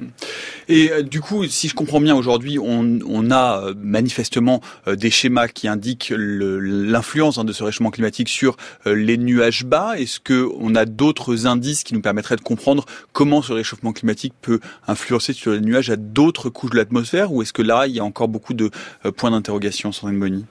Et 0.67 0.91
euh, 0.91 1.03
du 1.03 1.21
coup, 1.21 1.45
si 1.45 1.67
je 1.67 1.75
comprends 1.75 2.01
bien, 2.01 2.15
aujourd'hui, 2.15 2.57
on, 2.59 3.31
a 3.31 3.61
euh, 3.61 3.73
manifestement 3.77 4.61
des 4.87 5.11
schémas 5.11 5.47
qui 5.47 5.67
indiquent 5.67 6.11
l'influence 6.17 7.37
hein, 7.37 7.43
de 7.43 7.53
ce 7.53 7.63
réchauffement 7.63 7.91
climatique 7.91 8.29
sur 8.29 8.57
les 8.85 9.17
nuages 9.17 9.65
bas. 9.65 9.93
Est-ce 9.97 10.19
que 10.19 10.49
on 10.59 10.75
a 10.75 10.85
d'autres 10.85 11.45
indices 11.45 11.83
qui 11.83 11.93
nous 11.93 12.01
permettraient 12.01 12.35
de 12.35 12.41
comprendre 12.41 12.85
comment 13.13 13.41
ce 13.41 13.53
réchauffement 13.53 13.93
climatique 13.93 14.33
peut 14.41 14.59
influencer 14.87 15.10
sur 15.19 15.51
les 15.51 15.61
nuages 15.61 15.89
à 15.89 15.95
d'autres 15.95 16.49
couches 16.49 16.71
de 16.71 16.77
l'atmosphère 16.77 17.31
ou 17.31 17.41
est-ce 17.41 17.53
que 17.53 17.61
là, 17.61 17.87
il 17.87 17.95
y 17.95 17.99
a 17.99 18.03
encore 18.03 18.27
beaucoup 18.27 18.53
de 18.53 18.69
euh, 19.05 19.11
points 19.11 19.31
d'interrogation, 19.31 19.91
Sandrine 19.91 20.19
Bonny? 20.19 20.45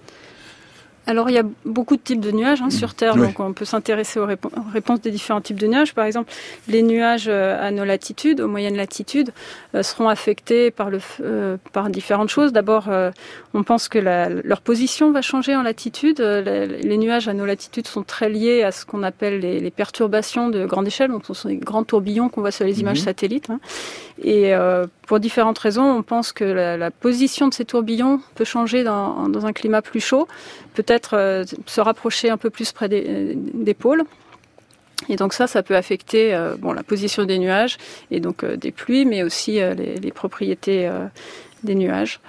Alors, 1.11 1.29
il 1.29 1.35
y 1.35 1.39
a 1.39 1.45
beaucoup 1.65 1.97
de 1.97 2.01
types 2.01 2.21
de 2.21 2.31
nuages 2.31 2.63
hein, 2.63 2.71
sur 2.71 2.95
Terre, 2.95 3.17
donc 3.17 3.41
on 3.41 3.53
peut 3.53 3.65
s'intéresser 3.65 4.21
aux, 4.21 4.27
réponses 4.27 5.01
des 5.01 5.11
différents 5.11 5.41
types 5.41 5.59
de 5.59 5.67
nuages. 5.67 5.93
Par 5.93 6.05
exemple, 6.05 6.33
les 6.69 6.83
nuages 6.83 7.27
euh, 7.27 7.61
à 7.61 7.73
nos 7.73 7.85
latitudes, 7.85 8.41
aux 8.41 8.47
moyennes 8.47 8.77
latitudes, 8.77 9.33
euh, 9.75 9.83
seront 9.83 10.09
affectés 10.09 10.71
par, 10.71 10.89
le, 10.89 11.01
euh, 11.21 11.57
par 11.73 11.91
différentes 11.91 12.29
choses. 12.29 12.53
D'abord, 12.53 12.89
on 13.55 13.63
pense 13.65 13.89
que 13.89 13.99
la, 13.99 14.29
leur 14.29 14.61
position 14.61 15.11
va 15.11 15.21
changer 15.21 15.57
en 15.57 15.63
latitude. 15.63 16.21
Les, 16.21 16.99
nuages 16.99 17.27
à 17.27 17.35
nos 17.35 17.47
latitudes 17.47 17.89
sont 17.89 18.05
très 18.05 18.29
liés 18.29 18.63
à 18.63 18.71
ce 18.71 18.87
qu'on 18.87 19.03
appelle 19.03 19.41
les, 19.41 19.59
les, 19.59 19.71
perturbations 19.71 20.49
de 20.49 20.65
grande 20.65 20.87
échelle, 20.87 21.11
donc 21.11 21.25
ce 21.27 21.35
sont 21.35 21.49
des 21.49 21.57
grands 21.57 21.83
tourbillons 21.83 22.29
qu'on 22.29 22.43
voit 22.43 22.51
sur 22.53 22.65
les 22.65 22.81
images 22.81 22.99
mhm. 22.99 23.05
satellites. 23.05 23.51
Hein. 23.51 23.59
Et 24.23 24.53
pour 25.07 25.19
différentes 25.19 25.59
raisons, 25.59 25.91
on 25.91 26.03
pense 26.03 26.33
que 26.33 26.45
la, 26.45 26.77
la, 26.77 26.91
position 26.91 27.49
de 27.49 27.55
ces 27.55 27.65
tourbillons 27.65 28.21
peut 28.35 28.45
changer 28.45 28.85
dans, 28.85 29.29
dans 29.29 29.47
un 29.47 29.53
climat 29.55 29.81
plus 29.81 30.01
chaud, 30.01 30.29
peut-être 30.75 31.00
euh, 31.15 31.45
se 31.67 31.81
rapprocher 31.81 32.31
un 32.31 32.37
peu 32.37 32.51
plus 32.51 32.73
près 32.73 32.89
des, 32.89 33.35
des, 33.35 33.75
pôles. 33.75 34.03
Et 35.09 35.17
donc 35.17 35.33
ça, 35.33 35.47
ça 35.47 35.63
peut 35.63 35.77
affecter 35.77 36.35
euh, 36.35 36.57
la 36.75 36.83
position 36.83 37.25
des 37.25 37.39
nuages 37.39 37.79
et 38.11 38.21
donc 38.21 38.45
euh, 38.45 38.57
des 38.57 38.71
pluies, 38.71 39.05
mais 39.05 39.23
aussi 39.23 39.53
les, 39.53 40.13
propriétés 40.13 40.91
des 41.65 41.75
nuages. 41.75 42.21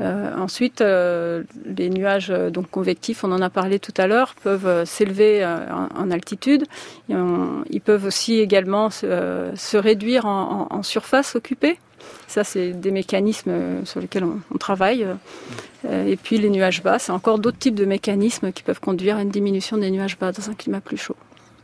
Ensuite, 0.00 0.80
les 0.80 1.90
nuages 1.90 2.28
donc 2.28 2.70
convectifs, 2.70 3.24
on 3.24 3.32
en 3.32 3.40
a 3.40 3.50
parlé 3.50 3.78
tout 3.78 3.94
à 3.96 4.06
l'heure, 4.06 4.34
peuvent 4.42 4.84
s'élever 4.84 5.44
en, 5.44 6.10
altitude. 6.10 6.64
ils 7.08 7.80
peuvent 7.84 8.04
aussi 8.04 8.38
également 8.40 8.90
se, 8.90 9.76
réduire 9.76 10.26
en, 10.26 10.82
surface 10.82 11.36
occupée. 11.36 11.78
Ça, 12.28 12.44
c'est 12.44 12.72
des 12.72 12.90
mécanismes 12.90 13.50
euh, 13.50 13.84
sur 13.84 14.00
lesquels 14.00 14.24
on, 14.24 14.58
travaille. 14.58 15.06
Euh, 15.84 16.06
et 16.06 16.16
puis 16.16 16.38
les 16.38 16.50
nuages 16.50 16.82
bas, 16.82 16.98
c'est 16.98 17.12
encore 17.12 17.38
d'autres 17.38 17.58
types 17.58 17.74
de 17.74 17.84
mécanismes 17.84 18.52
qui 18.52 18.62
peuvent 18.62 18.80
conduire 18.80 19.16
à 19.16 19.22
une 19.22 19.30
diminution 19.30 19.78
des 19.78 19.90
nuages 19.90 20.18
bas 20.18 20.32
dans 20.32 20.50
un 20.50 20.54
climat 20.54 20.80
plus 20.80 20.96
chaud. 20.96 21.16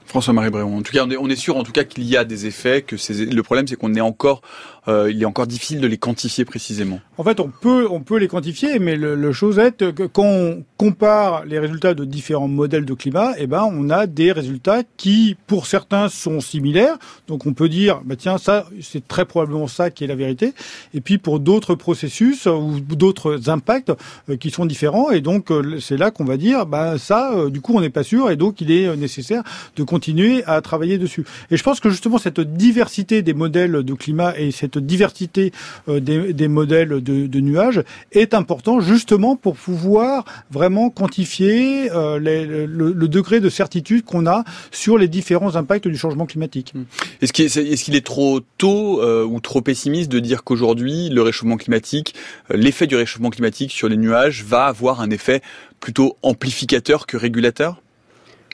François-Marie 0.06 0.50
Bréon. 0.50 0.76
En 0.76 0.82
tout 0.82 0.92
cas, 0.92 1.04
on 1.06 1.30
est, 1.30 1.36
sûr, 1.36 1.56
en 1.56 1.62
tout 1.62 1.72
cas, 1.72 1.84
qu'il 1.84 2.04
y 2.04 2.16
a 2.16 2.24
des 2.24 2.46
effets. 2.46 2.82
Que 2.82 2.96
le 3.24 3.42
problème, 3.42 3.66
c'est 3.66 3.76
qu'on 3.76 3.94
est 3.94 4.00
encore, 4.00 4.42
euh, 4.88 5.10
il 5.12 5.22
est 5.22 5.26
encore 5.26 5.46
difficile 5.46 5.80
de 5.80 5.86
les 5.86 5.98
quantifier 5.98 6.44
précisément. 6.44 7.00
En 7.18 7.24
fait, 7.24 7.40
on 7.40 7.48
peut, 7.48 7.86
on 7.90 8.00
peut 8.00 8.18
les 8.18 8.28
quantifier, 8.28 8.78
mais 8.78 8.96
le, 8.96 9.32
chose 9.32 9.58
est 9.58 9.92
que 9.94 10.04
quand 10.04 10.56
compare 10.76 11.44
les 11.44 11.60
résultats 11.60 11.94
de 11.94 12.04
différents 12.04 12.48
modèles 12.48 12.84
de 12.84 12.94
climat, 12.94 13.34
eh 13.38 13.46
ben, 13.46 13.68
on 13.70 13.88
a 13.90 14.08
des 14.08 14.32
résultats 14.32 14.82
qui, 14.96 15.36
pour 15.46 15.66
certains, 15.66 16.08
sont 16.08 16.40
similaires. 16.40 16.98
Donc, 17.28 17.46
on 17.46 17.52
peut 17.52 17.68
dire, 17.68 18.00
bah, 18.04 18.16
tiens, 18.18 18.38
ça, 18.38 18.66
c'est 18.80 19.06
très 19.06 19.24
probablement 19.24 19.68
ça 19.68 19.90
qui 19.90 20.02
est 20.02 20.08
la 20.08 20.16
vérité. 20.16 20.54
Et 20.94 21.00
puis, 21.00 21.18
pour 21.18 21.38
d'autres 21.38 21.76
processus 21.76 22.46
ou 22.46 22.80
d'autres 22.80 23.48
impacts 23.48 23.92
euh, 24.28 24.36
qui 24.36 24.50
sont 24.50 24.66
différents, 24.66 25.10
et 25.10 25.20
donc, 25.20 25.52
euh, 25.52 25.78
c'est 25.78 25.96
là 25.96 26.10
qu'on 26.10 26.24
va 26.24 26.36
dire, 26.36 26.66
bah, 26.66 26.98
ça, 26.98 27.32
euh, 27.32 27.50
du 27.50 27.60
coup, 27.60 27.74
on 27.76 27.80
n'est 27.80 27.90
pas 27.90 28.02
sûr, 28.02 28.30
et 28.30 28.36
donc, 28.36 28.60
il 28.60 28.72
est 28.72 28.96
nécessaire 28.96 29.44
de 29.76 29.84
continuer 29.84 30.42
à 30.46 30.60
travailler 30.62 30.98
dessus. 30.98 31.24
Et 31.52 31.56
je 31.56 31.62
pense 31.62 31.78
que 31.78 31.90
justement, 31.90 32.18
cette 32.18 32.40
diversité 32.40 33.22
des 33.22 33.34
modèles 33.34 33.84
de 33.84 33.94
climat 33.94 34.36
et 34.36 34.50
cette 34.50 34.71
diversité 34.78 35.52
des, 35.88 36.32
des 36.32 36.48
modèles 36.48 37.02
de, 37.02 37.26
de 37.26 37.40
nuages 37.40 37.82
est 38.12 38.34
important 38.34 38.80
justement 38.80 39.36
pour 39.36 39.56
pouvoir 39.56 40.24
vraiment 40.50 40.90
quantifier 40.90 41.90
euh, 41.92 42.18
le, 42.18 43.08
degré 43.08 43.40
de 43.40 43.48
certitude 43.48 44.04
qu'on 44.04 44.26
a 44.26 44.44
sur 44.70 44.98
les 44.98 45.08
différents 45.08 45.56
impacts 45.56 45.88
du 45.88 45.96
changement 45.96 46.26
climatique. 46.26 46.72
Mmh. 46.74 46.82
Est-ce 47.20 47.32
qu'il 47.32 47.94
est, 47.94 47.98
est, 47.98 48.06
trop 48.06 48.40
tôt 48.58 49.02
euh, 49.02 49.24
ou 49.24 49.40
trop 49.40 49.60
pessimiste 49.60 50.10
de 50.10 50.18
dire 50.18 50.44
qu'aujourd'hui 50.44 51.08
le 51.08 51.22
réchauffement 51.22 51.56
climatique, 51.56 52.14
euh, 52.50 52.56
l'effet 52.56 52.86
du 52.86 52.96
réchauffement 52.96 53.30
climatique 53.30 53.72
sur 53.72 53.88
les 53.88 53.96
nuages 53.96 54.44
va 54.44 54.66
avoir 54.66 55.00
un 55.00 55.10
effet 55.10 55.42
plutôt 55.80 56.16
amplificateur 56.22 57.06
que 57.06 57.16
régulateur? 57.16 57.82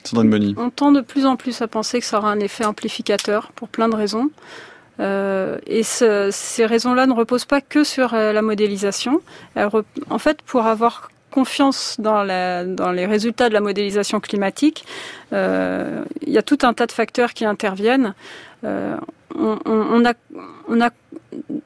Sandrine 0.05 0.55
On 0.57 0.71
tend 0.71 0.93
de 0.93 1.01
plus 1.01 1.27
en 1.27 1.37
plus 1.37 1.61
à 1.61 1.69
penser 1.69 1.99
que 1.99 2.07
ça 2.07 2.19
aura 2.19 2.31
un 2.31 2.41
effet 2.41 2.65
amplificateur 2.65 3.53
pour 3.55 3.69
plein 3.69 3.89
de 3.89 3.97
raisons. 3.97 4.31
Euh, 5.01 5.59
et 5.67 5.83
ce, 5.83 6.31
ces 6.33 6.67
raisons-là 6.67 7.07
ne 7.07 7.13
reposent 7.13 7.45
pas 7.45 7.61
que 7.61 7.85
sur 7.85 8.15
euh, 8.15 8.33
la 8.33 8.43
modélisation. 8.43 9.21
en 9.57 10.19
fait, 10.19 10.43
pour 10.43 10.67
avoir 10.67 11.11
confiance 11.31 11.97
dans, 11.99 12.23
la, 12.23 12.65
dans, 12.65 12.91
les 12.91 13.07
résultats 13.07 13.49
de 13.49 13.55
la 13.55 13.61
modélisation 13.61 14.19
climatique, 14.21 14.85
euh, 15.33 16.03
il 16.27 16.33
y 16.33 16.39
a 16.39 16.43
tout 16.43 16.59
un 16.63 16.73
tas 16.73 16.87
de 16.87 16.93
facteurs 16.93 17.33
qui 17.33 17.45
interviennent. 17.45 18.15
Euh, 18.65 18.97
on, 19.35 20.05
a, 20.05 20.15
on 20.69 20.81
a 20.81 20.91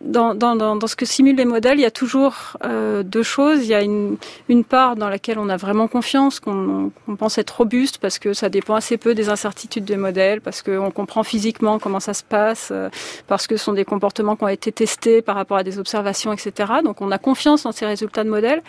dans, 0.00 0.34
dans, 0.34 0.56
dans, 0.56 0.86
ce 0.86 0.96
que 0.96 1.06
simulent 1.06 1.36
les 1.36 1.44
modèles, 1.44 1.78
il 1.78 1.82
y 1.82 1.86
a 1.86 1.90
toujours 1.90 2.56
euh, 2.64 3.02
deux 3.02 3.22
choses. 3.22 3.60
Il 3.62 3.68
y 3.68 3.74
a 3.74 3.82
une, 3.82 4.16
une, 4.48 4.64
part 4.64 4.96
dans 4.96 5.08
laquelle 5.08 5.38
on 5.38 5.48
a 5.48 5.56
vraiment 5.56 5.88
confiance, 5.88 6.40
qu'on 6.40 6.90
pense 7.18 7.38
être 7.38 7.50
robuste 7.50 7.98
parce 7.98 8.18
que 8.18 8.32
ça 8.32 8.48
dépend 8.48 8.74
assez 8.74 8.98
peu 8.98 9.14
des 9.14 9.28
incertitudes 9.28 9.84
des 9.84 9.96
modèles, 9.96 10.40
parce 10.40 10.62
qu'on 10.62 10.90
comprend 10.90 11.22
physiquement 11.22 11.78
comment 11.78 12.00
ça 12.00 12.14
se 12.14 12.24
passe, 12.24 12.68
euh, 12.72 12.90
parce 13.26 13.46
que 13.46 13.56
ce 13.56 13.64
sont 13.64 13.72
des 13.72 13.84
comportements 13.84 14.36
qui 14.36 14.44
ont 14.44 14.48
été 14.48 14.72
testés 14.72 15.22
par 15.22 15.36
rapport 15.36 15.56
à 15.56 15.64
des 15.64 15.78
observations, 15.78 16.32
etc. 16.32 16.72
Donc 16.84 17.00
on 17.00 17.10
a 17.10 17.18
confiance 17.18 17.62
dans 17.62 17.72
ces 17.72 17.86
résultats 17.86 18.24
de 18.24 18.30
modèles. 18.30 18.62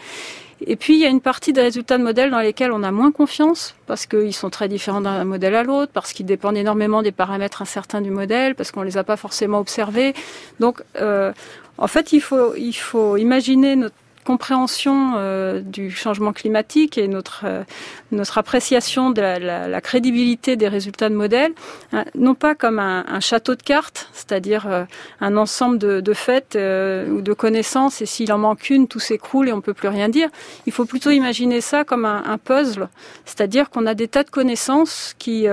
Et 0.65 0.75
puis, 0.75 0.93
il 0.93 0.99
y 0.99 1.05
a 1.05 1.09
une 1.09 1.21
partie 1.21 1.51
des 1.51 1.61
résultats 1.61 1.97
de 1.97 2.03
modèles 2.03 2.31
dans 2.31 2.39
lesquels 2.39 2.71
on 2.71 2.83
a 2.83 2.91
moins 2.91 3.11
confiance, 3.11 3.75
parce 3.85 4.05
qu'ils 4.05 4.33
sont 4.33 4.49
très 4.49 4.67
différents 4.67 5.01
d'un 5.01 5.23
modèle 5.23 5.55
à 5.55 5.63
l'autre, 5.63 5.91
parce 5.93 6.13
qu'ils 6.13 6.25
dépendent 6.25 6.57
énormément 6.57 7.01
des 7.01 7.11
paramètres 7.11 7.61
incertains 7.61 8.01
du 8.01 8.11
modèle, 8.11 8.55
parce 8.55 8.71
qu'on 8.71 8.81
ne 8.81 8.85
les 8.85 8.97
a 8.97 9.03
pas 9.03 9.17
forcément 9.17 9.59
observés. 9.59 10.13
Donc, 10.59 10.81
euh, 10.99 11.31
en 11.77 11.87
fait, 11.87 12.13
il 12.13 12.21
faut, 12.21 12.55
il 12.55 12.73
faut 12.73 13.17
imaginer 13.17 13.75
notre 13.75 13.95
compréhension 14.23 15.13
euh, 15.15 15.59
du 15.59 15.91
changement 15.91 16.33
climatique 16.33 16.97
et 16.97 17.07
notre, 17.07 17.43
euh, 17.45 17.63
notre 18.11 18.37
appréciation 18.37 19.11
de 19.11 19.21
la, 19.21 19.81
crédibilité 19.81 20.55
des 20.55 20.67
résultats 20.67 21.09
de 21.09 21.15
modèles, 21.15 21.53
hein, 21.91 22.05
non 22.15 22.35
pas 22.35 22.55
comme 22.55 22.79
un, 22.79 23.19
château 23.19 23.55
de 23.55 23.61
cartes, 23.61 24.09
c'est-à-dire 24.13 24.67
euh, 24.67 24.85
un 25.21 25.37
ensemble 25.37 25.77
de, 25.77 25.99
de 25.99 26.13
faits 26.13 26.55
ou 26.55 27.21
de 27.21 27.33
connaissances, 27.33 28.01
et 28.01 28.05
s'il 28.05 28.31
en 28.31 28.37
manque 28.37 28.69
une, 28.69 28.87
tout 28.87 28.99
s'écroule 28.99 29.49
et 29.49 29.53
on 29.53 29.61
peut 29.61 29.73
plus 29.73 29.89
rien 29.89 30.09
dire. 30.09 30.29
Il 30.65 30.73
faut 30.73 30.85
plutôt 30.85 31.11
imaginer 31.11 31.61
ça 31.61 31.83
comme 31.83 32.05
un, 32.05 32.23
un 32.25 32.37
puzzle, 32.37 32.87
c'est-à-dire 33.25 33.69
qu'on 33.69 33.85
a 33.85 33.93
des 33.93 34.07
tas 34.07 34.23
de 34.23 34.29
connaissances 34.29 35.15
qui, 35.19 35.47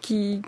qui 0.00 0.42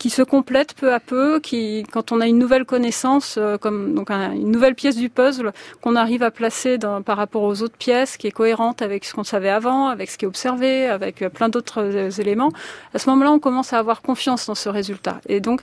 qui 0.00 0.08
se 0.08 0.22
complètent 0.22 0.72
peu 0.72 0.94
à 0.94 0.98
peu, 0.98 1.40
qui, 1.40 1.84
quand 1.92 2.10
on 2.10 2.22
a 2.22 2.26
une 2.26 2.38
nouvelle 2.38 2.64
connaissance, 2.64 3.36
euh, 3.36 3.58
comme 3.58 3.94
donc 3.94 4.10
une 4.10 4.50
nouvelle 4.50 4.74
pièce 4.74 4.96
du 4.96 5.10
puzzle 5.10 5.52
qu'on 5.82 5.94
arrive 5.94 6.22
à 6.22 6.30
placer 6.30 6.78
par 7.04 7.18
rapport 7.18 7.42
aux 7.42 7.60
autres 7.60 7.76
pièces, 7.76 8.16
qui 8.16 8.26
est 8.26 8.30
cohérente 8.30 8.80
avec 8.80 9.04
ce 9.04 9.12
qu'on 9.12 9.24
savait 9.24 9.50
avant, 9.50 9.88
avec 9.88 10.10
ce 10.10 10.16
qui 10.16 10.24
est 10.24 10.28
observé, 10.28 10.86
avec 10.86 11.20
euh, 11.20 11.28
plein 11.28 11.50
d'autres 11.50 11.82
euh, 11.82 12.10
éléments, 12.10 12.50
à 12.94 12.98
ce 12.98 13.10
moment-là, 13.10 13.30
on 13.30 13.38
commence 13.38 13.74
à 13.74 13.78
avoir 13.78 14.00
confiance 14.00 14.46
dans 14.46 14.54
ce 14.54 14.70
résultat. 14.70 15.20
Et 15.28 15.40
donc, 15.40 15.60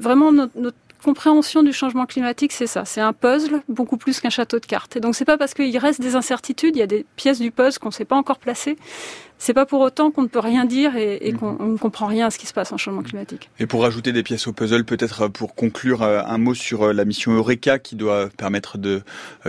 vraiment, 0.00 0.32
notre, 0.32 0.58
notre 0.58 0.76
compréhension 1.04 1.62
du 1.62 1.72
changement 1.72 2.06
climatique, 2.06 2.52
c'est 2.52 2.66
ça. 2.66 2.84
C'est 2.84 3.00
un 3.00 3.12
puzzle 3.12 3.60
beaucoup 3.68 3.96
plus 3.96 4.20
qu'un 4.20 4.30
château 4.30 4.58
de 4.58 4.66
cartes. 4.66 4.96
Et 4.96 5.00
donc, 5.00 5.14
c'est 5.14 5.24
pas 5.24 5.38
parce 5.38 5.54
qu'il 5.54 5.76
reste 5.78 6.00
des 6.00 6.16
incertitudes, 6.16 6.74
il 6.74 6.80
y 6.80 6.82
a 6.82 6.86
des 6.86 7.06
pièces 7.16 7.40
du 7.40 7.50
puzzle 7.50 7.78
qu'on 7.78 7.88
ne 7.88 7.94
sait 7.94 8.04
pas 8.04 8.16
encore 8.16 8.38
placer, 8.38 8.76
c'est 9.38 9.52
pas 9.52 9.66
pour 9.66 9.80
autant 9.80 10.10
qu'on 10.10 10.22
ne 10.22 10.28
peut 10.28 10.38
rien 10.38 10.64
dire 10.64 10.96
et, 10.96 11.32
mhm. 11.32 11.38
qu'on 11.38 11.66
ne 11.66 11.76
comprend 11.76 12.06
rien 12.06 12.26
à 12.28 12.30
ce 12.30 12.38
qui 12.38 12.46
se 12.46 12.52
passe 12.52 12.72
en 12.72 12.78
changement 12.78 13.02
climatique. 13.02 13.50
Et 13.58 13.66
pour 13.66 13.82
rajouter 13.82 14.12
des 14.12 14.22
pièces 14.22 14.46
au 14.46 14.52
puzzle, 14.52 14.84
peut-être 14.84 15.22
euh, 15.22 15.28
pour 15.28 15.54
conclure 15.54 16.02
euh, 16.02 16.22
un 16.24 16.38
mot 16.38 16.54
sur 16.54 16.82
euh, 16.82 16.92
la 16.92 17.04
mission 17.04 17.32
Eureka 17.32 17.78
qui 17.78 17.96
doit 17.96 18.30
permettre 18.36 18.78
de 18.78 19.02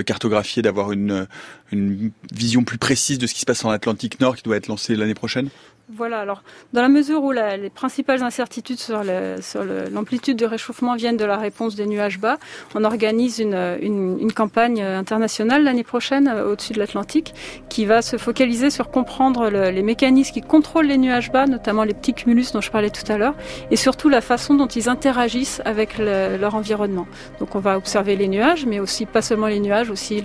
cartographier, 0.05 0.61
d'avoir 0.61 0.91
une, 0.91 1.27
une 1.71 2.11
vision 2.33 2.63
plus 2.63 2.77
précise 2.77 3.17
de 3.17 3.27
ce 3.27 3.33
qui 3.33 3.41
se 3.41 3.45
passe 3.45 3.63
en 3.63 3.69
Atlantique 3.69 4.19
Nord 4.19 4.35
qui 4.35 4.43
doit 4.43 4.57
être 4.57 4.67
lancée 4.67 4.95
l'année 4.95 5.13
prochaine? 5.13 5.49
Voilà, 5.89 6.19
alors 6.19 6.41
dans 6.73 6.81
la 6.81 6.89
mesure 6.89 7.23
où 7.23 7.31
les 7.31 7.69
principales 7.69 8.23
incertitudes 8.23 8.79
sur 8.79 9.03
l'amplitude 9.03 10.35
de 10.35 10.45
réchauffement 10.47 10.95
viennent 10.95 11.15
de 11.15 11.25
la 11.25 11.37
réponse 11.37 11.75
des 11.75 11.85
nuages 11.85 12.19
bas, 12.19 12.37
on 12.73 12.83
organise 12.83 13.37
une, 13.37 14.31
campagne 14.35 14.81
internationale 14.81 15.63
l'année 15.63 15.83
prochaine 15.83 16.27
euh, 16.27 16.51
au-dessus 16.51 16.73
de 16.73 16.79
l'Atlantique 16.79 17.33
qui 17.69 17.85
va 17.85 18.01
se 18.01 18.17
focaliser 18.17 18.69
sur 18.69 18.89
comprendre 18.89 19.49
le, 19.49 19.69
les 19.69 19.83
mécanismes 19.83 20.33
qui 20.33 20.41
contrôlent 20.41 20.87
les 20.87 20.97
nuages 20.97 21.31
bas, 21.31 21.45
notamment 21.45 21.83
les 21.83 21.93
petits 21.93 22.13
cumulus 22.13 22.51
dont 22.51 22.61
je 22.61 22.71
parlais 22.71 22.89
tout 22.89 23.09
à 23.09 23.17
l'heure, 23.17 23.35
et 23.71 23.75
surtout 23.75 24.09
la 24.09 24.21
façon 24.21 24.55
dont 24.55 24.67
ils 24.67 24.89
interagissent 24.89 25.61
avec 25.65 25.97
le, 25.99 26.37
leur 26.37 26.55
environnement. 26.55 27.07
Donc 27.39 27.55
on 27.55 27.59
va 27.59 27.77
observer 27.77 28.15
les 28.15 28.27
nuages, 28.27 28.65
mais 28.65 28.79
aussi 28.79 29.05
pas 29.05 29.21
seulement 29.21 29.47
les 29.47 29.59
nuages, 29.59 29.89
aussi 29.89 30.23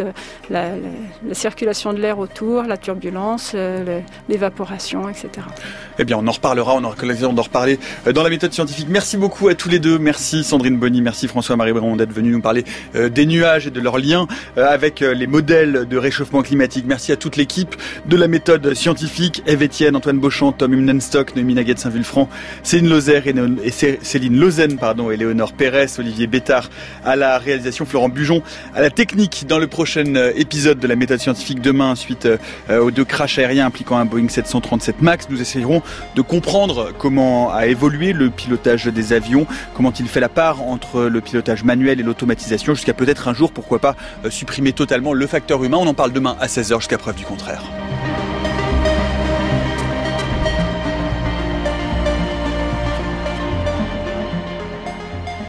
la, 0.49 0.71
circulation 1.33 1.93
de 1.93 1.99
l'air 1.99 2.19
autour, 2.19 2.63
la 2.63 2.79
turbulence, 2.79 3.53
euh, 3.55 4.01
l'évaporation, 4.29 5.09
etc. 5.09 5.50
Eh 6.01 6.05
bien, 6.05 6.17
on 6.17 6.27
en 6.27 6.33
reparlera, 6.33 6.75
on 6.75 6.85
aura 6.85 6.97
l'occasion 6.99 7.35
d'en 7.35 7.43
reparler 7.43 7.79
euh, 8.07 8.13
dans 8.13 8.23
la 8.23 8.31
méthode 8.31 8.55
scientifique. 8.55 8.87
Merci 8.89 9.19
beaucoup 9.19 9.49
à 9.49 9.55
tous 9.55 9.69
les 9.69 9.79
deux. 9.79 9.99
Merci 9.99 10.45
Sandrine 10.45 10.79
Bonny, 10.79 11.03
merci 11.03 11.29
François-Marie 11.29 11.73
Bréron 11.73 11.97
d'être 11.97 12.13
venu 12.13 12.31
nous 12.31 12.41
parler 12.41 12.65
euh, 12.95 13.11
des 13.11 13.27
nuages 13.27 13.67
et 13.67 13.71
de 13.71 13.81
leurs 13.81 13.99
liens 13.99 14.27
euh, 14.57 14.67
avec 14.67 15.01
les 15.01 15.27
modèles 15.27 15.87
de 15.87 15.97
réchauffement 15.99 16.41
climatique. 16.41 16.87
Merci 16.89 17.13
à 17.13 17.17
toute 17.17 17.37
l'équipe 17.37 17.77
de 18.07 18.17
la 18.17 18.29
méthode 18.29 18.73
scientifique, 18.73 19.43
Eve 19.47 19.63
Etienne, 19.63 19.95
Antoine 19.95 20.19
Beauchamp, 20.19 20.53
Tom 20.53 20.73
Himnenstock, 20.73 21.37
Noémie 21.37 21.55
Naguet 21.55 21.75
de 21.75 21.79
Saint-Vulfranc, 21.79 22.31
Céline 22.63 22.89
Lozer 22.89 23.23
et 23.27 23.71
Céline 23.71 24.39
Lausanne, 24.39 24.79
pardon, 24.79 25.11
et 25.11 25.19
Léonore 25.19 25.53
Pérez, 25.53 25.87
Olivier 25.99 26.27
Bétard 26.27 26.71
à 27.05 27.17
la 27.17 27.39
réalisation, 27.39 27.85
Florent 27.85 28.09
Bujon 28.09 28.43
à 28.75 28.81
la 28.81 28.89
technique 28.89 29.45
dans 29.47 29.59
le 29.59 29.67
prochain 29.67 30.15
épisode 30.35 30.79
de 30.79 30.87
la 30.87 30.97
méthode 30.97 31.21
scientifique 31.21 31.61
demain 31.61 31.95
suite 31.95 32.27
aux 32.71 32.91
deux 32.91 33.05
crashs 33.05 33.39
aériens 33.39 33.67
impliquant 33.67 33.99
un 33.99 34.07
Boeing 34.07 34.29
737 34.29 35.03
MAX. 35.03 35.27
Essayerons 35.41 35.83
de 36.15 36.23
comprendre 36.23 36.93
comment 36.99 37.53
a 37.53 37.67
évolué 37.67 38.13
le 38.13 38.31
pilotage 38.31 38.87
des 38.87 39.13
avions, 39.13 39.47
comment 39.75 39.93
il 39.93 40.09
fait 40.09 40.21
la 40.21 40.29
part 40.29 40.63
entre 40.63 41.03
le 41.03 41.21
pilotage 41.21 41.65
manuel 41.65 42.01
et 42.01 42.03
l'automatisation, 42.03 42.75
jusqu'à 42.75 42.95
peut-être 42.95 43.29
un 43.29 43.35
jour, 43.35 43.53
pourquoi 43.53 43.79
pas, 43.79 43.97
euh, 44.25 44.31
supprimer 44.31 44.73
totalement 44.73 45.13
le 45.13 45.27
facteur 45.27 45.63
humain. 45.65 45.79
On 45.81 45.87
en 45.87 45.95
parle 45.95 46.13
demain 46.13 46.37
à 46.41 46.47
16h 46.47 46.79
jusqu'à 46.81 46.99
preuve 46.99 47.17
du 47.17 47.25
contraire. 47.25 47.63